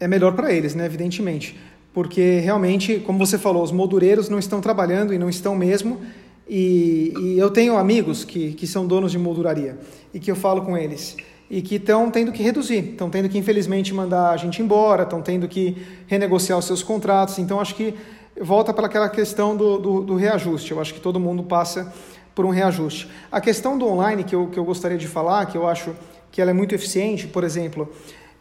é 0.00 0.08
melhor 0.08 0.32
para 0.32 0.52
eles, 0.52 0.74
né? 0.74 0.86
Evidentemente 0.86 1.58
porque 1.92 2.40
realmente, 2.40 2.98
como 3.00 3.18
você 3.18 3.38
falou, 3.38 3.62
os 3.62 3.72
moldureiros 3.72 4.28
não 4.28 4.38
estão 4.38 4.60
trabalhando 4.60 5.12
e 5.12 5.18
não 5.18 5.28
estão 5.28 5.54
mesmo. 5.54 6.00
E, 6.48 7.12
e, 7.18 7.38
eu 7.38 7.50
tenho 7.50 7.76
amigos 7.76 8.24
que, 8.24 8.52
que 8.52 8.66
são 8.66 8.86
donos 8.86 9.12
de 9.12 9.18
molduraria 9.18 9.78
e 10.12 10.18
que 10.18 10.30
eu 10.30 10.36
falo 10.36 10.62
com 10.62 10.76
eles 10.76 11.16
e 11.52 11.60
que 11.60 11.74
estão 11.74 12.10
tendo 12.10 12.32
que 12.32 12.42
reduzir, 12.42 12.92
estão 12.92 13.10
tendo 13.10 13.28
que 13.28 13.36
infelizmente 13.36 13.92
mandar 13.92 14.30
a 14.30 14.36
gente 14.38 14.62
embora, 14.62 15.02
estão 15.02 15.20
tendo 15.20 15.46
que 15.46 15.76
renegociar 16.06 16.58
os 16.58 16.64
seus 16.64 16.82
contratos. 16.82 17.38
Então 17.38 17.60
acho 17.60 17.74
que 17.74 17.94
volta 18.40 18.72
para 18.72 18.86
aquela 18.86 19.08
questão 19.08 19.54
do, 19.54 19.78
do, 19.78 20.00
do, 20.02 20.16
reajuste. 20.16 20.72
Eu 20.72 20.80
acho 20.80 20.94
que 20.94 21.00
todo 21.00 21.20
mundo 21.20 21.42
passa 21.42 21.92
por 22.34 22.46
um 22.46 22.48
reajuste. 22.48 23.06
A 23.30 23.38
questão 23.38 23.76
do 23.76 23.86
online 23.86 24.24
que 24.24 24.34
eu, 24.34 24.46
que 24.46 24.58
eu 24.58 24.64
gostaria 24.64 24.96
de 24.96 25.06
falar, 25.06 25.44
que 25.44 25.58
eu 25.58 25.68
acho 25.68 25.94
que 26.30 26.40
ela 26.40 26.50
é 26.50 26.54
muito 26.54 26.74
eficiente, 26.74 27.26
por 27.26 27.44
exemplo, 27.44 27.92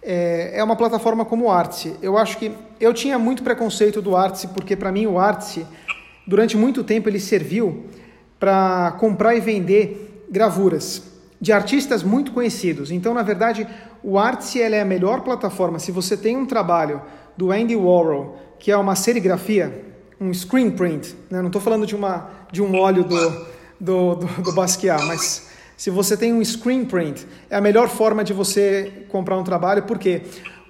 é, 0.02 0.52
é 0.56 0.64
uma 0.64 0.76
plataforma 0.76 1.24
como 1.24 1.46
o 1.46 1.52
Artsy. 1.52 1.96
Eu 2.02 2.18
acho 2.18 2.38
que 2.38 2.52
eu 2.80 2.94
tinha 2.94 3.20
muito 3.20 3.44
preconceito 3.44 4.02
do 4.02 4.16
Artsy, 4.16 4.48
porque 4.48 4.76
para 4.76 4.92
mim 4.92 5.06
o 5.06 5.20
Artsy, 5.20 5.66
durante 6.26 6.58
muito 6.58 6.84
tempo, 6.84 7.08
ele 7.10 7.20
serviu 7.20 7.86
para 8.40 8.96
comprar 9.00 9.36
e 9.36 9.40
vender 9.40 10.26
gravuras 10.30 11.04
de 11.40 11.52
artistas 11.52 12.04
muito 12.04 12.32
conhecidos. 12.32 12.92
Então, 12.92 13.14
na 13.14 13.24
verdade, 13.24 13.68
o 14.04 14.18
Artsy 14.18 14.62
é 14.62 14.82
a 14.82 14.86
melhor 14.86 15.22
plataforma. 15.22 15.80
Se 15.80 15.92
você 15.92 16.16
tem 16.16 16.38
um 16.38 16.46
trabalho 16.46 17.02
do 17.38 17.52
Andy 17.52 17.76
Warhol, 17.76 18.38
que 18.60 18.72
é 18.72 18.78
uma 18.78 18.96
serigrafia, 18.96 19.86
um 20.20 20.32
screen 20.34 20.72
print, 20.72 21.16
né? 21.30 21.40
não 21.40 21.48
estou 21.48 21.62
falando 21.62 21.86
de, 21.86 21.96
uma, 21.96 22.30
de 22.52 22.62
um 22.62 22.78
óleo 22.78 23.04
do, 23.04 23.30
do, 23.80 24.16
do, 24.16 24.42
do 24.44 24.54
Basquiat, 24.54 25.04
mas 25.06 25.51
se 25.82 25.90
você 25.90 26.16
tem 26.16 26.32
um 26.32 26.46
screen 26.46 26.86
print, 26.86 27.26
é 27.50 27.56
a 27.56 27.60
melhor 27.60 27.90
forma 27.90 28.24
de 28.24 28.34
você 28.34 29.04
comprar 29.10 29.36
um 29.36 29.44
trabalho, 29.44 29.82
porque 29.82 30.22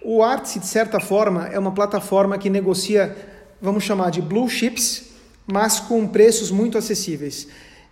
o 0.02 0.24
Artsy, 0.24 0.58
de 0.58 0.66
certa 0.66 1.02
forma, 1.02 1.50
é 1.50 1.60
uma 1.60 1.74
plataforma 1.74 2.38
que 2.38 2.50
negocia, 2.50 3.14
vamos 3.62 3.84
chamar 3.84 4.10
de 4.10 4.22
blue 4.22 4.48
chips, 4.48 5.12
mas 5.46 5.82
com 5.82 6.08
preços 6.08 6.50
muito 6.50 6.78
acessíveis. 6.78 7.50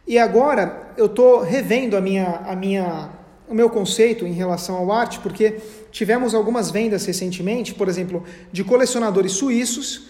E 0.08 0.18
agora 0.18 0.94
eu 0.96 1.08
estou 1.08 1.42
revendo 1.42 1.98
a 1.98 2.00
minha, 2.00 2.42
a 2.46 2.56
minha, 2.56 3.10
o 3.50 3.54
meu 3.54 3.70
conceito 3.70 4.26
em 4.26 4.32
relação 4.32 4.78
ao 4.78 4.90
arte, 4.90 5.20
porque 5.20 5.58
tivemos 5.92 6.34
algumas 6.34 6.72
vendas 6.72 7.06
recentemente, 7.06 7.74
por 7.74 7.90
exemplo, 7.90 8.24
de 8.50 8.64
colecionadores 8.64 9.34
suíços. 9.34 10.08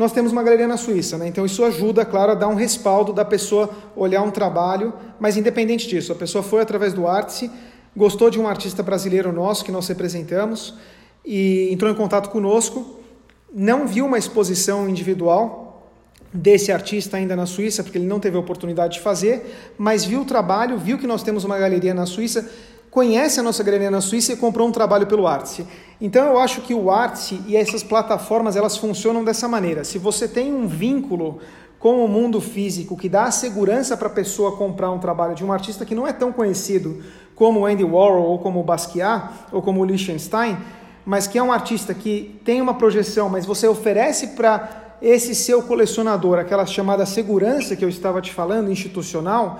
Nós 0.00 0.12
temos 0.12 0.32
uma 0.32 0.42
galeria 0.42 0.66
na 0.66 0.78
Suíça, 0.78 1.18
né? 1.18 1.28
então 1.28 1.44
isso 1.44 1.62
ajuda, 1.62 2.06
claro, 2.06 2.32
a 2.32 2.34
dar 2.34 2.48
um 2.48 2.54
respaldo 2.54 3.12
da 3.12 3.22
pessoa 3.22 3.68
olhar 3.94 4.22
um 4.22 4.30
trabalho, 4.30 4.94
mas 5.20 5.36
independente 5.36 5.86
disso, 5.86 6.10
a 6.10 6.14
pessoa 6.14 6.42
foi 6.42 6.62
através 6.62 6.94
do 6.94 7.06
Artsy, 7.06 7.50
gostou 7.94 8.30
de 8.30 8.40
um 8.40 8.48
artista 8.48 8.82
brasileiro 8.82 9.30
nosso 9.30 9.62
que 9.62 9.70
nós 9.70 9.86
representamos 9.86 10.72
e 11.22 11.68
entrou 11.70 11.90
em 11.90 11.94
contato 11.94 12.30
conosco, 12.30 12.98
não 13.54 13.86
viu 13.86 14.06
uma 14.06 14.16
exposição 14.16 14.88
individual, 14.88 15.66
desse 16.32 16.72
artista 16.72 17.18
ainda 17.18 17.36
na 17.36 17.44
Suíça, 17.44 17.82
porque 17.82 17.98
ele 17.98 18.06
não 18.06 18.18
teve 18.18 18.38
a 18.38 18.40
oportunidade 18.40 18.94
de 18.94 19.00
fazer, 19.00 19.74
mas 19.76 20.02
viu 20.02 20.22
o 20.22 20.24
trabalho, 20.24 20.78
viu 20.78 20.96
que 20.96 21.06
nós 21.06 21.22
temos 21.22 21.44
uma 21.44 21.58
galeria 21.58 21.92
na 21.92 22.06
Suíça, 22.06 22.48
conhece 22.90 23.38
a 23.38 23.42
nossa 23.42 23.62
galeria 23.62 23.90
na 23.90 24.00
Suíça 24.00 24.32
e 24.32 24.36
comprou 24.36 24.66
um 24.66 24.72
trabalho 24.72 25.06
pelo 25.06 25.26
Artsy. 25.26 25.66
Então 26.00 26.26
eu 26.26 26.38
acho 26.38 26.62
que 26.62 26.74
o 26.74 26.90
Artsy 26.90 27.40
e 27.46 27.56
essas 27.56 27.82
plataformas 27.82 28.56
elas 28.56 28.76
funcionam 28.76 29.22
dessa 29.22 29.46
maneira. 29.46 29.84
Se 29.84 29.98
você 29.98 30.26
tem 30.26 30.52
um 30.52 30.66
vínculo 30.66 31.38
com 31.78 32.04
o 32.04 32.08
mundo 32.08 32.40
físico 32.40 32.96
que 32.96 33.08
dá 33.08 33.24
a 33.24 33.30
segurança 33.30 33.96
para 33.96 34.08
a 34.08 34.10
pessoa 34.10 34.56
comprar 34.56 34.90
um 34.90 34.98
trabalho 34.98 35.34
de 35.34 35.44
um 35.44 35.52
artista 35.52 35.86
que 35.86 35.94
não 35.94 36.06
é 36.06 36.12
tão 36.12 36.32
conhecido 36.32 37.02
como 37.34 37.64
Andy 37.64 37.84
Warhol 37.84 38.24
ou 38.24 38.38
como 38.38 38.62
Basquiat 38.62 39.30
ou 39.50 39.62
como 39.62 39.84
Liechtenstein, 39.84 40.58
mas 41.06 41.26
que 41.26 41.38
é 41.38 41.42
um 41.42 41.50
artista 41.50 41.94
que 41.94 42.38
tem 42.44 42.60
uma 42.60 42.74
projeção, 42.74 43.30
mas 43.30 43.46
você 43.46 43.66
oferece 43.66 44.28
para 44.28 44.96
esse 45.00 45.34
seu 45.34 45.62
colecionador, 45.62 46.38
aquela 46.38 46.66
chamada 46.66 47.06
segurança 47.06 47.74
que 47.74 47.82
eu 47.82 47.88
estava 47.88 48.20
te 48.20 48.30
falando, 48.30 48.70
institucional, 48.70 49.58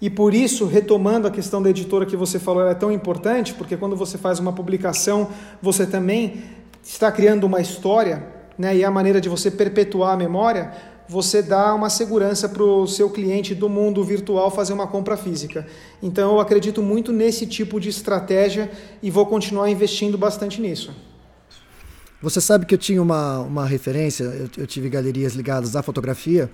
e 0.00 0.10
por 0.10 0.34
isso, 0.34 0.66
retomando 0.66 1.26
a 1.26 1.30
questão 1.30 1.62
da 1.62 1.70
editora 1.70 2.04
que 2.04 2.16
você 2.16 2.38
falou, 2.38 2.62
ela 2.62 2.72
é 2.72 2.74
tão 2.74 2.90
importante, 2.90 3.54
porque 3.54 3.76
quando 3.76 3.96
você 3.96 4.18
faz 4.18 4.38
uma 4.38 4.52
publicação, 4.52 5.28
você 5.62 5.86
também 5.86 6.42
está 6.82 7.10
criando 7.10 7.44
uma 7.44 7.60
história, 7.60 8.26
né, 8.58 8.76
e 8.76 8.82
é 8.82 8.84
a 8.84 8.90
maneira 8.90 9.20
de 9.20 9.28
você 9.28 9.50
perpetuar 9.50 10.12
a 10.12 10.16
memória, 10.16 10.72
você 11.08 11.42
dá 11.42 11.74
uma 11.74 11.90
segurança 11.90 12.48
para 12.48 12.62
o 12.62 12.86
seu 12.86 13.10
cliente 13.10 13.54
do 13.54 13.68
mundo 13.68 14.02
virtual 14.02 14.50
fazer 14.50 14.72
uma 14.72 14.86
compra 14.86 15.16
física. 15.16 15.66
Então, 16.02 16.32
eu 16.32 16.40
acredito 16.40 16.82
muito 16.82 17.12
nesse 17.12 17.46
tipo 17.46 17.78
de 17.78 17.88
estratégia 17.88 18.70
e 19.02 19.10
vou 19.10 19.26
continuar 19.26 19.70
investindo 19.70 20.16
bastante 20.16 20.60
nisso. 20.60 20.94
Você 22.22 22.40
sabe 22.40 22.64
que 22.64 22.74
eu 22.74 22.78
tinha 22.78 23.02
uma, 23.02 23.40
uma 23.40 23.66
referência, 23.66 24.24
eu, 24.24 24.48
eu 24.56 24.66
tive 24.66 24.88
galerias 24.88 25.34
ligadas 25.34 25.76
à 25.76 25.82
fotografia, 25.82 26.50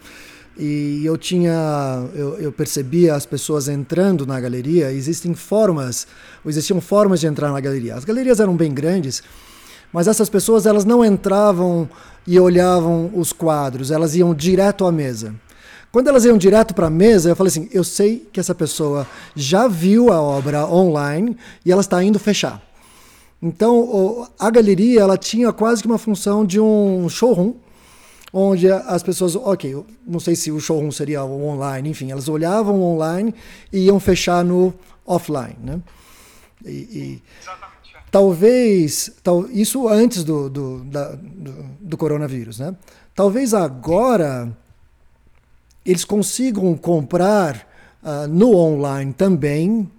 e 0.60 1.00
eu 1.04 1.16
tinha 1.16 2.06
eu, 2.14 2.38
eu, 2.38 2.52
percebia 2.52 3.14
as 3.14 3.24
pessoas 3.24 3.66
entrando 3.68 4.26
na 4.26 4.38
galeria 4.38 4.92
existem 4.92 5.34
formas 5.34 6.06
existiam 6.44 6.80
formas 6.80 7.20
de 7.20 7.26
entrar 7.26 7.50
na 7.50 7.60
galeria. 7.60 7.94
As 7.94 8.04
galerias 8.04 8.40
eram 8.40 8.54
bem 8.54 8.72
grandes 8.72 9.22
mas 9.92 10.06
essas 10.06 10.28
pessoas 10.28 10.66
elas 10.66 10.84
não 10.84 11.04
entravam 11.04 11.88
e 12.26 12.38
olhavam 12.38 13.10
os 13.14 13.32
quadros 13.32 13.90
elas 13.90 14.14
iam 14.14 14.34
direto 14.34 14.84
à 14.84 14.92
mesa. 14.92 15.34
Quando 15.90 16.08
elas 16.08 16.24
iam 16.24 16.36
direto 16.36 16.74
para 16.74 16.88
a 16.88 16.90
mesa 16.90 17.30
eu 17.30 17.36
falei 17.36 17.48
assim 17.48 17.68
eu 17.72 17.82
sei 17.82 18.28
que 18.30 18.38
essa 18.38 18.54
pessoa 18.54 19.06
já 19.34 19.66
viu 19.66 20.12
a 20.12 20.20
obra 20.20 20.66
online 20.66 21.36
e 21.64 21.72
ela 21.72 21.80
está 21.80 22.04
indo 22.04 22.18
fechar. 22.18 22.62
Então, 23.42 24.28
a 24.38 24.50
galeria 24.50 25.00
ela 25.00 25.16
tinha 25.16 25.50
quase 25.50 25.80
que 25.80 25.88
uma 25.88 25.96
função 25.96 26.44
de 26.44 26.60
um 26.60 27.08
showroom, 27.08 27.54
onde 28.32 28.70
as 28.70 29.02
pessoas, 29.02 29.34
ok, 29.34 29.84
não 30.06 30.20
sei 30.20 30.36
se 30.36 30.50
o 30.50 30.60
showroom 30.60 30.90
seria 30.90 31.24
online, 31.24 31.90
enfim, 31.90 32.10
elas 32.10 32.28
olhavam 32.28 32.80
online 32.82 33.34
e 33.72 33.86
iam 33.86 33.98
fechar 33.98 34.44
no 34.44 34.72
offline, 35.04 35.56
né? 35.62 35.80
E, 36.64 36.70
e 36.70 37.22
talvez, 38.10 39.10
tal, 39.22 39.48
isso 39.50 39.88
antes 39.88 40.22
do, 40.22 40.48
do, 40.48 40.84
da, 40.84 41.12
do, 41.14 41.52
do 41.80 41.96
coronavírus, 41.96 42.58
né? 42.58 42.76
Talvez 43.14 43.54
agora 43.54 44.56
eles 45.84 46.04
consigam 46.04 46.76
comprar 46.76 47.66
uh, 48.02 48.28
no 48.28 48.54
online 48.54 49.12
também 49.12 49.90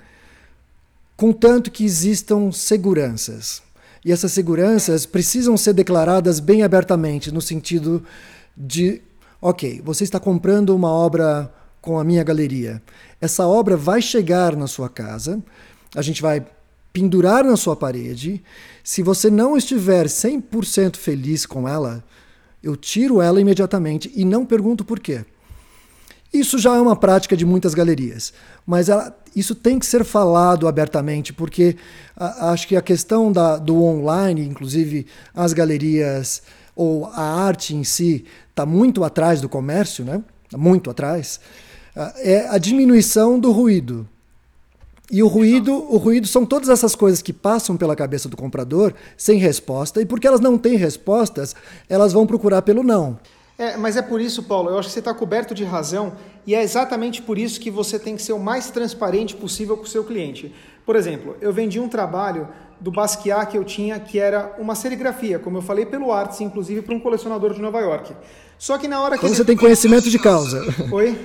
contanto 1.22 1.70
que 1.70 1.86
existam 1.86 2.52
seguranças. 2.52 3.62
E 4.04 4.12
essas 4.12 4.32
seguranças 4.32 5.06
precisam 5.06 5.56
ser 5.56 5.74
declaradas 5.74 6.40
bem 6.40 6.64
abertamente, 6.64 7.32
no 7.32 7.42
sentido 7.42 8.04
de: 8.58 9.02
ok, 9.42 9.82
você 9.84 10.04
está 10.04 10.20
comprando 10.20 10.76
uma 10.76 10.90
obra 10.90 11.54
com 11.82 12.00
a 12.00 12.04
minha 12.04 12.24
galeria. 12.24 12.82
Essa 13.20 13.46
obra 13.46 13.78
vai 13.78 14.02
chegar 14.02 14.56
na 14.56 14.68
sua 14.68 14.90
casa, 14.90 15.42
a 15.96 16.02
gente 16.02 16.22
vai 16.22 16.46
pendurar 16.92 17.44
na 17.44 17.56
sua 17.56 17.76
parede. 17.76 18.44
Se 18.84 19.02
você 19.02 19.30
não 19.30 19.56
estiver 19.56 20.08
100% 20.08 20.98
feliz 20.98 21.46
com 21.46 21.68
ela, 21.68 22.04
eu 22.62 22.76
tiro 22.76 23.22
ela 23.22 23.40
imediatamente 23.40 24.12
e 24.16 24.26
não 24.26 24.46
pergunto 24.46 24.84
por 24.84 25.00
quê. 25.00 25.26
Isso 26.34 26.58
já 26.58 26.76
é 26.76 26.80
uma 26.80 26.96
prática 26.96 27.36
de 27.36 27.46
muitas 27.46 27.74
galerias, 27.74 28.34
mas 28.66 28.88
ela, 28.88 29.14
isso 29.36 29.54
tem 29.54 29.78
que 29.78 29.86
ser 29.86 30.06
falado 30.06 30.66
abertamente, 30.68 31.34
porque 31.34 31.76
a, 32.16 32.52
acho 32.52 32.68
que 32.68 32.76
a 32.76 32.82
questão 32.82 33.32
da, 33.32 33.58
do 33.58 33.84
online, 33.84 34.46
inclusive 34.46 35.06
as 35.36 35.52
galerias 35.52 36.42
ou 36.74 37.06
a 37.08 37.22
arte 37.22 37.76
em 37.76 37.84
si, 37.84 38.26
está 38.50 38.66
muito 38.66 39.04
atrás 39.04 39.42
do 39.42 39.50
comércio, 39.50 40.06
né? 40.06 40.24
Tá 40.50 40.58
muito 40.58 40.90
atrás. 40.90 41.40
É 42.18 42.48
a 42.48 42.58
diminuição 42.58 43.38
do 43.38 43.52
ruído. 43.52 44.08
E 45.12 45.22
o 45.22 45.28
ruído, 45.28 45.74
o 45.74 45.98
ruído 45.98 46.26
são 46.26 46.46
todas 46.46 46.70
essas 46.70 46.96
coisas 46.96 47.22
que 47.22 47.34
passam 47.34 47.76
pela 47.76 47.98
cabeça 47.98 48.30
do 48.30 48.38
comprador 48.38 48.94
sem 49.18 49.38
resposta, 49.38 50.02
e 50.02 50.06
porque 50.06 50.26
elas 50.26 50.40
não 50.40 50.58
têm 50.58 50.78
respostas, 50.78 51.54
elas 51.90 52.14
vão 52.14 52.26
procurar 52.26 52.62
pelo 52.62 52.82
não. 52.82 53.20
É, 53.62 53.78
mas 53.78 53.96
é 53.96 54.02
por 54.02 54.20
isso, 54.20 54.42
Paulo, 54.42 54.72
eu 54.72 54.80
acho 54.80 54.88
que 54.88 54.94
você 54.94 54.98
está 54.98 55.14
coberto 55.14 55.54
de 55.54 55.64
razão 55.64 56.14
e 56.48 56.56
é 56.56 56.64
exatamente 56.64 57.22
por 57.22 57.38
isso 57.38 57.60
que 57.60 57.70
você 57.70 58.00
tem 58.00 58.16
que 58.16 58.24
ser 58.24 58.34
o 58.34 58.40
mais 58.40 58.72
transparente 58.72 59.36
possível 59.36 59.78
com 59.78 59.84
o 59.84 59.88
seu 59.88 60.04
cliente. 60.04 60.52
Por 60.84 60.96
exemplo, 60.96 61.38
eu 61.40 61.54
vendi 61.54 61.80
um 61.80 61.88
trabalho 61.88 62.48
do 62.80 62.90
Basquiat 62.90 63.52
que 63.52 63.56
eu 63.60 63.64
tinha, 63.64 64.00
que 64.00 64.18
era 64.18 64.56
uma 64.58 64.74
serigrafia, 64.74 65.38
como 65.38 65.60
eu 65.60 65.62
falei, 65.62 65.86
pelo 65.86 66.12
Arts, 66.12 66.42
inclusive 66.42 66.82
para 66.82 66.96
um 66.96 67.00
colecionador 67.00 67.54
de 67.54 67.62
Nova 67.62 67.80
York. 67.82 68.16
Só 68.58 68.80
que 68.80 68.88
na 68.88 69.00
hora 69.00 69.16
que. 69.16 69.24
Então 69.24 69.36
você 69.36 69.46
tem 69.46 69.56
conhecimento 69.56 70.10
de 70.10 70.18
causa. 70.20 70.66
Oi? 70.92 71.16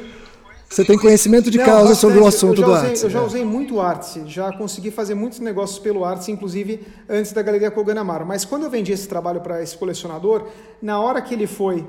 Você 0.68 0.84
tem 0.84 0.98
conhecimento 0.98 1.50
de 1.50 1.56
Não, 1.56 1.64
causa 1.64 1.88
bastante. 1.88 2.00
sobre 2.00 2.18
o 2.18 2.26
assunto 2.26 2.60
do 2.60 2.74
Arts. 2.74 3.02
Eu 3.02 3.08
já 3.08 3.22
usei 3.22 3.46
muito 3.46 3.80
Arts, 3.80 4.20
já 4.26 4.52
consegui 4.52 4.90
fazer 4.90 5.14
muitos 5.14 5.38
negócios 5.40 5.78
pelo 5.78 6.04
Arts, 6.04 6.28
inclusive 6.28 6.86
antes 7.08 7.32
da 7.32 7.40
Galeria 7.40 7.70
Koganamaro. 7.70 8.26
Mas 8.26 8.44
quando 8.44 8.64
eu 8.64 8.70
vendi 8.70 8.92
esse 8.92 9.08
trabalho 9.08 9.40
para 9.40 9.62
esse 9.62 9.74
colecionador, 9.78 10.48
na 10.82 11.00
hora 11.00 11.22
que 11.22 11.32
ele 11.32 11.46
foi 11.46 11.86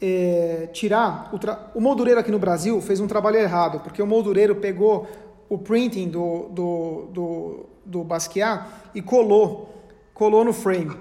é, 0.00 0.68
tirar. 0.72 1.30
O, 1.32 1.38
tra... 1.38 1.70
o 1.74 1.80
moldureiro 1.80 2.20
aqui 2.20 2.30
no 2.30 2.38
Brasil 2.38 2.80
fez 2.80 3.00
um 3.00 3.06
trabalho 3.06 3.36
errado, 3.36 3.80
porque 3.80 4.02
o 4.02 4.06
moldureiro 4.06 4.56
pegou 4.56 5.06
o 5.48 5.58
printing 5.58 6.08
do, 6.08 6.48
do, 6.50 7.08
do, 7.12 7.66
do 7.84 8.04
Basquiat 8.04 8.64
e 8.94 9.00
colou, 9.00 9.74
colou 10.12 10.44
no 10.44 10.52
frame. 10.52 10.96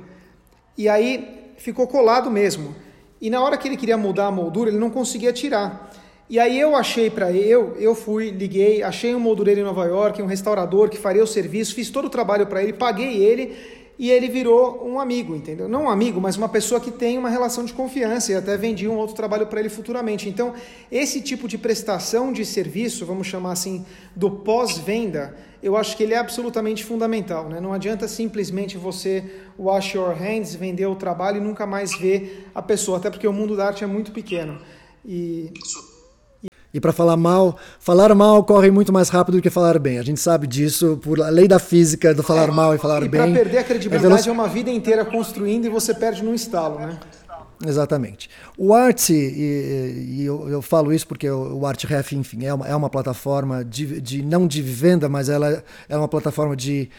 E 0.77 0.87
aí 0.87 1.53
ficou 1.57 1.87
colado 1.87 2.29
mesmo. 2.29 2.75
E 3.19 3.29
na 3.29 3.41
hora 3.41 3.57
que 3.57 3.67
ele 3.67 3.77
queria 3.77 3.97
mudar 3.97 4.27
a 4.27 4.31
moldura, 4.31 4.69
ele 4.69 4.77
não 4.77 4.89
conseguia 4.89 5.33
tirar. 5.33 5.91
E 6.29 6.39
aí 6.39 6.59
eu 6.59 6.75
achei 6.75 7.09
para 7.09 7.31
eu, 7.31 7.75
eu 7.77 7.93
fui, 7.93 8.31
liguei, 8.31 8.81
achei 8.81 9.13
um 9.13 9.19
moldureiro 9.19 9.61
em 9.61 9.63
Nova 9.63 9.85
York, 9.85 10.21
um 10.21 10.25
restaurador 10.25 10.89
que 10.89 10.97
faria 10.97 11.23
o 11.23 11.27
serviço, 11.27 11.75
fiz 11.75 11.91
todo 11.91 12.05
o 12.05 12.09
trabalho 12.09 12.47
para 12.47 12.63
ele, 12.63 12.73
paguei 12.73 13.23
ele 13.23 13.55
e 13.97 14.11
ele 14.11 14.27
virou 14.27 14.85
um 14.85 14.99
amigo, 14.99 15.35
entendeu? 15.35 15.69
Não 15.69 15.83
um 15.83 15.89
amigo, 15.89 16.19
mas 16.19 16.35
uma 16.35 16.49
pessoa 16.49 16.81
que 16.81 16.91
tem 16.91 17.17
uma 17.17 17.29
relação 17.29 17.63
de 17.63 17.73
confiança 17.73 18.31
e 18.31 18.35
até 18.35 18.57
vendi 18.57 18.87
um 18.87 18.97
outro 18.97 19.15
trabalho 19.15 19.47
para 19.47 19.59
ele 19.59 19.69
futuramente. 19.69 20.27
Então, 20.27 20.53
esse 20.91 21.21
tipo 21.21 21.47
de 21.47 21.57
prestação 21.57 22.33
de 22.33 22.45
serviço, 22.45 23.05
vamos 23.05 23.27
chamar 23.27 23.53
assim, 23.53 23.85
do 24.13 24.29
pós-venda, 24.29 25.35
eu 25.63 25.77
acho 25.77 25.95
que 25.95 26.03
ele 26.03 26.13
é 26.13 26.17
absolutamente 26.17 26.83
fundamental. 26.83 27.47
Né? 27.47 27.61
Não 27.61 27.71
adianta 27.71 28.07
simplesmente 28.07 28.77
você 28.77 29.23
wash 29.57 29.93
your 29.93 30.13
hands, 30.13 30.53
vender 30.55 30.85
o 30.87 30.95
trabalho 30.95 31.37
e 31.37 31.41
nunca 31.41 31.65
mais 31.65 31.97
ver 31.97 32.49
a 32.53 32.61
pessoa, 32.61 32.97
até 32.97 33.09
porque 33.09 33.27
o 33.27 33.33
mundo 33.33 33.55
da 33.55 33.67
arte 33.67 33.83
é 33.83 33.87
muito 33.87 34.11
pequeno. 34.11 34.59
E 35.05 35.53
e 36.75 36.79
para 36.81 36.91
falar 36.91 37.15
mal, 37.15 37.57
falar 37.79 38.13
mal 38.13 38.43
corre 38.43 38.69
muito 38.69 38.91
mais 38.91 39.07
rápido 39.07 39.35
do 39.35 39.41
que 39.41 39.49
falar 39.49 39.79
bem. 39.79 39.97
A 39.97 40.03
gente 40.03 40.19
sabe 40.19 40.45
disso 40.45 40.99
por 41.01 41.21
a 41.21 41.29
lei 41.29 41.47
da 41.47 41.57
física 41.57 42.13
do 42.13 42.21
falar 42.21 42.51
mal 42.51 42.75
e 42.75 42.77
falar 42.77 43.01
e 43.01 43.07
bem. 43.07 43.21
Para 43.21 43.31
perder 43.31 43.57
a 43.59 43.63
credibilidade 43.63 44.27
é, 44.27 44.29
é 44.29 44.33
uma 44.33 44.45
vida 44.49 44.69
inteira 44.69 45.05
construindo 45.05 45.63
e 45.63 45.69
você 45.69 45.93
perde 45.93 46.21
num 46.21 46.33
estalo, 46.33 46.77
né? 46.77 46.99
Exatamente. 47.65 48.29
O 48.57 48.73
Art, 48.73 49.09
e, 49.09 49.13
e 50.17 50.25
eu, 50.25 50.49
eu, 50.49 50.61
falo 50.61 50.91
isso 50.91 51.07
porque 51.07 51.29
o, 51.29 51.59
o 51.59 51.65
ArtRef, 51.65 52.11
enfim, 52.11 52.43
é 52.43 52.53
uma, 52.53 52.67
é 52.67 52.75
uma 52.75 52.89
plataforma 52.89 53.63
de, 53.63 54.01
de, 54.01 54.21
não 54.21 54.45
de 54.45 54.61
venda, 54.61 55.07
mas 55.07 55.29
ela 55.29 55.63
é 55.87 55.95
uma 55.95 56.09
plataforma 56.09 56.57
de 56.57 56.89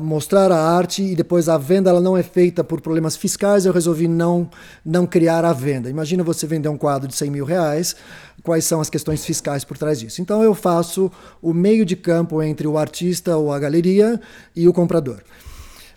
mostrar 0.00 0.50
a 0.50 0.56
arte 0.56 1.02
e 1.02 1.14
depois 1.14 1.48
a 1.48 1.58
venda 1.58 1.90
ela 1.90 2.00
não 2.00 2.16
é 2.16 2.22
feita 2.22 2.64
por 2.64 2.80
problemas 2.80 3.16
fiscais, 3.16 3.66
eu 3.66 3.72
resolvi 3.72 4.08
não, 4.08 4.48
não 4.84 5.06
criar 5.06 5.44
a 5.44 5.52
venda. 5.52 5.90
Imagina 5.90 6.22
você 6.22 6.46
vender 6.46 6.68
um 6.68 6.78
quadro 6.78 7.08
de 7.08 7.14
100 7.14 7.30
mil 7.30 7.44
reais, 7.44 7.94
quais 8.42 8.64
são 8.64 8.80
as 8.80 8.88
questões 8.88 9.24
fiscais 9.24 9.64
por 9.64 9.76
trás 9.76 10.00
disso. 10.00 10.22
Então 10.22 10.42
eu 10.42 10.54
faço 10.54 11.10
o 11.42 11.52
meio 11.52 11.84
de 11.84 11.96
campo 11.96 12.42
entre 12.42 12.66
o 12.66 12.78
artista 12.78 13.36
ou 13.36 13.52
a 13.52 13.58
galeria 13.58 14.20
e 14.54 14.68
o 14.68 14.72
comprador. 14.72 15.22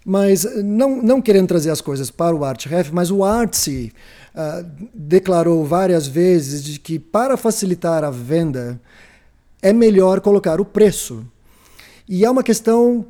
Mas 0.05 0.45
não, 0.63 1.01
não 1.01 1.21
querendo 1.21 1.47
trazer 1.47 1.69
as 1.69 1.81
coisas 1.81 2.09
para 2.09 2.35
o 2.35 2.43
Art 2.43 2.65
Ref, 2.65 2.91
mas 2.91 3.11
o 3.11 3.23
Artsy 3.23 3.91
uh, 4.33 4.65
declarou 4.93 5.65
várias 5.65 6.07
vezes 6.07 6.63
de 6.63 6.79
que 6.79 6.97
para 6.97 7.35
facilitar 7.35 8.03
a 8.03 8.09
venda 8.09 8.79
é 9.61 9.73
melhor 9.73 10.21
colocar 10.21 10.61
o 10.61 10.65
preço. 10.65 11.25
E 12.07 12.23
é 12.23 12.29
uma 12.29 12.41
questão 12.41 13.05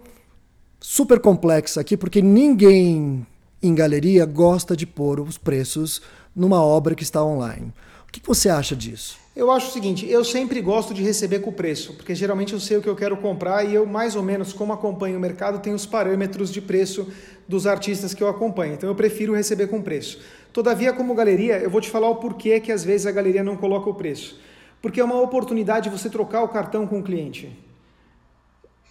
super 0.79 1.19
complexa 1.19 1.81
aqui, 1.81 1.97
porque 1.97 2.21
ninguém 2.21 3.25
em 3.61 3.75
galeria 3.75 4.25
gosta 4.25 4.75
de 4.75 4.85
pôr 4.85 5.19
os 5.19 5.37
preços 5.37 6.01
numa 6.35 6.63
obra 6.63 6.95
que 6.95 7.03
está 7.03 7.23
online. 7.23 7.73
O 8.07 8.11
que 8.11 8.21
você 8.25 8.49
acha 8.49 8.75
disso? 8.75 9.17
Eu 9.35 9.51
acho 9.51 9.69
o 9.69 9.71
seguinte, 9.71 10.07
eu 10.09 10.23
sempre 10.23 10.61
gosto 10.61 10.93
de 10.93 11.03
receber 11.03 11.39
com 11.39 11.51
preço, 11.51 11.93
porque 11.93 12.15
geralmente 12.15 12.53
eu 12.53 12.59
sei 12.59 12.77
o 12.77 12.81
que 12.81 12.89
eu 12.89 12.95
quero 12.95 13.17
comprar 13.17 13.63
e 13.63 13.75
eu 13.75 13.85
mais 13.85 14.15
ou 14.15 14.23
menos, 14.23 14.51
como 14.51 14.73
acompanho 14.73 15.17
o 15.17 15.19
mercado, 15.19 15.59
tenho 15.59 15.75
os 15.75 15.85
parâmetros 15.85 16.51
de 16.51 16.59
preço 16.59 17.07
dos 17.47 17.67
artistas 17.67 18.15
que 18.15 18.23
eu 18.23 18.27
acompanho. 18.27 18.73
Então 18.73 18.89
eu 18.89 18.95
prefiro 18.95 19.35
receber 19.35 19.67
com 19.67 19.81
preço. 19.81 20.19
Todavia, 20.51 20.91
como 20.91 21.13
galeria, 21.13 21.59
eu 21.59 21.69
vou 21.69 21.79
te 21.79 21.89
falar 21.89 22.09
o 22.09 22.15
porquê 22.15 22.59
que 22.59 22.71
às 22.71 22.83
vezes 22.83 23.05
a 23.05 23.11
galeria 23.11 23.43
não 23.43 23.55
coloca 23.55 23.87
o 23.87 23.93
preço. 23.93 24.39
Porque 24.81 24.99
é 24.99 25.03
uma 25.03 25.21
oportunidade 25.21 25.87
de 25.87 25.95
você 25.95 26.09
trocar 26.09 26.41
o 26.43 26.47
cartão 26.47 26.87
com 26.87 26.99
o 26.99 27.03
cliente. 27.03 27.55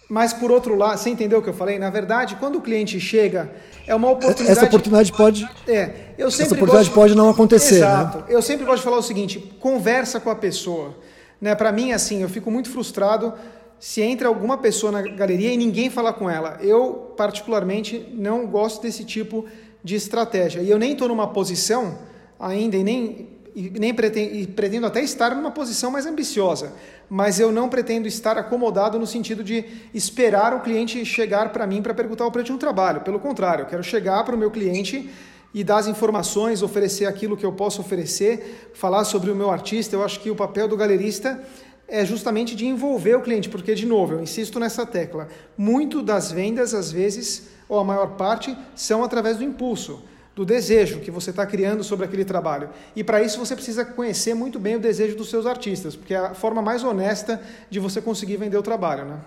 Mas 0.08 0.32
por 0.32 0.52
outro 0.52 0.76
lado, 0.76 0.98
você 0.98 1.10
entendeu 1.10 1.40
o 1.40 1.42
que 1.42 1.48
eu 1.48 1.54
falei? 1.54 1.78
Na 1.78 1.90
verdade, 1.90 2.36
quando 2.36 2.56
o 2.56 2.60
cliente 2.60 3.00
chega, 3.00 3.50
é 3.86 3.94
uma 3.94 4.10
oportunidade. 4.10 4.50
Essa 4.58 4.66
oportunidade 4.66 5.12
pode. 5.12 5.48
É, 5.66 6.12
eu 6.16 6.30
sempre 6.30 6.44
essa 6.44 6.54
oportunidade 6.54 6.90
pode 6.90 7.14
não 7.16 7.28
acontecer. 7.28 7.80
Né? 7.80 7.86
Exato. 7.86 8.18
Né? 8.18 8.24
Eu 8.28 8.40
sempre 8.40 8.64
gosto 8.64 8.78
de 8.78 8.84
falar 8.84 8.98
o 8.98 9.02
seguinte: 9.02 9.40
conversa 9.58 10.20
com 10.20 10.30
a 10.30 10.36
pessoa. 10.36 10.96
Né? 11.40 11.54
Para 11.54 11.72
mim, 11.72 11.92
assim, 11.92 12.22
eu 12.22 12.28
fico 12.28 12.50
muito 12.50 12.70
frustrado 12.70 13.34
se 13.78 14.00
entra 14.00 14.28
alguma 14.28 14.56
pessoa 14.56 14.90
na 14.90 15.02
galeria 15.02 15.52
e 15.52 15.56
ninguém 15.56 15.90
fala 15.90 16.12
com 16.12 16.30
ela. 16.30 16.56
Eu, 16.60 17.12
particularmente, 17.16 18.08
não 18.14 18.46
gosto 18.46 18.82
desse 18.82 19.04
tipo 19.04 19.44
de 19.82 19.96
estratégia. 19.96 20.60
E 20.60 20.70
eu 20.70 20.78
nem 20.78 20.92
estou 20.92 21.08
numa 21.08 21.28
posição 21.28 21.98
ainda, 22.38 22.76
e 22.76 22.84
nem 22.84 23.35
e 23.56 23.70
nem 23.70 23.94
pretendo, 23.94 24.34
e 24.34 24.46
pretendo 24.46 24.86
até 24.86 25.02
estar 25.02 25.34
numa 25.34 25.50
posição 25.50 25.90
mais 25.90 26.04
ambiciosa, 26.04 26.74
mas 27.08 27.40
eu 27.40 27.50
não 27.50 27.70
pretendo 27.70 28.06
estar 28.06 28.36
acomodado 28.36 28.98
no 28.98 29.06
sentido 29.06 29.42
de 29.42 29.64
esperar 29.94 30.54
o 30.54 30.60
cliente 30.60 31.02
chegar 31.06 31.48
para 31.54 31.66
mim 31.66 31.80
para 31.80 31.94
perguntar 31.94 32.26
o 32.26 32.30
preço 32.30 32.48
de 32.48 32.52
um 32.52 32.58
trabalho. 32.58 33.00
Pelo 33.00 33.18
contrário, 33.18 33.62
eu 33.62 33.66
quero 33.66 33.82
chegar 33.82 34.22
para 34.24 34.34
o 34.34 34.38
meu 34.38 34.50
cliente 34.50 35.10
e 35.54 35.64
dar 35.64 35.78
as 35.78 35.86
informações, 35.86 36.62
oferecer 36.62 37.06
aquilo 37.06 37.34
que 37.34 37.46
eu 37.46 37.52
posso 37.52 37.80
oferecer, 37.80 38.70
falar 38.74 39.04
sobre 39.04 39.30
o 39.30 39.34
meu 39.34 39.50
artista. 39.50 39.96
Eu 39.96 40.04
acho 40.04 40.20
que 40.20 40.30
o 40.30 40.36
papel 40.36 40.68
do 40.68 40.76
galerista 40.76 41.42
é 41.88 42.04
justamente 42.04 42.54
de 42.54 42.66
envolver 42.66 43.14
o 43.14 43.22
cliente, 43.22 43.48
porque, 43.48 43.74
de 43.74 43.86
novo, 43.86 44.12
eu 44.14 44.20
insisto 44.20 44.60
nessa 44.60 44.84
tecla: 44.84 45.28
muito 45.56 46.02
das 46.02 46.30
vendas, 46.30 46.74
às 46.74 46.92
vezes, 46.92 47.44
ou 47.70 47.78
a 47.78 47.84
maior 47.84 48.16
parte, 48.16 48.54
são 48.74 49.02
através 49.02 49.38
do 49.38 49.44
impulso 49.44 50.02
do 50.36 50.44
desejo 50.44 51.00
que 51.00 51.10
você 51.10 51.30
está 51.30 51.46
criando 51.46 51.82
sobre 51.82 52.04
aquele 52.04 52.24
trabalho. 52.24 52.68
E 52.94 53.02
para 53.02 53.22
isso 53.22 53.38
você 53.38 53.54
precisa 53.54 53.86
conhecer 53.86 54.34
muito 54.34 54.58
bem 54.58 54.76
o 54.76 54.78
desejo 54.78 55.16
dos 55.16 55.30
seus 55.30 55.46
artistas, 55.46 55.96
porque 55.96 56.12
é 56.12 56.18
a 56.18 56.34
forma 56.34 56.60
mais 56.60 56.84
honesta 56.84 57.40
de 57.70 57.80
você 57.80 58.02
conseguir 58.02 58.36
vender 58.36 58.58
o 58.58 58.62
trabalho, 58.62 59.06
né? 59.06 59.18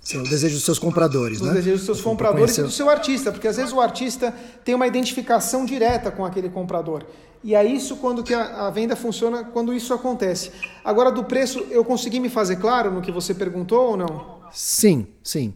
Sim, 0.00 0.20
o 0.20 0.22
desejo 0.22 0.54
dos 0.54 0.64
seus 0.64 0.78
compradores, 0.78 1.40
né? 1.40 1.50
O 1.50 1.52
desejo 1.52 1.76
dos 1.78 1.84
seus 1.84 2.00
compradores 2.00 2.56
e 2.56 2.62
do 2.62 2.70
seu 2.70 2.88
artista, 2.88 3.32
porque 3.32 3.48
às 3.48 3.56
vezes 3.56 3.72
o 3.72 3.80
artista 3.80 4.32
tem 4.64 4.72
uma 4.72 4.86
identificação 4.86 5.66
direta 5.66 6.12
com 6.12 6.24
aquele 6.24 6.48
comprador. 6.48 7.04
E 7.42 7.56
é 7.56 7.64
isso 7.64 7.96
quando 7.96 8.22
que 8.22 8.32
a, 8.32 8.68
a, 8.68 8.70
venda 8.70 8.94
funciona, 8.94 9.42
quando 9.44 9.74
isso 9.74 9.92
acontece. 9.92 10.52
Agora, 10.84 11.10
do 11.10 11.24
preço, 11.24 11.66
eu 11.70 11.84
consegui 11.84 12.20
me 12.20 12.28
fazer 12.28 12.56
claro 12.56 12.92
no 12.92 13.02
que 13.02 13.10
você 13.10 13.34
perguntou 13.34 13.90
ou 13.90 13.96
não? 13.96 14.37
Sim, 14.52 15.06
sim. 15.22 15.54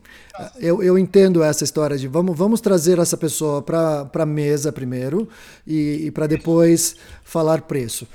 Eu, 0.58 0.82
eu 0.82 0.98
entendo 0.98 1.42
essa 1.42 1.64
história 1.64 1.96
de 1.96 2.08
vamos, 2.08 2.36
vamos 2.36 2.60
trazer 2.60 2.98
essa 2.98 3.16
pessoa 3.16 3.62
para 3.62 4.08
a 4.12 4.26
mesa 4.26 4.72
primeiro 4.72 5.28
e, 5.66 6.06
e 6.06 6.10
para 6.10 6.26
depois 6.26 6.96
falar 7.24 7.62
preço. 7.62 8.06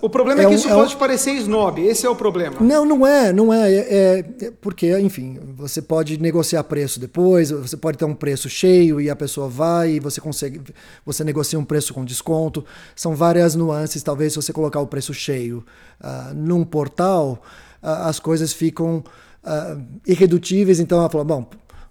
O 0.00 0.10
problema 0.10 0.42
é, 0.42 0.44
é 0.44 0.48
que 0.48 0.54
isso 0.54 0.68
é 0.68 0.74
pode 0.74 0.94
um... 0.94 0.98
parecer 0.98 1.32
snob, 1.34 1.80
esse 1.80 2.04
é 2.04 2.10
o 2.10 2.16
problema. 2.16 2.56
Não, 2.60 2.84
não 2.84 3.06
é, 3.06 3.32
não 3.32 3.52
é, 3.52 3.72
é, 3.72 4.18
é, 4.18 4.50
Porque, 4.60 4.98
enfim, 4.98 5.38
você 5.56 5.80
pode 5.80 6.20
negociar 6.20 6.62
preço 6.64 6.98
depois, 6.98 7.50
você 7.50 7.76
pode 7.76 7.96
ter 7.96 8.04
um 8.04 8.14
preço 8.14 8.48
cheio 8.48 9.00
e 9.00 9.08
a 9.08 9.16
pessoa 9.16 9.48
vai 9.48 9.92
e 9.92 10.00
você 10.00 10.20
consegue. 10.20 10.60
Você 11.06 11.24
negocia 11.24 11.58
um 11.58 11.64
preço 11.64 11.94
com 11.94 12.04
desconto. 12.04 12.64
São 12.94 13.14
várias 13.14 13.54
nuances, 13.54 14.02
talvez, 14.02 14.32
se 14.32 14.36
você 14.36 14.52
colocar 14.52 14.80
o 14.80 14.86
preço 14.86 15.14
cheio 15.14 15.64
uh, 16.00 16.34
num 16.34 16.64
portal, 16.64 17.42
uh, 17.82 18.08
as 18.08 18.18
coisas 18.18 18.52
ficam 18.52 19.02
uh, 19.44 19.82
irredutíveis, 20.06 20.80
então 20.80 20.98
ela 20.98 21.10
falou: 21.10 21.24
bom, 21.24 21.46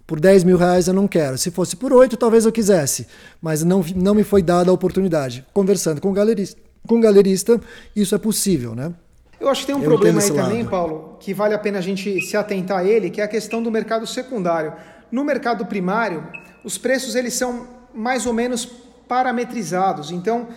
por 0.06 0.20
10 0.20 0.44
mil 0.44 0.56
reais 0.56 0.88
eu 0.88 0.94
não 0.94 1.08
quero. 1.08 1.38
Se 1.38 1.50
fosse 1.50 1.76
por 1.76 1.92
8, 1.92 2.16
talvez 2.16 2.44
eu 2.44 2.52
quisesse. 2.52 3.06
Mas 3.40 3.62
não, 3.64 3.84
não 3.96 4.14
me 4.14 4.24
foi 4.24 4.42
dada 4.42 4.70
a 4.70 4.74
oportunidade. 4.74 5.44
Conversando 5.52 6.00
com 6.00 6.10
o 6.10 6.12
galerista 6.12 6.64
com 6.86 7.00
galerista, 7.00 7.60
isso 7.94 8.14
é 8.14 8.18
possível, 8.18 8.74
né? 8.74 8.92
Eu 9.40 9.48
acho 9.48 9.62
que 9.62 9.66
tem 9.66 9.74
um 9.74 9.82
eu 9.82 9.90
problema 9.90 10.20
aí 10.20 10.28
também, 10.28 10.58
lado. 10.58 10.70
Paulo, 10.70 11.16
que 11.18 11.34
vale 11.34 11.54
a 11.54 11.58
pena 11.58 11.78
a 11.78 11.82
gente 11.82 12.20
se 12.20 12.36
atentar 12.36 12.78
a 12.78 12.84
ele, 12.84 13.10
que 13.10 13.20
é 13.20 13.24
a 13.24 13.28
questão 13.28 13.62
do 13.62 13.70
mercado 13.70 14.06
secundário. 14.06 14.72
No 15.10 15.24
mercado 15.24 15.66
primário, 15.66 16.26
os 16.62 16.78
preços 16.78 17.14
eles 17.14 17.34
são 17.34 17.66
mais 17.94 18.26
ou 18.26 18.32
menos 18.32 18.64
parametrizados. 19.08 20.10
Então, 20.10 20.48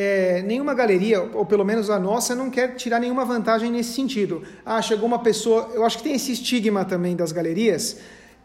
é, 0.00 0.42
nenhuma 0.42 0.74
galeria, 0.74 1.20
ou 1.20 1.44
pelo 1.44 1.64
menos 1.64 1.90
a 1.90 1.98
nossa, 1.98 2.32
não 2.32 2.50
quer 2.50 2.76
tirar 2.76 3.00
nenhuma 3.00 3.24
vantagem 3.24 3.68
nesse 3.68 3.94
sentido. 3.94 4.44
Ah, 4.64 4.80
chegou 4.80 5.06
uma 5.08 5.18
pessoa. 5.18 5.72
Eu 5.74 5.84
acho 5.84 5.96
que 5.96 6.04
tem 6.04 6.14
esse 6.14 6.30
estigma 6.30 6.84
também 6.84 7.16
das 7.16 7.32
galerias, 7.32 7.96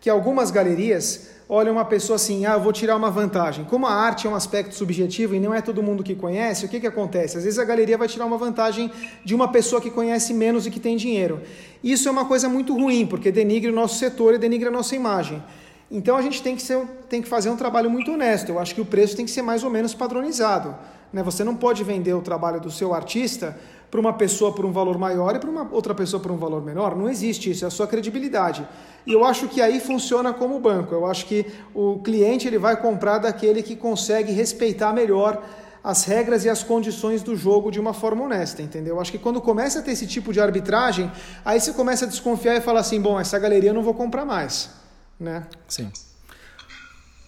que 0.01 0.09
algumas 0.09 0.49
galerias 0.49 1.29
olha 1.47 1.71
uma 1.71 1.85
pessoa 1.85 2.15
assim, 2.15 2.47
ah, 2.47 2.53
eu 2.53 2.59
vou 2.59 2.73
tirar 2.73 2.95
uma 2.95 3.11
vantagem. 3.11 3.65
Como 3.65 3.85
a 3.85 3.93
arte 3.93 4.25
é 4.25 4.29
um 4.31 4.33
aspecto 4.33 4.73
subjetivo 4.73 5.35
e 5.35 5.39
não 5.39 5.53
é 5.53 5.61
todo 5.61 5.83
mundo 5.83 6.03
que 6.03 6.15
conhece, 6.15 6.65
o 6.65 6.69
que, 6.69 6.79
que 6.79 6.87
acontece? 6.87 7.37
Às 7.37 7.43
vezes 7.43 7.59
a 7.59 7.63
galeria 7.63 7.99
vai 7.99 8.07
tirar 8.07 8.25
uma 8.25 8.37
vantagem 8.37 8.89
de 9.23 9.35
uma 9.35 9.47
pessoa 9.47 9.79
que 9.79 9.91
conhece 9.91 10.33
menos 10.33 10.65
e 10.65 10.71
que 10.71 10.79
tem 10.79 10.97
dinheiro. 10.97 11.39
Isso 11.83 12.07
é 12.07 12.11
uma 12.11 12.25
coisa 12.25 12.49
muito 12.49 12.73
ruim, 12.73 13.05
porque 13.05 13.31
denigre 13.31 13.69
o 13.69 13.75
nosso 13.75 13.99
setor 13.99 14.33
e 14.33 14.39
denigre 14.39 14.69
a 14.69 14.71
nossa 14.71 14.95
imagem. 14.95 15.43
Então 15.91 16.17
a 16.17 16.21
gente 16.23 16.41
tem 16.41 16.55
que, 16.55 16.63
ser, 16.63 16.83
tem 17.07 17.21
que 17.21 17.27
fazer 17.27 17.51
um 17.51 17.55
trabalho 17.55 17.91
muito 17.91 18.11
honesto. 18.11 18.49
Eu 18.49 18.57
acho 18.57 18.73
que 18.73 18.81
o 18.81 18.85
preço 18.85 19.15
tem 19.15 19.23
que 19.23 19.29
ser 19.29 19.43
mais 19.43 19.63
ou 19.63 19.69
menos 19.69 19.93
padronizado. 19.93 20.75
Né? 21.13 21.21
Você 21.21 21.43
não 21.43 21.55
pode 21.55 21.83
vender 21.83 22.13
o 22.15 22.21
trabalho 22.21 22.59
do 22.59 22.71
seu 22.71 22.93
artista 22.93 23.55
para 23.91 23.99
uma 23.99 24.13
pessoa 24.13 24.51
por 24.51 24.65
um 24.65 24.71
valor 24.71 24.97
maior 24.97 25.35
e 25.35 25.39
para 25.39 25.49
uma 25.49 25.69
outra 25.71 25.93
pessoa 25.93 26.19
por 26.19 26.31
um 26.31 26.37
valor 26.37 26.63
menor. 26.65 26.95
Não 26.95 27.07
existe 27.07 27.51
isso, 27.51 27.63
é 27.63 27.67
a 27.67 27.71
sua 27.71 27.85
credibilidade. 27.85 28.67
E 29.05 29.13
eu 29.13 29.23
acho 29.23 29.47
que 29.47 29.61
aí 29.61 29.79
funciona 29.79 30.33
como 30.33 30.59
banco. 30.59 30.95
Eu 30.95 31.05
acho 31.05 31.27
que 31.27 31.45
o 31.75 31.99
cliente 31.99 32.47
ele 32.47 32.57
vai 32.57 32.75
comprar 32.75 33.19
daquele 33.19 33.61
que 33.61 33.75
consegue 33.75 34.31
respeitar 34.31 34.91
melhor 34.91 35.43
as 35.83 36.05
regras 36.05 36.45
e 36.45 36.49
as 36.49 36.63
condições 36.63 37.21
do 37.21 37.35
jogo 37.35 37.69
de 37.69 37.79
uma 37.79 37.93
forma 37.93 38.23
honesta, 38.23 38.61
entendeu? 38.61 38.95
Eu 38.95 39.01
acho 39.01 39.11
que 39.11 39.19
quando 39.19 39.39
começa 39.41 39.79
a 39.79 39.81
ter 39.81 39.91
esse 39.91 40.07
tipo 40.07 40.33
de 40.33 40.39
arbitragem, 40.39 41.11
aí 41.43 41.59
você 41.59 41.73
começa 41.73 42.05
a 42.05 42.07
desconfiar 42.07 42.55
e 42.55 42.61
fala 42.61 42.79
assim, 42.79 42.99
bom, 42.99 43.19
essa 43.19 43.37
galeria 43.37 43.69
eu 43.71 43.73
não 43.73 43.83
vou 43.83 43.93
comprar 43.93 44.25
mais, 44.25 44.71
né? 45.19 45.45
Sim. 45.67 45.91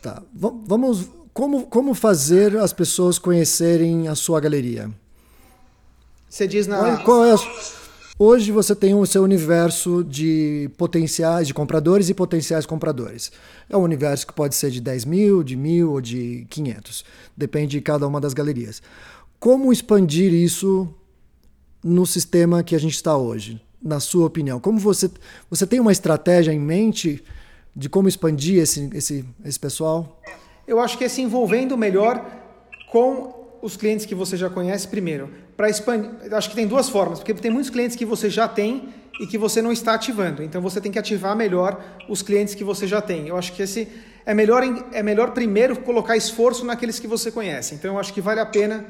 Tá. 0.01 0.23
V 0.33 0.51
vamos 0.65 1.09
como, 1.36 1.67
como 1.67 1.93
fazer 1.93 2.55
as 2.55 2.71
pessoas 2.71 3.19
conhecerem 3.19 4.07
a 4.07 4.15
sua 4.15 4.39
galeria? 4.39 4.89
Você 6.29 6.47
diz 6.47 6.65
na. 6.65 6.95
Qual, 6.99 7.25
é 7.25 7.33
a... 7.33 7.38
Hoje 8.17 8.53
você 8.53 8.73
tem 8.73 8.95
o 8.95 9.05
seu 9.05 9.21
universo 9.21 10.01
de 10.01 10.71
potenciais, 10.77 11.45
de 11.45 11.53
compradores 11.53 12.07
e 12.07 12.13
potenciais 12.13 12.65
compradores. 12.65 13.33
É 13.69 13.75
um 13.75 13.81
universo 13.81 14.25
que 14.25 14.31
pode 14.31 14.55
ser 14.55 14.71
de 14.71 14.79
10 14.79 15.03
mil, 15.03 15.43
de 15.43 15.57
mil 15.57 15.91
ou 15.91 15.99
de 15.99 16.47
500. 16.49 17.03
Depende 17.36 17.71
de 17.71 17.81
cada 17.81 18.07
uma 18.07 18.21
das 18.21 18.33
galerias. 18.33 18.81
Como 19.38 19.73
expandir 19.73 20.33
isso 20.33 20.88
no 21.83 22.05
sistema 22.05 22.63
que 22.63 22.75
a 22.75 22.79
gente 22.79 22.95
está 22.95 23.17
hoje, 23.17 23.61
na 23.83 23.99
sua 23.99 24.25
opinião? 24.25 24.57
Como 24.57 24.79
você, 24.79 25.11
você 25.49 25.67
tem 25.67 25.81
uma 25.81 25.91
estratégia 25.91 26.53
em 26.53 26.59
mente 26.59 27.21
de 27.75 27.89
como 27.89 28.07
expandir 28.07 28.63
esse, 28.63 28.89
esse, 28.93 29.25
esse 29.43 29.59
pessoal? 29.59 30.21
Eu 30.68 30.80
acho 30.80 30.97
que 30.97 31.03
é 31.03 31.09
se 31.09 31.22
envolvendo 31.22 31.78
melhor 31.78 32.26
com 32.91 33.57
os 33.61 33.76
clientes 33.76 34.05
que 34.05 34.16
você 34.16 34.38
já 34.38 34.49
conhece 34.49 34.88
primeiro. 34.88 35.30
Para 35.55 35.70
expandir, 35.70 36.11
acho 36.34 36.49
que 36.49 36.55
tem 36.55 36.68
duas 36.68 36.89
formas, 36.89 37.20
porque 37.20 37.34
tem 37.34 37.51
muitos 37.51 37.70
clientes 37.70 37.95
que 37.95 38.05
você 38.05 38.30
já 38.30 38.47
tem 38.47 38.89
e 39.20 39.28
que 39.28 39.38
você 39.38 39.61
não 39.61 39.72
está 39.72 39.93
ativando. 39.93 40.43
Então 40.43 40.61
você 40.61 40.82
tem 40.82 40.91
que 40.91 40.99
ativar 40.99 41.36
melhor 41.36 41.84
os 42.09 42.22
clientes 42.22 42.53
que 42.53 42.63
você 42.63 42.86
já 42.88 43.01
tem. 43.01 43.28
Eu 43.28 43.38
acho 43.38 43.53
que 43.53 43.61
esse 43.61 43.88
é 44.26 44.34
melhor 44.34 44.63
é 44.91 45.03
melhor 45.03 45.32
primeiro 45.32 45.80
colocar 45.80 46.18
esforço 46.18 46.66
naqueles 46.66 46.99
que 46.99 47.07
você 47.07 47.32
conhece. 47.32 47.76
Então 47.76 47.93
eu 47.93 47.99
acho 47.99 48.13
que 48.13 48.22
vale 48.22 48.39
a 48.39 48.45
pena, 48.45 48.86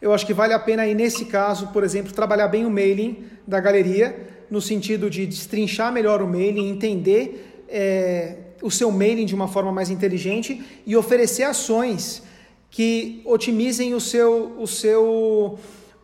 eu 0.00 0.12
acho 0.12 0.26
que 0.26 0.34
vale 0.34 0.52
a 0.52 0.58
pena 0.58 0.82
aí 0.82 0.94
nesse 0.94 1.26
caso, 1.26 1.68
por 1.68 1.84
exemplo, 1.84 2.12
trabalhar 2.12 2.48
bem 2.48 2.66
o 2.66 2.70
mailing 2.70 3.24
da 3.46 3.60
galeria 3.60 4.16
no 4.50 4.60
sentido 4.60 5.10
de 5.10 5.26
destrinchar 5.26 5.92
melhor 5.92 6.22
o 6.22 6.26
mailing, 6.26 6.68
entender 6.68 7.64
é, 7.68 8.36
o 8.62 8.70
seu 8.70 8.90
mailing 8.90 9.24
de 9.24 9.34
uma 9.34 9.48
forma 9.48 9.72
mais 9.72 9.90
inteligente 9.90 10.62
e 10.86 10.96
oferecer 10.96 11.44
ações 11.44 12.22
que 12.70 13.22
otimizem 13.24 13.94
o 13.94 14.00
seu, 14.00 14.54
o 14.58 14.66
seu, 14.66 15.58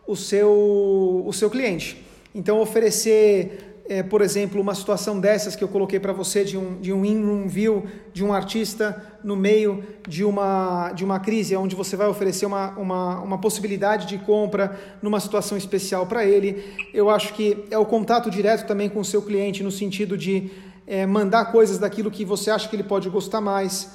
o 0.07 0.15
seu, 0.15 1.23
o 1.25 1.33
seu 1.33 1.49
cliente. 1.49 2.03
Então, 2.33 2.59
oferecer 2.59 3.75
é, 3.87 4.01
por 4.01 4.21
exemplo, 4.21 4.59
uma 4.59 4.73
situação 4.73 5.19
dessas 5.19 5.55
que 5.55 5.63
eu 5.63 5.67
coloquei 5.67 5.99
para 5.99 6.11
você 6.11 6.43
de 6.43 6.57
um, 6.57 6.79
de 6.79 6.91
um 6.91 7.05
in-room 7.05 7.47
view 7.47 7.85
de 8.11 8.23
um 8.23 8.33
artista 8.33 9.13
no 9.23 9.35
meio 9.35 9.83
de 10.07 10.23
uma, 10.23 10.91
de 10.91 11.05
uma 11.05 11.19
crise, 11.19 11.55
onde 11.55 11.75
você 11.75 11.95
vai 11.95 12.07
oferecer 12.07 12.47
uma, 12.47 12.71
uma, 12.71 13.21
uma 13.21 13.37
possibilidade 13.37 14.07
de 14.07 14.17
compra 14.17 14.79
numa 15.01 15.19
situação 15.19 15.57
especial 15.57 16.07
para 16.07 16.25
ele. 16.25 16.63
Eu 16.93 17.09
acho 17.09 17.33
que 17.33 17.63
é 17.69 17.77
o 17.77 17.85
contato 17.85 18.29
direto 18.29 18.65
também 18.65 18.89
com 18.89 18.99
o 18.99 19.05
seu 19.05 19.21
cliente, 19.21 19.61
no 19.61 19.71
sentido 19.71 20.17
de 20.17 20.49
é, 20.87 21.05
mandar 21.05 21.45
coisas 21.51 21.77
daquilo 21.77 22.11
que 22.11 22.23
você 22.23 22.51
acha 22.51 22.67
que 22.69 22.75
ele 22.75 22.83
pode 22.83 23.09
gostar 23.09 23.41
mais. 23.41 23.91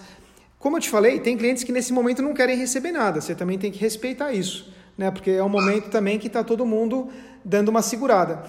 Como 0.59 0.76
eu 0.76 0.80
te 0.80 0.91
falei, 0.91 1.20
tem 1.20 1.36
clientes 1.36 1.64
que 1.64 1.72
nesse 1.72 1.93
momento 1.93 2.20
não 2.22 2.34
querem 2.34 2.57
receber 2.57 2.93
nada, 2.93 3.20
você 3.20 3.34
também 3.34 3.59
tem 3.59 3.70
que 3.70 3.78
respeitar 3.78 4.32
isso, 4.32 4.72
né? 4.97 5.11
porque 5.11 5.30
é 5.30 5.43
um 5.43 5.49
momento 5.49 5.88
também 5.88 6.18
que 6.18 6.26
está 6.26 6.45
todo 6.45 6.66
mundo 6.66 7.09
dando 7.45 7.68
uma 7.68 7.82
segurada. 7.82 8.45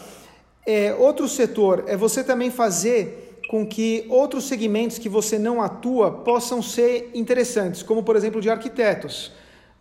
É, 0.65 0.93
outro 0.93 1.27
setor 1.27 1.85
é 1.87 1.95
você 1.95 2.23
também 2.23 2.51
fazer 2.51 3.39
com 3.49 3.65
que 3.65 4.05
outros 4.09 4.45
segmentos 4.45 4.97
que 4.97 5.09
você 5.09 5.37
não 5.37 5.61
atua 5.61 6.11
possam 6.11 6.61
ser 6.61 7.11
interessantes, 7.13 7.83
como 7.83 8.03
por 8.03 8.15
exemplo 8.15 8.39
de 8.39 8.49
arquitetos. 8.49 9.31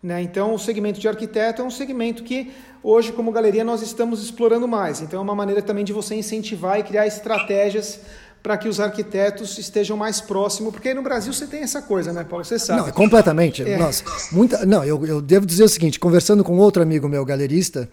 Né? 0.01 0.21
Então, 0.21 0.55
o 0.55 0.59
segmento 0.59 0.99
de 0.99 1.07
arquiteto 1.07 1.61
é 1.61 1.65
um 1.65 1.69
segmento 1.69 2.23
que 2.23 2.51
hoje, 2.81 3.11
como 3.11 3.31
galeria, 3.31 3.63
nós 3.63 3.81
estamos 3.81 4.23
explorando 4.23 4.67
mais. 4.67 4.99
Então, 4.99 5.19
é 5.19 5.23
uma 5.23 5.35
maneira 5.35 5.61
também 5.61 5.85
de 5.85 5.93
você 5.93 6.15
incentivar 6.15 6.79
e 6.79 6.83
criar 6.83 7.05
estratégias 7.05 8.01
para 8.41 8.57
que 8.57 8.67
os 8.67 8.79
arquitetos 8.79 9.57
estejam 9.57 9.95
mais 9.95 10.19
próximos, 10.19 10.71
porque 10.71 10.89
aí 10.89 10.95
no 10.95 11.03
Brasil 11.03 11.31
você 11.31 11.45
tem 11.45 11.61
essa 11.61 11.81
coisa, 11.81 12.11
né, 12.11 12.23
Paulo? 12.23 12.43
Você 12.43 12.57
sabe. 12.57 12.81
Não, 12.81 12.87
é 12.87 12.91
completamente. 12.91 13.63
É. 13.63 13.77
Nossa, 13.77 14.03
muita. 14.31 14.65
Não, 14.65 14.83
eu, 14.83 15.05
eu 15.05 15.21
devo 15.21 15.45
dizer 15.45 15.63
o 15.63 15.69
seguinte: 15.69 15.99
conversando 15.99 16.43
com 16.43 16.57
outro 16.57 16.81
amigo 16.81 17.07
meu, 17.07 17.23
galerista, 17.23 17.87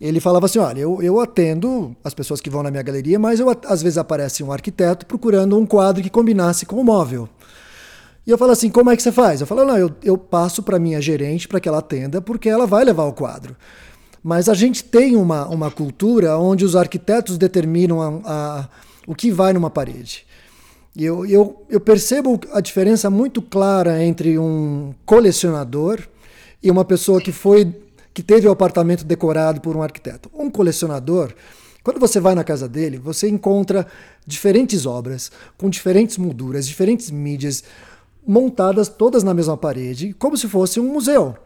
ele 0.00 0.20
falava 0.20 0.46
assim: 0.46 0.58
olha, 0.58 0.80
eu, 0.80 1.02
eu 1.02 1.20
atendo 1.20 1.94
as 2.02 2.14
pessoas 2.14 2.40
que 2.40 2.48
vão 2.48 2.62
na 2.62 2.70
minha 2.70 2.82
galeria, 2.82 3.18
mas 3.18 3.40
eu, 3.40 3.48
às 3.66 3.82
vezes 3.82 3.98
aparece 3.98 4.42
um 4.42 4.50
arquiteto 4.50 5.04
procurando 5.04 5.58
um 5.58 5.66
quadro 5.66 6.02
que 6.02 6.10
combinasse 6.10 6.64
com 6.64 6.76
o 6.76 6.84
móvel. 6.84 7.28
E 8.26 8.30
eu 8.30 8.38
falo 8.38 8.52
assim: 8.52 8.70
como 8.70 8.90
é 8.90 8.96
que 8.96 9.02
você 9.02 9.12
faz? 9.12 9.40
Eu 9.42 9.46
falo: 9.46 9.64
não, 9.66 9.76
eu, 9.76 9.90
eu 10.02 10.16
passo 10.16 10.62
para 10.62 10.78
minha 10.78 11.00
gerente 11.00 11.46
para 11.46 11.60
que 11.60 11.68
ela 11.68 11.78
atenda, 11.78 12.22
porque 12.22 12.48
ela 12.48 12.66
vai 12.66 12.84
levar 12.84 13.04
o 13.04 13.12
quadro. 13.12 13.54
Mas 14.22 14.48
a 14.48 14.54
gente 14.54 14.82
tem 14.82 15.16
uma, 15.16 15.46
uma 15.48 15.70
cultura 15.70 16.38
onde 16.38 16.64
os 16.64 16.74
arquitetos 16.74 17.36
determinam 17.36 18.00
a, 18.00 18.20
a, 18.24 18.68
o 19.06 19.14
que 19.14 19.30
vai 19.30 19.52
numa 19.52 19.70
parede. 19.70 20.26
Eu, 20.96 21.26
eu, 21.26 21.66
eu 21.68 21.80
percebo 21.80 22.40
a 22.52 22.60
diferença 22.60 23.10
muito 23.10 23.42
clara 23.42 24.02
entre 24.02 24.38
um 24.38 24.94
colecionador 25.04 26.00
e 26.62 26.70
uma 26.70 26.84
pessoa 26.84 27.20
que 27.20 27.32
foi 27.32 27.74
que 28.14 28.22
teve 28.22 28.46
o 28.46 28.52
apartamento 28.52 29.04
decorado 29.04 29.60
por 29.60 29.76
um 29.76 29.82
arquiteto. 29.82 30.30
Um 30.32 30.48
colecionador, 30.48 31.34
quando 31.82 31.98
você 31.98 32.20
vai 32.20 32.36
na 32.36 32.44
casa 32.44 32.68
dele, 32.68 32.96
você 32.96 33.28
encontra 33.28 33.88
diferentes 34.24 34.86
obras, 34.86 35.32
com 35.58 35.68
diferentes 35.68 36.16
molduras, 36.16 36.66
diferentes 36.66 37.10
mídias, 37.10 37.64
montadas 38.24 38.88
todas 38.88 39.24
na 39.24 39.34
mesma 39.34 39.56
parede, 39.56 40.14
como 40.16 40.36
se 40.36 40.48
fosse 40.48 40.78
um 40.78 40.92
museu. 40.92 41.36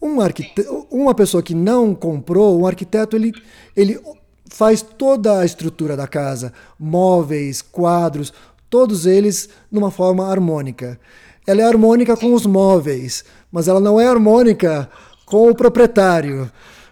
Um 0.00 0.22
arquite... 0.22 0.54
Uma 0.90 1.14
pessoa 1.14 1.42
que 1.42 1.54
não 1.54 1.94
comprou, 1.94 2.58
um 2.58 2.66
arquiteto, 2.66 3.14
ele, 3.14 3.34
ele 3.76 4.00
faz 4.50 4.82
toda 4.82 5.38
a 5.38 5.44
estrutura 5.44 5.96
da 5.96 6.06
casa, 6.06 6.52
móveis, 6.78 7.62
quadros, 7.62 8.32
todos 8.68 9.06
eles 9.06 9.48
numa 9.70 9.90
forma 9.90 10.30
harmônica. 10.30 10.98
Ela 11.46 11.62
é 11.62 11.64
harmônica 11.64 12.16
com 12.16 12.34
os 12.34 12.44
móveis, 12.44 13.24
mas 13.50 13.68
ela 13.68 13.80
não 13.80 13.98
é 13.98 14.06
harmônica 14.06 14.90
com 15.24 15.48
o 15.48 15.54
proprietário. 15.54 16.50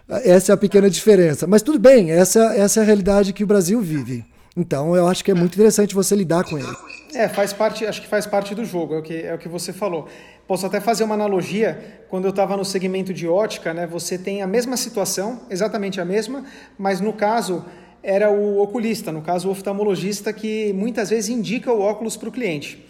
Essa 0.09 0.53
é 0.53 0.55
a 0.55 0.57
pequena 0.57 0.89
diferença. 0.89 1.45
Mas 1.45 1.61
tudo 1.61 1.77
bem, 1.77 2.11
essa, 2.11 2.55
essa 2.55 2.79
é 2.79 2.83
a 2.83 2.85
realidade 2.85 3.33
que 3.33 3.43
o 3.43 3.47
Brasil 3.47 3.79
vive. 3.79 4.25
Então 4.57 4.95
eu 4.95 5.07
acho 5.07 5.23
que 5.23 5.31
é 5.31 5.33
muito 5.33 5.53
interessante 5.53 5.93
você 5.93 6.15
lidar 6.15 6.43
com 6.43 6.57
ele. 6.57 6.75
É, 7.13 7.27
faz 7.27 7.53
parte, 7.53 7.85
acho 7.85 8.01
que 8.01 8.07
faz 8.07 8.25
parte 8.25 8.55
do 8.55 8.65
jogo, 8.65 8.95
é 8.95 8.99
o 8.99 9.01
que, 9.01 9.21
é 9.21 9.33
o 9.33 9.37
que 9.37 9.47
você 9.47 9.71
falou. 9.71 10.07
Posso 10.49 10.65
até 10.65 10.79
fazer 10.79 11.03
uma 11.03 11.13
analogia, 11.13 12.01
quando 12.09 12.25
eu 12.25 12.31
estava 12.31 12.57
no 12.57 12.65
segmento 12.65 13.13
de 13.13 13.27
ótica, 13.27 13.71
né, 13.71 13.85
você 13.85 14.17
tem 14.17 14.41
a 14.41 14.47
mesma 14.47 14.75
situação, 14.77 15.41
exatamente 15.47 16.01
a 16.01 16.05
mesma, 16.05 16.43
mas 16.75 16.99
no 16.99 17.13
caso 17.13 17.63
era 18.01 18.31
o 18.31 18.59
oculista, 18.59 19.11
no 19.11 19.21
caso 19.21 19.47
o 19.47 19.51
oftalmologista, 19.51 20.33
que 20.33 20.73
muitas 20.73 21.11
vezes 21.11 21.29
indica 21.29 21.71
o 21.71 21.79
óculos 21.79 22.17
para 22.17 22.29
o 22.29 22.31
cliente. 22.31 22.83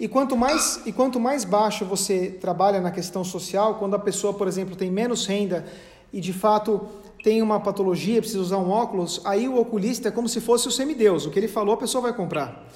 E 0.00 0.08
quanto 0.08 0.36
mais 0.36 0.80
e 0.84 0.90
quanto 0.90 1.20
mais 1.20 1.44
baixo 1.44 1.84
você 1.84 2.36
trabalha 2.40 2.80
na 2.80 2.90
questão 2.90 3.22
social, 3.22 3.76
quando 3.76 3.94
a 3.94 3.98
pessoa, 4.00 4.34
por 4.34 4.48
exemplo, 4.48 4.74
tem 4.74 4.90
menos 4.90 5.24
renda 5.24 5.64
e 6.12 6.20
de 6.20 6.32
fato 6.32 6.88
tem 7.22 7.40
uma 7.42 7.60
patologia, 7.60 8.20
precisa 8.20 8.42
usar 8.42 8.58
um 8.58 8.70
óculos, 8.70 9.22
aí 9.24 9.48
o 9.48 9.56
oculista 9.56 10.08
é 10.08 10.10
como 10.10 10.28
se 10.28 10.40
fosse 10.40 10.66
o 10.66 10.70
semideus. 10.72 11.26
O 11.26 11.30
que 11.30 11.38
ele 11.38 11.46
falou, 11.46 11.74
a 11.74 11.78
pessoa 11.78 12.02
vai 12.02 12.12
comprar. 12.12 12.66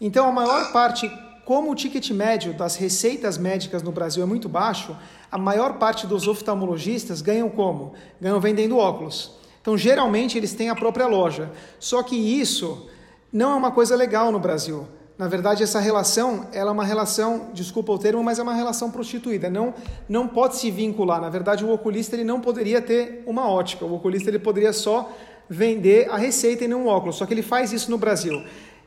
Então, 0.00 0.28
a 0.28 0.32
maior 0.32 0.72
parte, 0.72 1.10
como 1.50 1.72
o 1.72 1.74
ticket 1.74 2.08
médio 2.12 2.54
das 2.54 2.76
receitas 2.76 3.36
médicas 3.36 3.82
no 3.82 3.90
Brasil 3.90 4.22
é 4.22 4.26
muito 4.26 4.48
baixo, 4.48 4.96
a 5.28 5.36
maior 5.36 5.78
parte 5.78 6.06
dos 6.06 6.28
oftalmologistas 6.28 7.20
ganham 7.20 7.50
como? 7.50 7.92
Ganham 8.20 8.38
vendendo 8.38 8.78
óculos. 8.78 9.32
Então, 9.60 9.76
geralmente, 9.76 10.38
eles 10.38 10.54
têm 10.54 10.70
a 10.70 10.76
própria 10.76 11.08
loja. 11.08 11.50
Só 11.80 12.04
que 12.04 12.14
isso 12.14 12.88
não 13.32 13.50
é 13.50 13.54
uma 13.56 13.72
coisa 13.72 13.96
legal 13.96 14.30
no 14.30 14.38
Brasil. 14.38 14.86
Na 15.18 15.26
verdade, 15.26 15.64
essa 15.64 15.80
relação, 15.80 16.46
ela 16.52 16.70
é 16.70 16.72
uma 16.72 16.84
relação, 16.84 17.48
desculpa 17.52 17.90
o 17.90 17.98
termo, 17.98 18.22
mas 18.22 18.38
é 18.38 18.44
uma 18.44 18.54
relação 18.54 18.88
prostituída. 18.88 19.50
Não, 19.50 19.74
não 20.08 20.28
pode 20.28 20.54
se 20.56 20.70
vincular. 20.70 21.20
Na 21.20 21.30
verdade, 21.30 21.64
o 21.64 21.72
oculista 21.72 22.14
ele 22.14 22.22
não 22.22 22.40
poderia 22.40 22.80
ter 22.80 23.24
uma 23.26 23.50
ótica. 23.50 23.84
O 23.84 23.96
oculista 23.96 24.30
ele 24.30 24.38
poderia 24.38 24.72
só 24.72 25.10
vender 25.48 26.08
a 26.12 26.16
receita 26.16 26.64
e 26.64 26.68
não 26.68 26.84
um 26.84 26.86
óculos. 26.86 27.16
Só 27.16 27.26
que 27.26 27.34
ele 27.34 27.42
faz 27.42 27.72
isso 27.72 27.90
no 27.90 27.98
Brasil. 27.98 28.40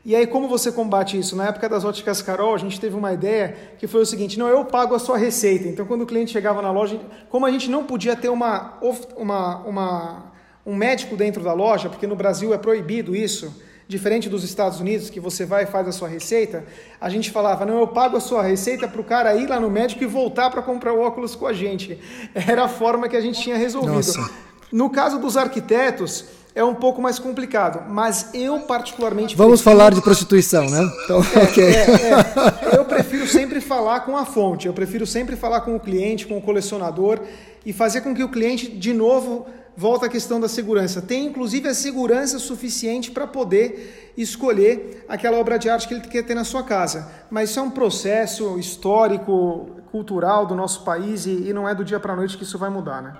E 0.04 0.14
aí, 0.14 0.26
como 0.26 0.48
você 0.48 0.70
combate 0.70 1.18
isso? 1.18 1.34
Na 1.34 1.48
época 1.48 1.68
das 1.68 1.84
óticas 1.84 2.20
Carol, 2.20 2.54
a 2.54 2.58
gente 2.58 2.78
teve 2.78 2.94
uma 2.94 3.12
ideia 3.12 3.56
que 3.78 3.86
foi 3.86 4.02
o 4.02 4.06
seguinte: 4.06 4.38
não, 4.38 4.48
eu 4.48 4.64
pago 4.64 4.94
a 4.94 4.98
sua 4.98 5.16
receita. 5.16 5.66
Então, 5.66 5.86
quando 5.86 6.02
o 6.02 6.06
cliente 6.06 6.30
chegava 6.30 6.60
na 6.60 6.70
loja, 6.70 7.00
como 7.30 7.46
a 7.46 7.50
gente 7.50 7.70
não 7.70 7.84
podia 7.84 8.14
ter 8.14 8.28
uma, 8.28 8.78
uma, 9.16 9.58
uma 9.64 10.32
um 10.66 10.74
médico 10.74 11.16
dentro 11.16 11.42
da 11.42 11.52
loja, 11.52 11.88
porque 11.88 12.06
no 12.06 12.16
Brasil 12.16 12.52
é 12.52 12.58
proibido 12.58 13.16
isso 13.16 13.54
diferente 13.86 14.28
dos 14.28 14.44
Estados 14.44 14.80
Unidos, 14.80 15.10
que 15.10 15.20
você 15.20 15.44
vai 15.44 15.64
e 15.64 15.66
faz 15.66 15.86
a 15.86 15.92
sua 15.92 16.08
receita, 16.08 16.64
a 17.00 17.08
gente 17.10 17.30
falava, 17.30 17.66
não, 17.66 17.80
eu 17.80 17.88
pago 17.88 18.16
a 18.16 18.20
sua 18.20 18.42
receita 18.42 18.88
para 18.88 19.00
o 19.00 19.04
cara 19.04 19.34
ir 19.34 19.46
lá 19.46 19.60
no 19.60 19.70
médico 19.70 20.02
e 20.02 20.06
voltar 20.06 20.50
para 20.50 20.62
comprar 20.62 20.92
o 20.94 21.00
óculos 21.00 21.34
com 21.34 21.46
a 21.46 21.52
gente. 21.52 21.98
Era 22.34 22.64
a 22.64 22.68
forma 22.68 23.08
que 23.08 23.16
a 23.16 23.20
gente 23.20 23.40
tinha 23.40 23.56
resolvido. 23.56 23.94
Nossa. 23.94 24.30
No 24.72 24.88
caso 24.90 25.18
dos 25.18 25.36
arquitetos, 25.36 26.24
é 26.54 26.62
um 26.62 26.74
pouco 26.74 27.02
mais 27.02 27.18
complicado, 27.18 27.90
mas 27.90 28.30
eu 28.32 28.60
particularmente. 28.60 29.34
Vamos 29.34 29.60
prefiro... 29.60 29.78
falar 29.78 29.92
de 29.92 30.00
prostituição, 30.00 30.68
né? 30.70 30.88
Então, 31.04 31.18
é, 31.18 31.38
ok. 31.42 31.64
É, 31.64 32.70
é. 32.72 32.78
Eu 32.78 32.84
prefiro 32.84 33.26
sempre 33.26 33.60
falar 33.60 34.00
com 34.00 34.16
a 34.16 34.24
fonte, 34.24 34.66
eu 34.66 34.72
prefiro 34.72 35.06
sempre 35.06 35.34
falar 35.34 35.62
com 35.62 35.74
o 35.74 35.80
cliente, 35.80 36.26
com 36.26 36.38
o 36.38 36.42
colecionador 36.42 37.20
e 37.66 37.72
fazer 37.72 38.02
com 38.02 38.14
que 38.14 38.22
o 38.22 38.28
cliente, 38.28 38.68
de 38.68 38.92
novo, 38.92 39.46
volta 39.76 40.06
à 40.06 40.08
questão 40.08 40.38
da 40.38 40.48
segurança. 40.48 41.02
Tem 41.02 41.26
inclusive 41.26 41.68
a 41.68 41.74
segurança 41.74 42.38
suficiente 42.38 43.10
para 43.10 43.26
poder 43.26 44.12
escolher 44.16 45.04
aquela 45.08 45.38
obra 45.38 45.58
de 45.58 45.68
arte 45.68 45.88
que 45.88 45.94
ele 45.94 46.02
quer 46.02 46.22
ter 46.22 46.34
na 46.34 46.44
sua 46.44 46.62
casa. 46.62 47.10
Mas 47.30 47.50
isso 47.50 47.58
é 47.58 47.62
um 47.62 47.70
processo 47.70 48.56
histórico, 48.58 49.70
cultural 49.90 50.46
do 50.46 50.54
nosso 50.54 50.84
país 50.84 51.26
e, 51.26 51.48
e 51.48 51.52
não 51.52 51.68
é 51.68 51.74
do 51.74 51.84
dia 51.84 51.98
para 51.98 52.12
a 52.12 52.16
noite 52.16 52.36
que 52.36 52.44
isso 52.44 52.58
vai 52.58 52.70
mudar, 52.70 53.02
né? 53.02 53.16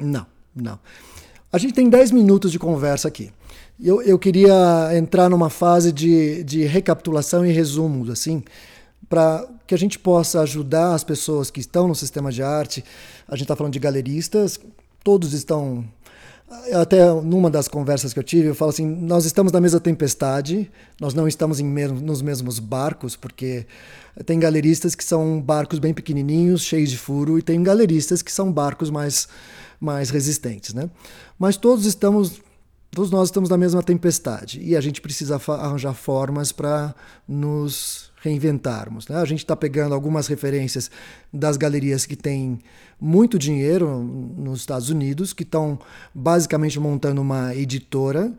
Não, 0.00 0.26
não. 0.54 0.78
A 1.52 1.58
gente 1.58 1.74
tem 1.74 1.90
10 1.90 2.12
minutos 2.12 2.50
de 2.50 2.58
conversa 2.58 3.08
aqui. 3.08 3.30
Eu, 3.78 4.00
eu 4.00 4.18
queria 4.18 4.90
entrar 4.96 5.28
numa 5.28 5.50
fase 5.50 5.92
de, 5.92 6.42
de 6.44 6.64
recapitulação 6.64 7.44
e 7.44 7.52
resumos, 7.52 8.08
assim, 8.08 8.42
para 9.06 9.46
que 9.66 9.74
a 9.74 9.78
gente 9.78 9.98
possa 9.98 10.40
ajudar 10.40 10.94
as 10.94 11.04
pessoas 11.04 11.50
que 11.50 11.60
estão 11.60 11.86
no 11.86 11.94
sistema 11.94 12.32
de 12.32 12.42
arte. 12.42 12.82
A 13.28 13.36
gente 13.36 13.42
está 13.42 13.54
falando 13.54 13.74
de 13.74 13.78
galeristas, 13.78 14.58
todos 15.04 15.34
estão. 15.34 15.84
Até 16.74 17.12
numa 17.22 17.50
das 17.50 17.66
conversas 17.66 18.12
que 18.12 18.18
eu 18.18 18.22
tive, 18.22 18.48
eu 18.48 18.54
falo 18.54 18.70
assim: 18.70 18.86
nós 18.86 19.24
estamos 19.24 19.52
na 19.52 19.60
mesma 19.60 19.80
tempestade, 19.80 20.70
nós 21.00 21.14
não 21.14 21.26
estamos 21.26 21.58
em 21.60 21.66
nos 21.66 22.20
mesmos 22.20 22.58
barcos, 22.58 23.16
porque 23.16 23.66
tem 24.26 24.38
galeristas 24.38 24.94
que 24.94 25.02
são 25.02 25.40
barcos 25.40 25.78
bem 25.78 25.94
pequenininhos, 25.94 26.62
cheios 26.62 26.90
de 26.90 26.98
furo, 26.98 27.38
e 27.38 27.42
tem 27.42 27.62
galeristas 27.62 28.20
que 28.20 28.30
são 28.30 28.52
barcos 28.52 28.90
mais, 28.90 29.28
mais 29.80 30.10
resistentes. 30.10 30.74
Né? 30.74 30.90
Mas 31.38 31.56
todos 31.56 31.86
estamos. 31.86 32.40
Todos 32.90 33.10
nós 33.10 33.28
estamos 33.28 33.48
na 33.48 33.56
mesma 33.56 33.82
tempestade 33.82 34.60
e 34.62 34.76
a 34.76 34.80
gente 34.82 35.00
precisa 35.00 35.36
arranjar 35.36 35.94
formas 35.94 36.52
para 36.52 36.94
nos 37.26 38.11
reinventarmos. 38.22 39.08
Né? 39.08 39.16
A 39.16 39.24
gente 39.24 39.40
está 39.40 39.54
pegando 39.56 39.94
algumas 39.94 40.28
referências 40.28 40.90
das 41.32 41.56
galerias 41.56 42.06
que 42.06 42.16
têm 42.16 42.58
muito 43.00 43.38
dinheiro 43.38 43.98
nos 43.98 44.60
Estados 44.60 44.88
Unidos, 44.88 45.32
que 45.32 45.42
estão 45.42 45.78
basicamente 46.14 46.78
montando 46.78 47.20
uma 47.20 47.54
editora 47.54 48.32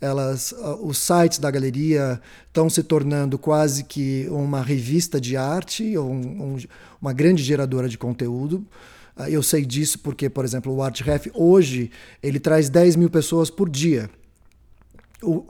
elas, 0.00 0.52
uh, 0.52 0.78
os 0.80 0.98
sites 0.98 1.38
da 1.38 1.50
galeria 1.50 2.20
estão 2.46 2.70
se 2.70 2.82
tornando 2.82 3.38
quase 3.38 3.84
que 3.84 4.26
uma 4.30 4.62
revista 4.62 5.20
de 5.20 5.36
arte, 5.36 5.96
ou 5.96 6.10
um, 6.10 6.54
um, 6.54 6.58
uma 7.00 7.12
grande 7.12 7.42
geradora 7.42 7.88
de 7.88 7.98
conteúdo. 7.98 8.64
Uh, 9.16 9.24
eu 9.28 9.42
sei 9.42 9.64
disso 9.64 9.98
porque, 9.98 10.30
por 10.30 10.44
exemplo, 10.44 10.72
o 10.72 10.82
ArtRef 10.82 11.30
hoje 11.34 11.90
ele 12.22 12.38
traz 12.38 12.68
10 12.68 12.94
mil 12.96 13.10
pessoas 13.10 13.50
por 13.50 13.68
dia. 13.68 14.08
O, 15.20 15.46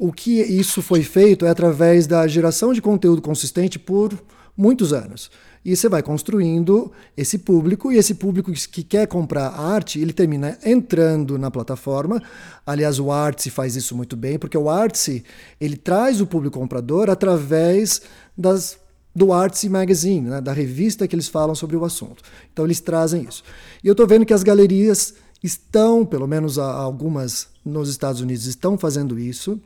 o 0.00 0.10
que 0.10 0.40
isso 0.40 0.80
foi 0.80 1.02
feito 1.02 1.44
é 1.44 1.50
através 1.50 2.06
da 2.06 2.26
geração 2.26 2.72
de 2.72 2.80
conteúdo 2.80 3.20
consistente 3.20 3.78
por 3.78 4.18
muitos 4.56 4.94
anos. 4.94 5.30
E 5.62 5.76
você 5.76 5.90
vai 5.90 6.02
construindo 6.02 6.90
esse 7.14 7.36
público, 7.36 7.92
e 7.92 7.98
esse 7.98 8.14
público 8.14 8.50
que 8.50 8.82
quer 8.82 9.06
comprar 9.06 9.48
arte, 9.50 10.00
ele 10.00 10.14
termina 10.14 10.56
entrando 10.64 11.38
na 11.38 11.50
plataforma. 11.50 12.22
Aliás, 12.64 12.98
o 12.98 13.12
Artsy 13.12 13.50
faz 13.50 13.76
isso 13.76 13.94
muito 13.94 14.16
bem, 14.16 14.38
porque 14.38 14.56
o 14.56 14.70
Artsy, 14.70 15.22
ele 15.60 15.76
traz 15.76 16.18
o 16.22 16.26
público 16.26 16.58
comprador 16.58 17.10
através 17.10 18.00
das 18.36 18.78
do 19.14 19.32
Artsy 19.32 19.68
Magazine, 19.68 20.30
né, 20.30 20.40
da 20.40 20.52
revista 20.52 21.06
que 21.06 21.14
eles 21.14 21.28
falam 21.28 21.54
sobre 21.54 21.76
o 21.76 21.84
assunto. 21.84 22.22
Então 22.52 22.64
eles 22.64 22.80
trazem 22.80 23.26
isso. 23.28 23.42
E 23.82 23.88
eu 23.88 23.92
estou 23.92 24.06
vendo 24.06 24.24
que 24.24 24.32
as 24.32 24.44
galerias 24.44 25.14
estão, 25.42 26.04
pelo 26.04 26.26
menos 26.26 26.58
algumas 26.58 27.48
nos 27.64 27.88
Estados 27.88 28.20
Unidos, 28.20 28.46
estão 28.46 28.76
fazendo 28.78 29.18
isso. 29.18 29.60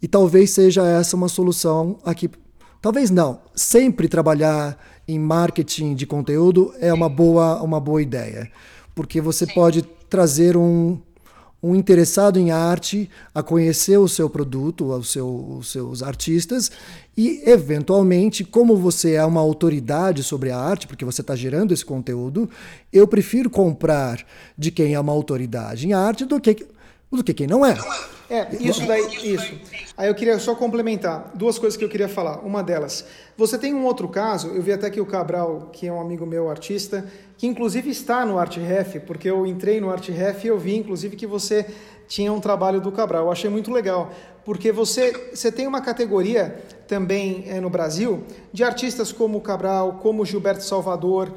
E 0.00 0.06
talvez 0.06 0.50
seja 0.50 0.86
essa 0.86 1.16
uma 1.16 1.28
solução 1.28 1.98
aqui 2.04 2.30
Talvez 2.80 3.10
não. 3.10 3.40
Sempre 3.54 4.08
trabalhar 4.08 4.78
em 5.06 5.18
marketing 5.18 5.94
de 5.94 6.06
conteúdo 6.06 6.72
é 6.78 6.92
uma 6.92 7.08
boa, 7.08 7.60
uma 7.62 7.80
boa 7.80 8.00
ideia, 8.00 8.50
porque 8.94 9.20
você 9.20 9.46
Sim. 9.46 9.54
pode 9.54 9.82
trazer 9.82 10.56
um, 10.56 10.98
um 11.62 11.74
interessado 11.74 12.38
em 12.38 12.50
arte 12.50 13.10
a 13.34 13.42
conhecer 13.42 13.98
o 13.98 14.08
seu 14.08 14.30
produto, 14.30 14.92
o 14.92 15.02
seu, 15.02 15.56
os 15.58 15.70
seus 15.70 16.02
artistas 16.02 16.70
e, 17.16 17.42
eventualmente, 17.44 18.44
como 18.44 18.76
você 18.76 19.14
é 19.14 19.24
uma 19.24 19.40
autoridade 19.40 20.22
sobre 20.22 20.50
a 20.50 20.58
arte, 20.58 20.86
porque 20.86 21.04
você 21.04 21.20
está 21.20 21.34
gerando 21.34 21.74
esse 21.74 21.84
conteúdo, 21.84 22.48
eu 22.92 23.08
prefiro 23.08 23.50
comprar 23.50 24.24
de 24.56 24.70
quem 24.70 24.94
é 24.94 25.00
uma 25.00 25.12
autoridade 25.12 25.86
em 25.86 25.92
arte 25.92 26.24
do 26.24 26.40
que, 26.40 26.66
do 27.10 27.24
que 27.24 27.34
quem 27.34 27.46
não 27.46 27.66
é. 27.66 27.76
É, 28.30 28.46
isso 28.60 28.86
daí, 28.86 29.32
isso. 29.34 29.58
Aí 29.96 30.08
eu 30.08 30.14
queria 30.14 30.38
só 30.38 30.54
complementar 30.54 31.30
duas 31.34 31.58
coisas 31.58 31.78
que 31.78 31.84
eu 31.84 31.88
queria 31.88 32.08
falar. 32.08 32.38
Uma 32.44 32.62
delas, 32.62 33.06
você 33.36 33.56
tem 33.56 33.74
um 33.74 33.84
outro 33.86 34.06
caso, 34.08 34.48
eu 34.48 34.60
vi 34.60 34.72
até 34.72 34.90
que 34.90 35.00
o 35.00 35.06
Cabral, 35.06 35.70
que 35.72 35.86
é 35.86 35.92
um 35.92 36.00
amigo 36.00 36.26
meu 36.26 36.50
artista, 36.50 37.06
que 37.38 37.46
inclusive 37.46 37.88
está 37.88 38.26
no 38.26 38.38
ArtRef, 38.38 39.00
porque 39.06 39.30
eu 39.30 39.46
entrei 39.46 39.80
no 39.80 39.90
ArtRef 39.90 40.44
e 40.44 40.48
eu 40.48 40.58
vi 40.58 40.76
inclusive 40.76 41.16
que 41.16 41.26
você 41.26 41.64
tinha 42.06 42.32
um 42.32 42.40
trabalho 42.40 42.80
do 42.80 42.92
Cabral. 42.92 43.24
Eu 43.24 43.32
achei 43.32 43.48
muito 43.48 43.70
legal, 43.70 44.10
porque 44.44 44.70
você, 44.72 45.30
você 45.34 45.50
tem 45.50 45.66
uma 45.66 45.80
categoria 45.80 46.62
também 46.86 47.44
é, 47.46 47.60
no 47.60 47.70
Brasil 47.70 48.24
de 48.52 48.62
artistas 48.62 49.10
como 49.10 49.38
o 49.38 49.40
Cabral, 49.40 50.00
como 50.02 50.24
Gilberto 50.26 50.64
Salvador, 50.64 51.32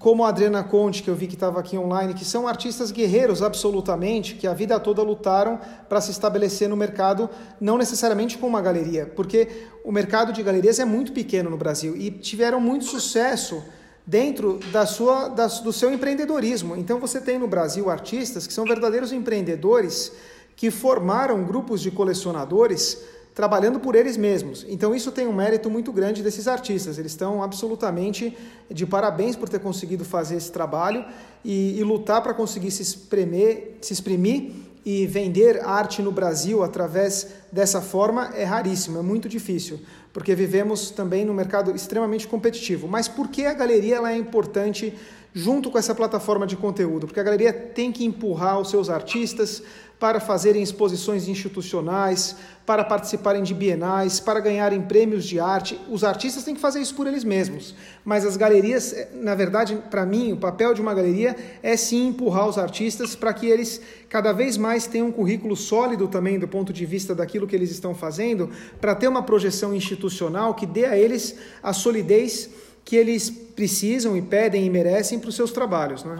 como 0.00 0.24
a 0.24 0.30
Adriana 0.30 0.64
Conte, 0.64 1.02
que 1.02 1.10
eu 1.10 1.14
vi 1.14 1.26
que 1.26 1.34
estava 1.34 1.60
aqui 1.60 1.76
online, 1.76 2.14
que 2.14 2.24
são 2.24 2.48
artistas 2.48 2.90
guerreiros 2.90 3.42
absolutamente, 3.42 4.34
que 4.34 4.46
a 4.46 4.54
vida 4.54 4.80
toda 4.80 5.02
lutaram 5.02 5.60
para 5.90 6.00
se 6.00 6.10
estabelecer 6.10 6.70
no 6.70 6.76
mercado, 6.76 7.28
não 7.60 7.76
necessariamente 7.76 8.38
com 8.38 8.46
uma 8.46 8.62
galeria, 8.62 9.12
porque 9.14 9.66
o 9.84 9.92
mercado 9.92 10.32
de 10.32 10.42
galerias 10.42 10.78
é 10.78 10.86
muito 10.86 11.12
pequeno 11.12 11.50
no 11.50 11.56
Brasil 11.58 11.94
e 11.98 12.10
tiveram 12.10 12.58
muito 12.58 12.86
sucesso 12.86 13.62
dentro 14.06 14.58
da 14.72 14.86
sua, 14.86 15.28
da, 15.28 15.46
do 15.46 15.70
seu 15.70 15.92
empreendedorismo. 15.92 16.74
Então 16.76 16.98
você 16.98 17.20
tem 17.20 17.38
no 17.38 17.46
Brasil 17.46 17.90
artistas 17.90 18.46
que 18.46 18.54
são 18.54 18.64
verdadeiros 18.64 19.12
empreendedores 19.12 20.12
que 20.56 20.70
formaram 20.70 21.44
grupos 21.44 21.82
de 21.82 21.90
colecionadores 21.90 23.04
trabalhando 23.40 23.80
por 23.80 23.94
eles 23.94 24.18
mesmos. 24.18 24.66
Então 24.68 24.94
isso 24.94 25.10
tem 25.10 25.26
um 25.26 25.32
mérito 25.32 25.70
muito 25.70 25.90
grande 25.90 26.22
desses 26.22 26.46
artistas. 26.46 26.98
Eles 26.98 27.12
estão 27.12 27.42
absolutamente 27.42 28.36
de 28.70 28.84
parabéns 28.84 29.34
por 29.34 29.48
ter 29.48 29.60
conseguido 29.60 30.04
fazer 30.04 30.36
esse 30.36 30.52
trabalho 30.52 31.06
e, 31.42 31.78
e 31.78 31.82
lutar 31.82 32.22
para 32.22 32.34
conseguir 32.34 32.70
se 32.70 32.82
exprimir, 32.82 33.78
se 33.80 33.94
exprimir 33.94 34.52
e 34.84 35.06
vender 35.06 35.64
arte 35.64 36.02
no 36.02 36.12
Brasil 36.12 36.62
através 36.62 37.28
dessa 37.50 37.80
forma 37.80 38.30
é 38.34 38.44
raríssimo, 38.44 38.98
é 38.98 39.02
muito 39.02 39.26
difícil, 39.26 39.80
porque 40.12 40.34
vivemos 40.34 40.90
também 40.90 41.24
num 41.24 41.32
mercado 41.32 41.74
extremamente 41.74 42.28
competitivo. 42.28 42.86
Mas 42.88 43.08
por 43.08 43.28
que 43.28 43.46
a 43.46 43.54
galeria 43.54 43.96
ela 43.96 44.12
é 44.12 44.18
importante 44.18 44.94
junto 45.32 45.70
com 45.70 45.78
essa 45.78 45.94
plataforma 45.94 46.46
de 46.46 46.58
conteúdo? 46.58 47.06
Porque 47.06 47.20
a 47.20 47.22
galeria 47.22 47.54
tem 47.54 47.90
que 47.90 48.04
empurrar 48.04 48.60
os 48.60 48.68
seus 48.68 48.90
artistas 48.90 49.62
para 50.00 50.18
fazerem 50.18 50.62
exposições 50.62 51.28
institucionais, 51.28 52.34
para 52.64 52.82
participarem 52.82 53.42
de 53.42 53.52
bienais, 53.52 54.18
para 54.18 54.40
ganharem 54.40 54.80
prêmios 54.80 55.26
de 55.26 55.38
arte. 55.38 55.78
Os 55.90 56.02
artistas 56.02 56.42
têm 56.42 56.54
que 56.54 56.60
fazer 56.60 56.80
isso 56.80 56.94
por 56.94 57.06
eles 57.06 57.22
mesmos, 57.22 57.74
mas 58.02 58.24
as 58.24 58.34
galerias, 58.34 58.94
eh, 58.94 59.10
na 59.12 59.34
verdade, 59.34 59.76
para 59.90 60.06
mim, 60.06 60.32
o 60.32 60.38
papel 60.38 60.72
de 60.72 60.80
uma 60.80 60.94
galeria 60.94 61.36
é 61.62 61.76
sim 61.76 62.08
empurrar 62.08 62.48
os 62.48 62.56
artistas 62.56 63.14
para 63.14 63.34
que 63.34 63.46
eles 63.46 63.82
cada 64.08 64.32
vez 64.32 64.56
mais 64.56 64.86
tenham 64.86 65.08
um 65.08 65.12
currículo 65.12 65.54
sólido 65.54 66.08
também 66.08 66.38
do 66.38 66.48
ponto 66.48 66.72
de 66.72 66.86
vista 66.86 67.14
daquilo 67.14 67.46
que 67.46 67.54
eles 67.54 67.70
estão 67.70 67.94
fazendo, 67.94 68.48
para 68.80 68.94
ter 68.94 69.06
uma 69.06 69.22
projeção 69.22 69.74
institucional 69.74 70.54
que 70.54 70.64
dê 70.64 70.86
a 70.86 70.96
eles 70.96 71.36
a 71.62 71.74
solidez 71.74 72.48
que 72.86 72.96
eles 72.96 73.28
precisam 73.28 74.16
e 74.16 74.22
pedem 74.22 74.64
e 74.64 74.70
merecem 74.70 75.18
para 75.18 75.28
os 75.28 75.36
seus 75.36 75.52
trabalhos. 75.52 76.02
Né? 76.04 76.18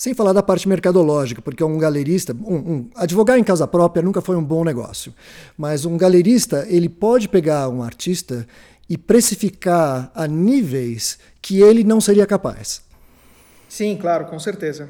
Sem 0.00 0.14
falar 0.14 0.32
da 0.32 0.42
parte 0.42 0.66
mercadológica, 0.66 1.42
porque 1.42 1.62
um 1.62 1.76
galerista, 1.76 2.32
um, 2.32 2.56
um, 2.56 2.90
advogar 2.94 3.38
em 3.38 3.44
casa 3.44 3.66
própria 3.66 4.02
nunca 4.02 4.22
foi 4.22 4.34
um 4.34 4.42
bom 4.42 4.64
negócio, 4.64 5.12
mas 5.58 5.84
um 5.84 5.94
galerista 5.98 6.64
ele 6.70 6.88
pode 6.88 7.28
pegar 7.28 7.68
um 7.68 7.82
artista 7.82 8.46
e 8.88 8.96
precificar 8.96 10.10
a 10.14 10.26
níveis 10.26 11.18
que 11.42 11.60
ele 11.60 11.84
não 11.84 12.00
seria 12.00 12.26
capaz. 12.26 12.80
Sim, 13.68 13.94
claro, 14.00 14.24
com 14.24 14.38
certeza. 14.38 14.88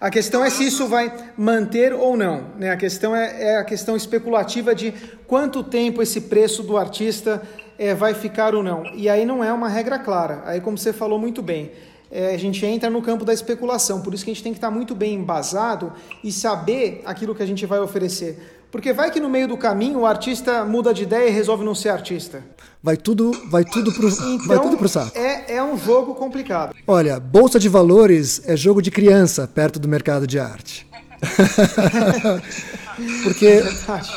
A 0.00 0.08
questão 0.08 0.42
é 0.42 0.48
se 0.48 0.66
isso 0.66 0.88
vai 0.88 1.14
manter 1.36 1.92
ou 1.92 2.16
não. 2.16 2.52
Né? 2.58 2.70
A 2.70 2.78
questão 2.78 3.14
é, 3.14 3.42
é 3.42 3.56
a 3.58 3.64
questão 3.64 3.94
especulativa 3.94 4.74
de 4.74 4.90
quanto 5.26 5.62
tempo 5.62 6.00
esse 6.00 6.22
preço 6.22 6.62
do 6.62 6.78
artista 6.78 7.42
é, 7.78 7.94
vai 7.94 8.14
ficar 8.14 8.54
ou 8.54 8.62
não. 8.62 8.86
E 8.94 9.06
aí 9.06 9.26
não 9.26 9.44
é 9.44 9.52
uma 9.52 9.68
regra 9.68 9.98
clara. 9.98 10.42
Aí, 10.46 10.62
como 10.62 10.78
você 10.78 10.94
falou 10.94 11.18
muito 11.18 11.42
bem, 11.42 11.72
é, 12.10 12.34
a 12.34 12.38
gente 12.38 12.64
entra 12.64 12.88
no 12.88 13.02
campo 13.02 13.24
da 13.24 13.32
especulação. 13.32 14.00
Por 14.00 14.14
isso 14.14 14.24
que 14.24 14.30
a 14.30 14.34
gente 14.34 14.42
tem 14.42 14.52
que 14.52 14.58
estar 14.58 14.70
muito 14.70 14.94
bem 14.94 15.14
embasado 15.14 15.92
e 16.22 16.30
saber 16.30 17.02
aquilo 17.04 17.34
que 17.34 17.42
a 17.42 17.46
gente 17.46 17.66
vai 17.66 17.78
oferecer. 17.80 18.56
Porque 18.70 18.92
vai 18.92 19.10
que 19.10 19.20
no 19.20 19.28
meio 19.28 19.48
do 19.48 19.56
caminho 19.56 20.00
o 20.00 20.06
artista 20.06 20.64
muda 20.64 20.92
de 20.92 21.04
ideia 21.04 21.28
e 21.28 21.32
resolve 21.32 21.64
não 21.64 21.74
ser 21.74 21.88
artista. 21.88 22.44
Vai 22.82 22.96
tudo, 22.96 23.32
vai 23.48 23.64
tudo 23.64 23.92
pro, 23.92 24.08
então, 24.08 24.46
vai 24.46 24.60
tudo 24.60 24.76
pro 24.76 24.88
saco. 24.88 25.16
É, 25.16 25.54
é 25.56 25.62
um 25.62 25.78
jogo 25.78 26.14
complicado. 26.14 26.74
Olha, 26.86 27.18
bolsa 27.18 27.58
de 27.58 27.68
valores 27.68 28.42
é 28.46 28.56
jogo 28.56 28.82
de 28.82 28.90
criança 28.90 29.48
perto 29.48 29.78
do 29.78 29.88
mercado 29.88 30.26
de 30.26 30.38
arte. 30.38 30.86
Porque 33.22 33.46
é 33.46 33.64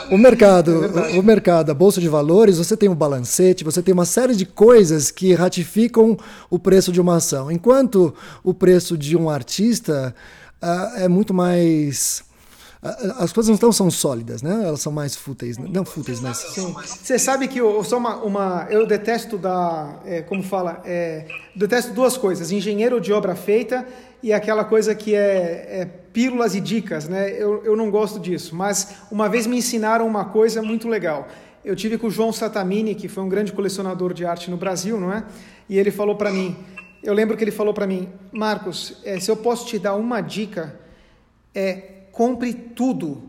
o 0.10 0.18
mercado, 0.18 0.86
é 0.86 1.20
o 1.20 1.24
mercado, 1.24 1.70
a 1.70 1.74
bolsa 1.74 2.00
de 2.00 2.08
valores, 2.08 2.58
você 2.58 2.78
tem 2.78 2.88
um 2.88 2.96
balancete, 2.96 3.64
você 3.64 3.82
tem 3.82 3.94
uma 3.94 4.06
série 4.06 4.36
de 4.36 4.46
coisas 4.46 5.12
que 5.12 5.34
ratificam 5.34 6.18
o 6.50 6.58
preço 6.58 6.92
de 6.92 7.02
uma 7.02 7.18
ação. 7.18 7.52
Enquanto 7.52 8.14
o 8.44 8.54
preço 8.54 8.98
de 8.98 9.18
um 9.18 9.30
artista 9.30 10.16
uh, 10.64 11.00
é 11.00 11.08
muito 11.08 11.34
mais 11.34 12.24
as 12.82 13.34
coisas 13.34 13.60
não 13.60 13.74
são 13.74 13.92
sólidas, 13.92 14.42
né? 14.42 14.64
Elas 14.64 14.80
são 14.80 14.92
mais 14.92 15.14
fúteis, 15.14 15.58
não 15.58 15.84
fúteis, 15.84 16.22
mas 16.22 16.38
sim. 16.38 16.74
Você 16.74 17.20
sabe 17.20 17.50
que 17.50 17.60
eu 17.60 17.84
sou 17.84 17.98
uma, 17.98 18.16
uma 18.18 18.68
eu 18.70 18.88
detesto 18.88 19.38
da, 19.38 20.00
é, 20.06 20.22
como 20.22 20.42
fala, 20.42 20.82
é, 20.86 21.26
detesto 21.54 21.94
duas 21.94 22.16
coisas: 22.16 22.54
engenheiro 22.54 23.02
de 23.02 23.12
obra 23.12 23.36
feita 23.36 23.86
e 24.24 24.32
aquela 24.32 24.64
coisa 24.64 24.96
que 24.96 25.14
é, 25.14 25.82
é 25.82 25.86
pílulas 25.86 26.56
e 26.56 26.62
dicas, 26.62 27.10
né? 27.10 27.30
Eu, 27.32 27.66
eu 27.66 27.76
não 27.76 27.92
gosto 27.92 28.18
disso. 28.18 28.56
Mas 28.56 28.96
uma 29.12 29.28
vez 29.28 29.46
me 29.46 29.58
ensinaram 29.58 30.08
uma 30.08 30.26
coisa 30.26 30.62
muito 30.62 30.88
legal. 30.88 31.28
Eu 31.66 31.76
tive 31.76 31.98
com 31.98 32.08
o 32.08 32.12
João 32.12 32.32
Satamini, 32.32 32.96
que 32.96 33.10
foi 33.10 33.22
um 33.22 33.30
grande 33.30 33.52
colecionador 33.52 34.14
de 34.14 34.26
arte 34.26 34.50
no 34.50 34.56
Brasil, 34.56 34.98
não 34.98 35.12
é? 35.12 35.26
E 35.68 35.78
ele 35.78 35.92
falou 35.92 36.16
para 36.16 36.32
mim, 36.32 36.56
eu 37.04 37.14
lembro 37.14 37.36
que 37.36 37.44
ele 37.44 37.52
falou 37.52 37.74
para 37.74 37.86
mim, 37.86 38.08
Marcos, 38.32 39.02
é, 39.04 39.20
se 39.20 39.30
eu 39.30 39.36
posso 39.36 39.68
te 39.68 39.78
dar 39.78 39.96
uma 39.96 40.22
dica, 40.22 40.80
é 41.54 41.99
compre 42.20 42.52
tudo 42.52 43.24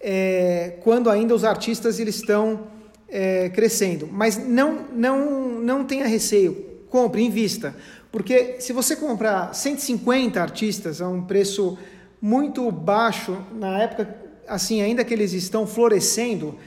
é, 0.00 0.78
quando 0.82 1.08
ainda 1.08 1.32
os 1.32 1.44
artistas 1.44 2.00
eles 2.00 2.16
estão 2.16 2.66
é, 3.08 3.48
crescendo. 3.50 4.08
Mas 4.10 4.36
não, 4.36 4.84
não, 4.92 5.60
não 5.60 5.84
tenha 5.84 6.08
receio, 6.08 6.52
compre, 6.90 7.22
invista. 7.22 7.72
Porque 8.10 8.56
se 8.58 8.72
você 8.72 8.96
comprar 8.96 9.54
150 9.54 10.42
artistas 10.42 11.00
a 11.00 11.08
um 11.08 11.22
preço 11.22 11.78
muito 12.20 12.68
baixo, 12.72 13.38
na 13.54 13.78
época, 13.78 14.12
assim, 14.48 14.82
ainda 14.82 15.04
que 15.04 15.14
eles 15.14 15.32
estão 15.34 15.64
florescendo, 15.64 16.58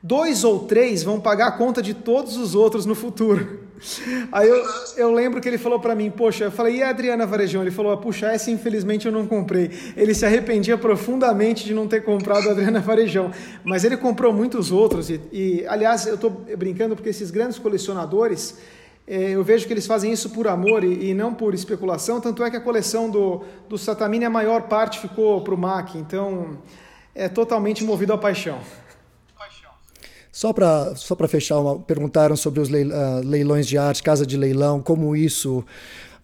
dois 0.00 0.44
ou 0.44 0.60
três 0.60 1.02
vão 1.02 1.18
pagar 1.18 1.48
a 1.48 1.52
conta 1.52 1.82
de 1.82 1.94
todos 1.94 2.36
os 2.36 2.54
outros 2.54 2.86
no 2.86 2.94
futuro. 2.94 3.63
Aí 4.32 4.48
eu, 4.48 4.64
eu 4.96 5.12
lembro 5.12 5.40
que 5.40 5.48
ele 5.48 5.58
falou 5.58 5.78
para 5.78 5.94
mim, 5.94 6.10
poxa, 6.10 6.44
eu 6.44 6.50
falei, 6.50 6.76
e 6.76 6.82
a 6.82 6.88
Adriana 6.88 7.26
Varejão? 7.26 7.62
Ele 7.62 7.70
falou, 7.70 7.96
puxa, 7.98 8.26
essa 8.28 8.50
infelizmente 8.50 9.06
eu 9.06 9.12
não 9.12 9.26
comprei. 9.26 9.70
Ele 9.96 10.14
se 10.14 10.24
arrependia 10.24 10.78
profundamente 10.78 11.64
de 11.64 11.74
não 11.74 11.86
ter 11.86 12.02
comprado 12.02 12.48
a 12.48 12.52
Adriana 12.52 12.80
Varejão, 12.80 13.30
mas 13.62 13.84
ele 13.84 13.96
comprou 13.96 14.32
muitos 14.32 14.72
outros. 14.72 15.10
E, 15.10 15.20
e 15.32 15.66
aliás, 15.66 16.06
eu 16.06 16.14
estou 16.14 16.30
brincando 16.30 16.94
porque 16.94 17.10
esses 17.10 17.30
grandes 17.30 17.58
colecionadores, 17.58 18.58
é, 19.06 19.30
eu 19.30 19.44
vejo 19.44 19.66
que 19.66 19.72
eles 19.72 19.86
fazem 19.86 20.12
isso 20.12 20.30
por 20.30 20.48
amor 20.48 20.82
e, 20.82 21.10
e, 21.10 21.14
não 21.14 21.34
por 21.34 21.52
especulação. 21.54 22.20
Tanto 22.20 22.42
é 22.42 22.50
que 22.50 22.56
a 22.56 22.60
coleção 22.60 23.10
do, 23.10 23.42
do 23.68 23.76
Satamini, 23.76 24.24
a 24.24 24.30
maior 24.30 24.62
parte 24.62 24.98
ficou 24.98 25.42
para 25.42 25.54
o 25.54 25.58
MAC, 25.58 25.98
então 25.98 26.58
é 27.14 27.28
totalmente 27.28 27.84
movido 27.84 28.12
à 28.12 28.18
paixão. 28.18 28.58
Só 30.34 30.52
para 30.52 30.96
só 30.96 31.14
fechar, 31.28 31.60
uma, 31.60 31.78
perguntaram 31.78 32.34
sobre 32.34 32.58
os 32.58 32.68
ah, 32.68 33.20
leilões 33.24 33.68
de 33.68 33.78
arte, 33.78 34.02
casa 34.02 34.26
de 34.26 34.36
leilão, 34.36 34.82
como 34.82 35.14
isso 35.14 35.64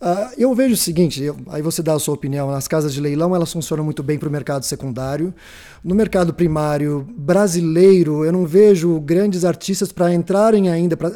Uh, 0.01 0.33
eu 0.39 0.55
vejo 0.55 0.73
o 0.73 0.79
seguinte, 0.79 1.23
eu, 1.23 1.37
aí 1.51 1.61
você 1.61 1.83
dá 1.83 1.93
a 1.93 1.99
sua 1.99 2.15
opinião, 2.15 2.49
as 2.49 2.67
casas 2.67 2.95
de 2.95 3.03
leilão 3.03 3.37
elas 3.37 3.53
funcionam 3.53 3.85
muito 3.85 4.03
bem 4.03 4.19
para 4.19 4.31
o 4.31 4.33
mercado 4.33 4.65
secundário. 4.65 5.35
No 5.85 5.95
mercado 5.95 6.33
primário 6.33 7.07
brasileiro, 7.19 8.25
eu 8.25 8.33
não 8.33 8.47
vejo 8.47 8.99
grandes 9.01 9.45
artistas 9.45 9.93
para 9.93 10.15
entrarem 10.15 10.71
ainda, 10.71 10.97
pra, 10.97 11.13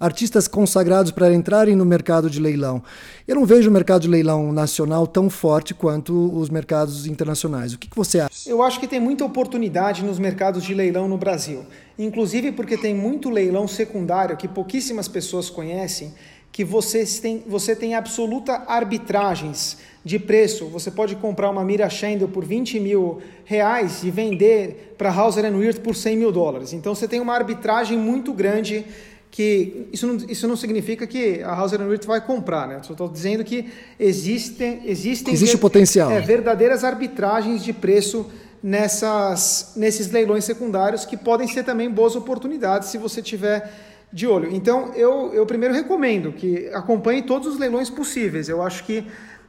artistas 0.00 0.48
consagrados 0.48 1.12
para 1.12 1.34
entrarem 1.34 1.76
no 1.76 1.84
mercado 1.84 2.30
de 2.30 2.40
leilão. 2.40 2.82
Eu 3.28 3.34
não 3.34 3.44
vejo 3.44 3.68
o 3.68 3.72
mercado 3.72 4.00
de 4.00 4.08
leilão 4.08 4.54
nacional 4.54 5.06
tão 5.06 5.28
forte 5.28 5.74
quanto 5.74 6.34
os 6.34 6.48
mercados 6.48 7.06
internacionais. 7.06 7.74
O 7.74 7.78
que, 7.78 7.90
que 7.90 7.96
você 7.96 8.20
acha? 8.20 8.48
Eu 8.48 8.62
acho 8.62 8.80
que 8.80 8.88
tem 8.88 9.00
muita 9.00 9.26
oportunidade 9.26 10.02
nos 10.02 10.18
mercados 10.18 10.64
de 10.64 10.72
leilão 10.72 11.06
no 11.06 11.18
Brasil, 11.18 11.66
inclusive 11.98 12.52
porque 12.52 12.78
tem 12.78 12.94
muito 12.94 13.28
leilão 13.28 13.68
secundário 13.68 14.34
que 14.34 14.48
pouquíssimas 14.48 15.08
pessoas 15.08 15.50
conhecem 15.50 16.14
que 16.54 16.62
você 16.62 17.04
tem, 17.20 17.42
você 17.48 17.74
tem 17.74 17.96
absoluta 17.96 18.62
arbitragens 18.68 19.76
de 20.04 20.20
preço. 20.20 20.66
Você 20.66 20.88
pode 20.88 21.16
comprar 21.16 21.50
uma 21.50 21.64
mira 21.64 21.90
Chandel 21.90 22.28
por 22.28 22.44
20 22.44 22.78
mil 22.78 23.20
reais 23.44 24.04
e 24.04 24.10
vender 24.10 24.94
para 24.96 25.10
Hauser 25.12 25.52
Wirth 25.52 25.80
por 25.80 25.96
100 25.96 26.16
mil 26.16 26.30
dólares. 26.30 26.72
Então 26.72 26.94
você 26.94 27.08
tem 27.08 27.18
uma 27.18 27.34
arbitragem 27.34 27.98
muito 27.98 28.32
grande 28.32 28.86
que 29.32 29.88
isso 29.92 30.06
não, 30.06 30.16
isso 30.28 30.46
não 30.46 30.54
significa 30.54 31.08
que 31.08 31.42
a 31.42 31.52
Hauser 31.52 31.80
Wirth 31.82 32.04
vai 32.06 32.20
comprar, 32.20 32.68
né? 32.68 32.78
Só 32.84 32.92
estou 32.92 33.08
dizendo 33.08 33.42
que 33.42 33.68
existem 33.98 34.82
existem 34.84 35.34
existe 35.34 35.56
ver, 35.56 35.60
potencial, 35.60 36.12
é, 36.12 36.20
verdadeiras 36.20 36.84
arbitragens 36.84 37.64
de 37.64 37.72
preço 37.72 38.26
nessas 38.62 39.72
nesses 39.74 40.08
leilões 40.08 40.44
secundários 40.44 41.04
que 41.04 41.16
podem 41.16 41.48
ser 41.48 41.64
também 41.64 41.90
boas 41.90 42.14
oportunidades 42.14 42.90
se 42.90 42.96
você 42.96 43.20
tiver 43.20 43.72
de 44.14 44.28
olho. 44.28 44.48
Então, 44.54 44.92
eu, 44.94 45.34
eu 45.34 45.44
primeiro 45.44 45.74
recomendo 45.74 46.32
que 46.32 46.68
acompanhe 46.72 47.22
todos 47.22 47.48
os 47.48 47.58
leilões 47.58 47.90
possíveis. 47.90 48.48
Eu 48.48 48.62
acho 48.62 48.84
que 48.84 49.04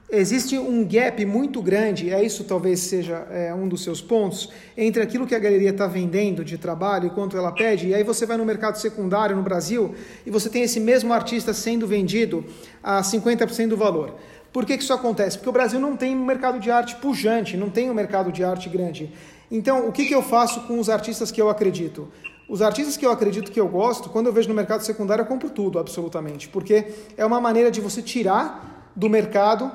existe 0.09 0.57
um 0.57 0.83
gap 0.83 1.23
muito 1.23 1.61
grande, 1.61 2.11
é 2.11 2.23
isso 2.23 2.43
talvez 2.43 2.79
seja 2.79 3.27
é, 3.29 3.53
um 3.53 3.67
dos 3.67 3.83
seus 3.83 4.01
pontos, 4.01 4.51
entre 4.75 5.03
aquilo 5.03 5.27
que 5.27 5.35
a 5.35 5.39
galeria 5.39 5.69
está 5.69 5.85
vendendo 5.85 6.43
de 6.43 6.57
trabalho 6.57 7.05
e 7.05 7.09
quanto 7.11 7.37
ela 7.37 7.51
pede, 7.51 7.89
e 7.89 7.93
aí 7.93 8.03
você 8.03 8.25
vai 8.25 8.37
no 8.37 8.45
mercado 8.45 8.77
secundário 8.77 9.35
no 9.35 9.43
Brasil 9.43 9.93
e 10.25 10.31
você 10.31 10.49
tem 10.49 10.63
esse 10.63 10.79
mesmo 10.79 11.13
artista 11.13 11.53
sendo 11.53 11.85
vendido 11.85 12.43
a 12.83 13.01
50% 13.01 13.67
do 13.67 13.77
valor. 13.77 14.15
Por 14.51 14.65
que, 14.65 14.77
que 14.77 14.83
isso 14.83 14.93
acontece? 14.93 15.37
Porque 15.37 15.49
o 15.49 15.53
Brasil 15.53 15.79
não 15.79 15.95
tem 15.95 16.15
um 16.15 16.25
mercado 16.25 16.59
de 16.59 16.71
arte 16.71 16.95
pujante, 16.95 17.55
não 17.55 17.69
tem 17.69 17.91
um 17.91 17.93
mercado 17.93 18.31
de 18.31 18.43
arte 18.43 18.67
grande. 18.67 19.13
Então, 19.51 19.87
o 19.87 19.91
que, 19.91 20.05
que 20.05 20.15
eu 20.15 20.23
faço 20.23 20.61
com 20.61 20.79
os 20.79 20.89
artistas 20.89 21.29
que 21.29 21.39
eu 21.39 21.49
acredito? 21.49 22.07
Os 22.47 22.61
artistas 22.61 22.95
que 22.95 23.05
eu 23.05 23.11
acredito 23.11 23.51
que 23.51 23.59
eu 23.59 23.67
gosto, 23.67 24.09
quando 24.09 24.27
eu 24.27 24.33
vejo 24.33 24.47
no 24.47 24.53
mercado 24.53 24.81
secundário, 24.81 25.23
eu 25.23 25.25
compro 25.25 25.49
tudo, 25.49 25.79
absolutamente. 25.79 26.47
Porque 26.47 26.93
é 27.17 27.25
uma 27.25 27.41
maneira 27.41 27.71
de 27.71 27.81
você 27.81 28.01
tirar 28.01 28.91
do 28.95 29.09
mercado, 29.09 29.71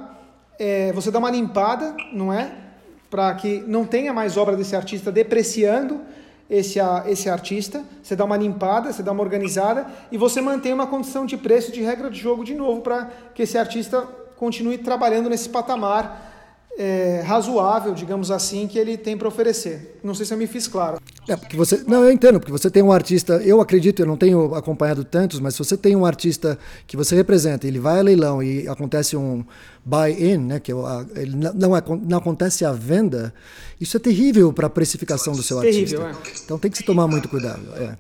é, 0.59 0.93
você 0.93 1.11
dar 1.11 1.19
uma 1.19 1.31
limpada, 1.31 1.97
não 2.13 2.33
é? 2.33 2.53
Para 3.11 3.35
que 3.35 3.65
não 3.67 3.85
tenha 3.85 4.13
mais 4.13 4.37
obra 4.37 4.57
desse 4.57 4.77
artista 4.77 5.11
depreciando 5.11 6.01
esse, 6.49 6.79
esse 7.07 7.29
artista. 7.29 7.85
Você 8.03 8.15
dá 8.15 8.25
uma 8.25 8.37
limpada, 8.37 8.93
você 8.93 9.03
dá 9.03 9.11
uma 9.11 9.23
organizada 9.23 9.87
e 10.13 10.17
você 10.17 10.41
mantém 10.41 10.73
uma 10.73 10.87
condição 10.87 11.27
de 11.27 11.37
preço, 11.37 11.73
de 11.73 11.83
regra 11.83 12.09
de 12.09 12.21
jogo 12.21 12.45
de 12.45 12.55
novo, 12.55 12.83
para 12.83 13.11
que 13.35 13.43
esse 13.43 13.59
artista 13.59 14.07
continue 14.37 14.79
trabalhando 14.79 15.29
nesse 15.29 15.49
patamar 15.49 16.30
é, 16.83 17.21
razoável, 17.21 17.93
digamos 17.93 18.31
assim, 18.31 18.67
que 18.67 18.79
ele 18.79 18.97
tem 18.97 19.15
para 19.15 19.29
oferecer. 19.29 19.99
Não 20.03 20.15
sei 20.15 20.25
se 20.25 20.33
eu 20.33 20.39
me 20.39 20.47
fiz 20.47 20.67
claro. 20.67 20.99
É, 21.29 21.37
porque 21.37 21.55
você, 21.55 21.85
não, 21.87 22.03
eu 22.03 22.11
entendo, 22.11 22.41
porque 22.41 22.51
você 22.51 22.71
tem 22.71 22.83
um 22.83 22.91
artista, 22.91 23.35
eu 23.45 23.61
acredito, 23.61 24.01
eu 24.01 24.07
não 24.07 24.17
tenho 24.17 24.55
acompanhado 24.55 25.05
tantos, 25.05 25.41
mas 25.41 25.53
se 25.53 25.59
você 25.59 25.77
tem 25.77 25.95
um 25.95 26.07
artista 26.07 26.59
que 26.87 26.97
você 26.97 27.15
representa, 27.15 27.67
ele 27.67 27.79
vai 27.79 27.99
a 27.99 28.03
leilão 28.03 28.43
e 28.43 28.67
acontece 28.67 29.15
um 29.15 29.45
buy-in, 29.85 30.39
né, 30.39 30.59
que 30.59 30.73
é 30.73 30.75
ele 31.17 31.37
não, 31.37 31.53
não, 31.53 31.97
não, 31.97 32.19
acontece 32.19 32.65
a 32.65 32.73
venda, 32.73 33.35
isso 33.79 33.99
é 33.99 34.01
terrível 34.01 34.51
para 34.51 34.67
a 34.67 34.71
precificação 34.71 35.35
do 35.35 35.43
seu 35.43 35.61
terrível, 35.61 36.07
artista. 36.07 36.31
É. 36.31 36.45
Então 36.45 36.59
tem 36.59 36.71
que 36.71 36.79
se 36.79 36.85
tomar 36.85 37.07
muito 37.07 37.29
cuidado. 37.29 37.61
É. 37.77 37.95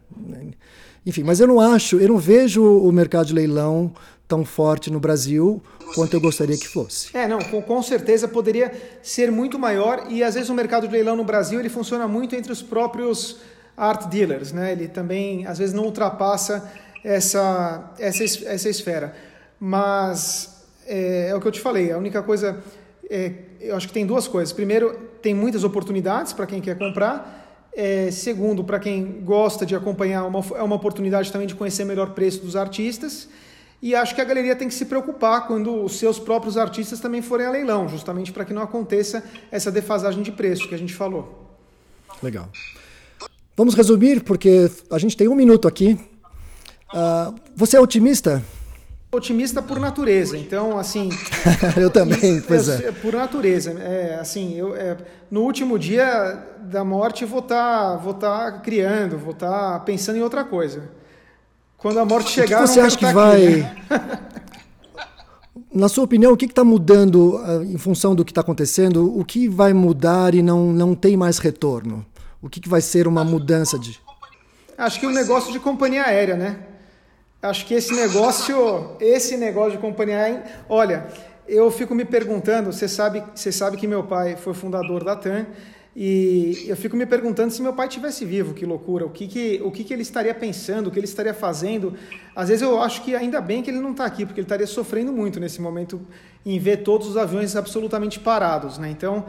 Enfim, 1.04 1.22
mas 1.22 1.38
eu 1.38 1.46
não 1.46 1.60
acho, 1.60 2.00
eu 2.00 2.08
não 2.08 2.18
vejo 2.18 2.64
o 2.64 2.90
mercado 2.90 3.26
de 3.26 3.34
leilão 3.34 3.92
tão 4.30 4.44
forte 4.44 4.92
no 4.92 5.00
Brasil 5.00 5.60
quanto 5.96 6.14
eu 6.14 6.20
gostaria 6.20 6.56
que 6.56 6.68
fosse. 6.68 7.14
É, 7.16 7.26
não, 7.26 7.40
com, 7.40 7.60
com, 7.60 7.82
certeza 7.82 8.28
poderia 8.28 8.72
ser 9.02 9.32
muito 9.32 9.58
maior 9.58 10.06
e 10.08 10.22
às 10.22 10.34
vezes 10.34 10.48
o 10.48 10.54
mercado 10.54 10.86
de 10.86 10.92
leilão 10.92 11.16
no 11.16 11.24
Brasil 11.24 11.58
ele 11.58 11.68
funciona 11.68 12.06
muito 12.06 12.36
entre 12.36 12.52
os 12.52 12.62
próprios 12.62 13.38
art 13.76 14.06
dealers, 14.06 14.52
né? 14.52 14.70
Ele 14.70 14.86
também 14.86 15.44
às 15.48 15.58
vezes 15.58 15.74
não 15.74 15.82
ultrapassa 15.82 16.70
essa 17.02 17.92
essa, 17.98 18.24
essa 18.46 18.68
esfera. 18.68 19.16
Mas 19.58 20.64
é, 20.86 21.30
é 21.30 21.34
o 21.34 21.40
que 21.40 21.48
eu 21.48 21.52
te 21.52 21.60
falei, 21.60 21.90
a 21.90 21.98
única 21.98 22.22
coisa 22.22 22.62
é, 23.10 23.32
eu 23.60 23.74
acho 23.74 23.88
que 23.88 23.92
tem 23.92 24.06
duas 24.06 24.28
coisas. 24.28 24.52
Primeiro, 24.52 24.96
tem 25.20 25.34
muitas 25.34 25.64
oportunidades 25.64 26.32
para 26.32 26.46
quem 26.46 26.60
quer 26.60 26.78
comprar. 26.78 27.68
É, 27.72 28.10
segundo, 28.12 28.62
para 28.62 28.78
quem 28.78 29.20
gosta 29.24 29.66
de 29.66 29.74
acompanhar, 29.74 30.24
uma, 30.24 30.40
é 30.54 30.62
uma 30.62 30.76
oportunidade 30.76 31.32
também 31.32 31.48
de 31.48 31.56
conhecer 31.56 31.84
melhor 31.84 32.08
o 32.08 32.12
preço 32.12 32.40
dos 32.40 32.54
artistas. 32.54 33.28
E 33.82 33.94
acho 33.94 34.14
que 34.14 34.20
a 34.20 34.24
galeria 34.24 34.54
tem 34.54 34.68
que 34.68 34.74
se 34.74 34.84
preocupar 34.84 35.46
quando 35.46 35.84
os 35.84 35.98
seus 35.98 36.18
próprios 36.18 36.58
artistas 36.58 37.00
também 37.00 37.22
forem 37.22 37.46
a 37.46 37.50
leilão, 37.50 37.88
justamente 37.88 38.30
para 38.30 38.44
que 38.44 38.52
não 38.52 38.62
aconteça 38.62 39.24
essa 39.50 39.72
defasagem 39.72 40.22
de 40.22 40.30
preço 40.30 40.68
que 40.68 40.74
a 40.74 40.78
gente 40.78 40.94
falou. 40.94 41.56
Legal. 42.22 42.48
Vamos 43.56 43.74
resumir, 43.74 44.22
porque 44.22 44.70
a 44.90 44.98
gente 44.98 45.16
tem 45.16 45.28
um 45.28 45.34
minuto 45.34 45.66
aqui. 45.66 45.98
Uh, 46.92 47.34
você 47.56 47.76
é 47.76 47.80
otimista? 47.80 48.42
Otimista 49.12 49.60
por 49.62 49.80
natureza, 49.80 50.36
então 50.36 50.78
assim. 50.78 51.08
eu 51.76 51.90
também, 51.90 52.40
pois 52.40 52.68
é, 52.68 52.88
é. 52.88 52.92
Por 52.92 53.14
natureza, 53.14 53.72
é 53.72 54.18
assim. 54.20 54.56
Eu, 54.56 54.76
é, 54.76 54.96
no 55.30 55.42
último 55.42 55.78
dia 55.78 56.38
da 56.60 56.84
morte 56.84 57.24
vou 57.24 57.40
estar, 57.40 57.90
tá, 57.92 57.96
vou 57.96 58.14
tá 58.14 58.52
criando, 58.60 59.18
vou 59.18 59.32
estar 59.32 59.72
tá 59.72 59.80
pensando 59.80 60.16
em 60.16 60.22
outra 60.22 60.44
coisa. 60.44 60.99
Quando 61.80 61.98
a 61.98 62.04
morte 62.04 62.30
chegar, 62.30 62.58
o 62.58 62.62
que 62.62 62.68
você 62.68 62.80
acha 62.80 62.96
que 62.96 63.06
vai. 63.06 63.46
Aqui, 63.46 63.56
né? 63.90 64.20
Na 65.72 65.88
sua 65.88 66.04
opinião, 66.04 66.32
o 66.32 66.36
que 66.36 66.44
está 66.44 66.64
mudando 66.64 67.36
uh, 67.36 67.62
em 67.62 67.78
função 67.78 68.14
do 68.14 68.24
que 68.24 68.32
está 68.32 68.40
acontecendo? 68.40 69.16
O 69.18 69.24
que 69.24 69.48
vai 69.48 69.72
mudar 69.72 70.34
e 70.34 70.42
não, 70.42 70.72
não 70.72 70.94
tem 70.94 71.16
mais 71.16 71.38
retorno? 71.38 72.04
O 72.42 72.48
que, 72.48 72.60
que 72.60 72.68
vai 72.68 72.80
ser 72.80 73.06
uma 73.06 73.24
mudança 73.24 73.78
de. 73.78 73.98
Acho 74.76 75.00
que 75.00 75.06
o 75.06 75.10
negócio 75.10 75.52
de 75.52 75.60
companhia 75.60 76.04
aérea, 76.04 76.36
né? 76.36 76.58
Acho 77.40 77.64
que 77.64 77.72
esse 77.72 77.94
negócio, 77.94 78.96
esse 79.00 79.36
negócio 79.36 79.72
de 79.72 79.78
companhia 79.78 80.18
aérea. 80.18 80.44
Olha, 80.68 81.06
eu 81.48 81.70
fico 81.70 81.94
me 81.94 82.04
perguntando, 82.04 82.72
você 82.72 82.86
sabe, 82.88 83.22
você 83.34 83.50
sabe 83.50 83.76
que 83.76 83.86
meu 83.86 84.04
pai 84.04 84.36
foi 84.36 84.52
fundador 84.52 85.02
da 85.02 85.16
TAM 85.16 85.46
e 85.94 86.66
eu 86.68 86.76
fico 86.76 86.96
me 86.96 87.04
perguntando 87.04 87.52
se 87.52 87.60
meu 87.60 87.72
pai 87.72 87.88
tivesse 87.88 88.24
vivo, 88.24 88.54
que 88.54 88.64
loucura, 88.64 89.04
o 89.04 89.10
que, 89.10 89.26
que, 89.26 89.60
o 89.64 89.70
que, 89.72 89.82
que 89.82 89.92
ele 89.92 90.02
estaria 90.02 90.32
pensando, 90.32 90.86
o 90.86 90.90
que 90.90 90.98
ele 90.98 91.06
estaria 91.06 91.34
fazendo. 91.34 91.94
Às 92.34 92.48
vezes 92.48 92.62
eu 92.62 92.80
acho 92.80 93.02
que 93.02 93.14
ainda 93.14 93.40
bem 93.40 93.60
que 93.60 93.70
ele 93.70 93.80
não 93.80 93.90
está 93.90 94.04
aqui, 94.04 94.24
porque 94.24 94.40
ele 94.40 94.44
estaria 94.44 94.66
sofrendo 94.66 95.12
muito 95.12 95.40
nesse 95.40 95.60
momento 95.60 96.00
em 96.46 96.58
ver 96.58 96.78
todos 96.78 97.08
os 97.08 97.16
aviões 97.16 97.56
absolutamente 97.56 98.20
parados. 98.20 98.78
Né? 98.78 98.88
Então 98.90 99.26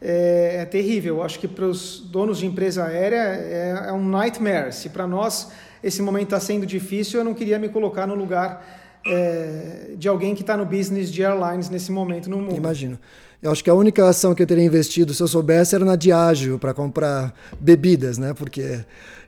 é, 0.00 0.58
é 0.60 0.64
terrível. 0.64 1.16
Eu 1.16 1.22
acho 1.24 1.38
que 1.38 1.48
para 1.48 1.64
os 1.64 2.00
donos 2.00 2.38
de 2.38 2.46
empresa 2.46 2.84
aérea 2.84 3.16
é, 3.16 3.86
é 3.88 3.92
um 3.92 4.08
nightmare. 4.08 4.72
Se 4.72 4.90
para 4.90 5.08
nós 5.08 5.50
esse 5.82 6.00
momento 6.00 6.24
está 6.24 6.40
sendo 6.40 6.64
difícil, 6.64 7.20
eu 7.20 7.24
não 7.24 7.34
queria 7.34 7.58
me 7.58 7.68
colocar 7.68 8.06
no 8.06 8.14
lugar 8.14 8.64
é, 9.06 9.94
de 9.96 10.08
alguém 10.08 10.34
que 10.34 10.42
está 10.42 10.56
no 10.56 10.64
business 10.64 11.12
de 11.12 11.24
airlines 11.24 11.68
nesse 11.68 11.90
momento 11.90 12.30
no 12.30 12.38
mundo. 12.38 12.56
Imagino. 12.56 12.98
Eu 13.44 13.52
acho 13.52 13.62
que 13.62 13.68
a 13.68 13.74
única 13.74 14.08
ação 14.08 14.34
que 14.34 14.42
eu 14.42 14.46
teria 14.46 14.64
investido, 14.64 15.12
se 15.12 15.22
eu 15.22 15.28
soubesse, 15.28 15.74
era 15.74 15.84
na 15.84 15.96
Diageo 15.96 16.58
para 16.58 16.72
comprar 16.72 17.34
bebidas, 17.60 18.16
né? 18.16 18.32
Porque 18.32 18.82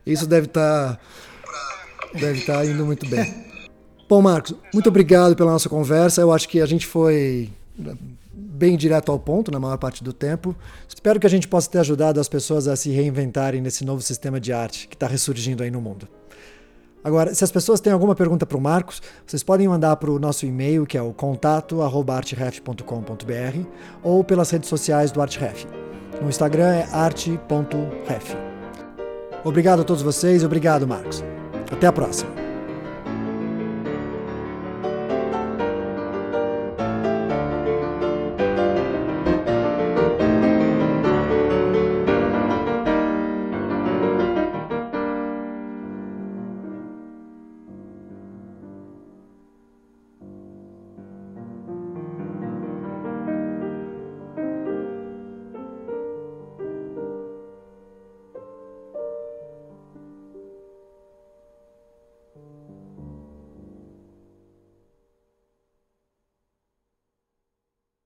isso 0.06 0.26
deve 0.26 0.46
estar 0.46 0.94
tá, 0.94 2.18
deve 2.18 2.40
tá 2.40 2.64
indo 2.64 2.86
muito 2.86 3.06
bem. 3.10 3.44
Bom, 4.08 4.22
Marcos, 4.22 4.54
muito 4.72 4.88
obrigado 4.88 5.36
pela 5.36 5.52
nossa 5.52 5.68
conversa. 5.68 6.22
Eu 6.22 6.32
acho 6.32 6.48
que 6.48 6.62
a 6.62 6.66
gente 6.66 6.86
foi 6.86 7.50
bem 8.32 8.74
direto 8.74 9.12
ao 9.12 9.18
ponto 9.18 9.50
na 9.50 9.60
maior 9.60 9.76
parte 9.76 10.02
do 10.02 10.14
tempo. 10.14 10.56
Espero 10.88 11.20
que 11.20 11.26
a 11.26 11.30
gente 11.30 11.46
possa 11.46 11.70
ter 11.70 11.80
ajudado 11.80 12.18
as 12.18 12.26
pessoas 12.26 12.66
a 12.68 12.74
se 12.74 12.88
reinventarem 12.88 13.60
nesse 13.60 13.84
novo 13.84 14.00
sistema 14.00 14.40
de 14.40 14.50
arte 14.50 14.88
que 14.88 14.96
está 14.96 15.06
ressurgindo 15.06 15.62
aí 15.62 15.70
no 15.70 15.82
mundo. 15.82 16.08
Agora, 17.06 17.32
se 17.32 17.44
as 17.44 17.52
pessoas 17.52 17.78
têm 17.78 17.92
alguma 17.92 18.16
pergunta 18.16 18.44
para 18.44 18.58
o 18.58 18.60
Marcos, 18.60 19.00
vocês 19.24 19.40
podem 19.40 19.68
mandar 19.68 19.94
para 19.94 20.10
o 20.10 20.18
nosso 20.18 20.44
e-mail, 20.44 20.84
que 20.84 20.98
é 20.98 21.02
o 21.02 21.12
contato@artref.com.br, 21.12 23.68
ou 24.02 24.24
pelas 24.24 24.50
redes 24.50 24.68
sociais 24.68 25.12
do 25.12 25.22
ArtRef. 25.22 25.68
No 26.20 26.28
Instagram 26.28 26.66
é 26.66 26.88
arte.ref. 26.90 28.34
Obrigado 29.44 29.82
a 29.82 29.84
todos 29.84 30.02
vocês, 30.02 30.42
obrigado, 30.42 30.84
Marcos. 30.84 31.22
Até 31.70 31.86
a 31.86 31.92
próxima. 31.92 32.45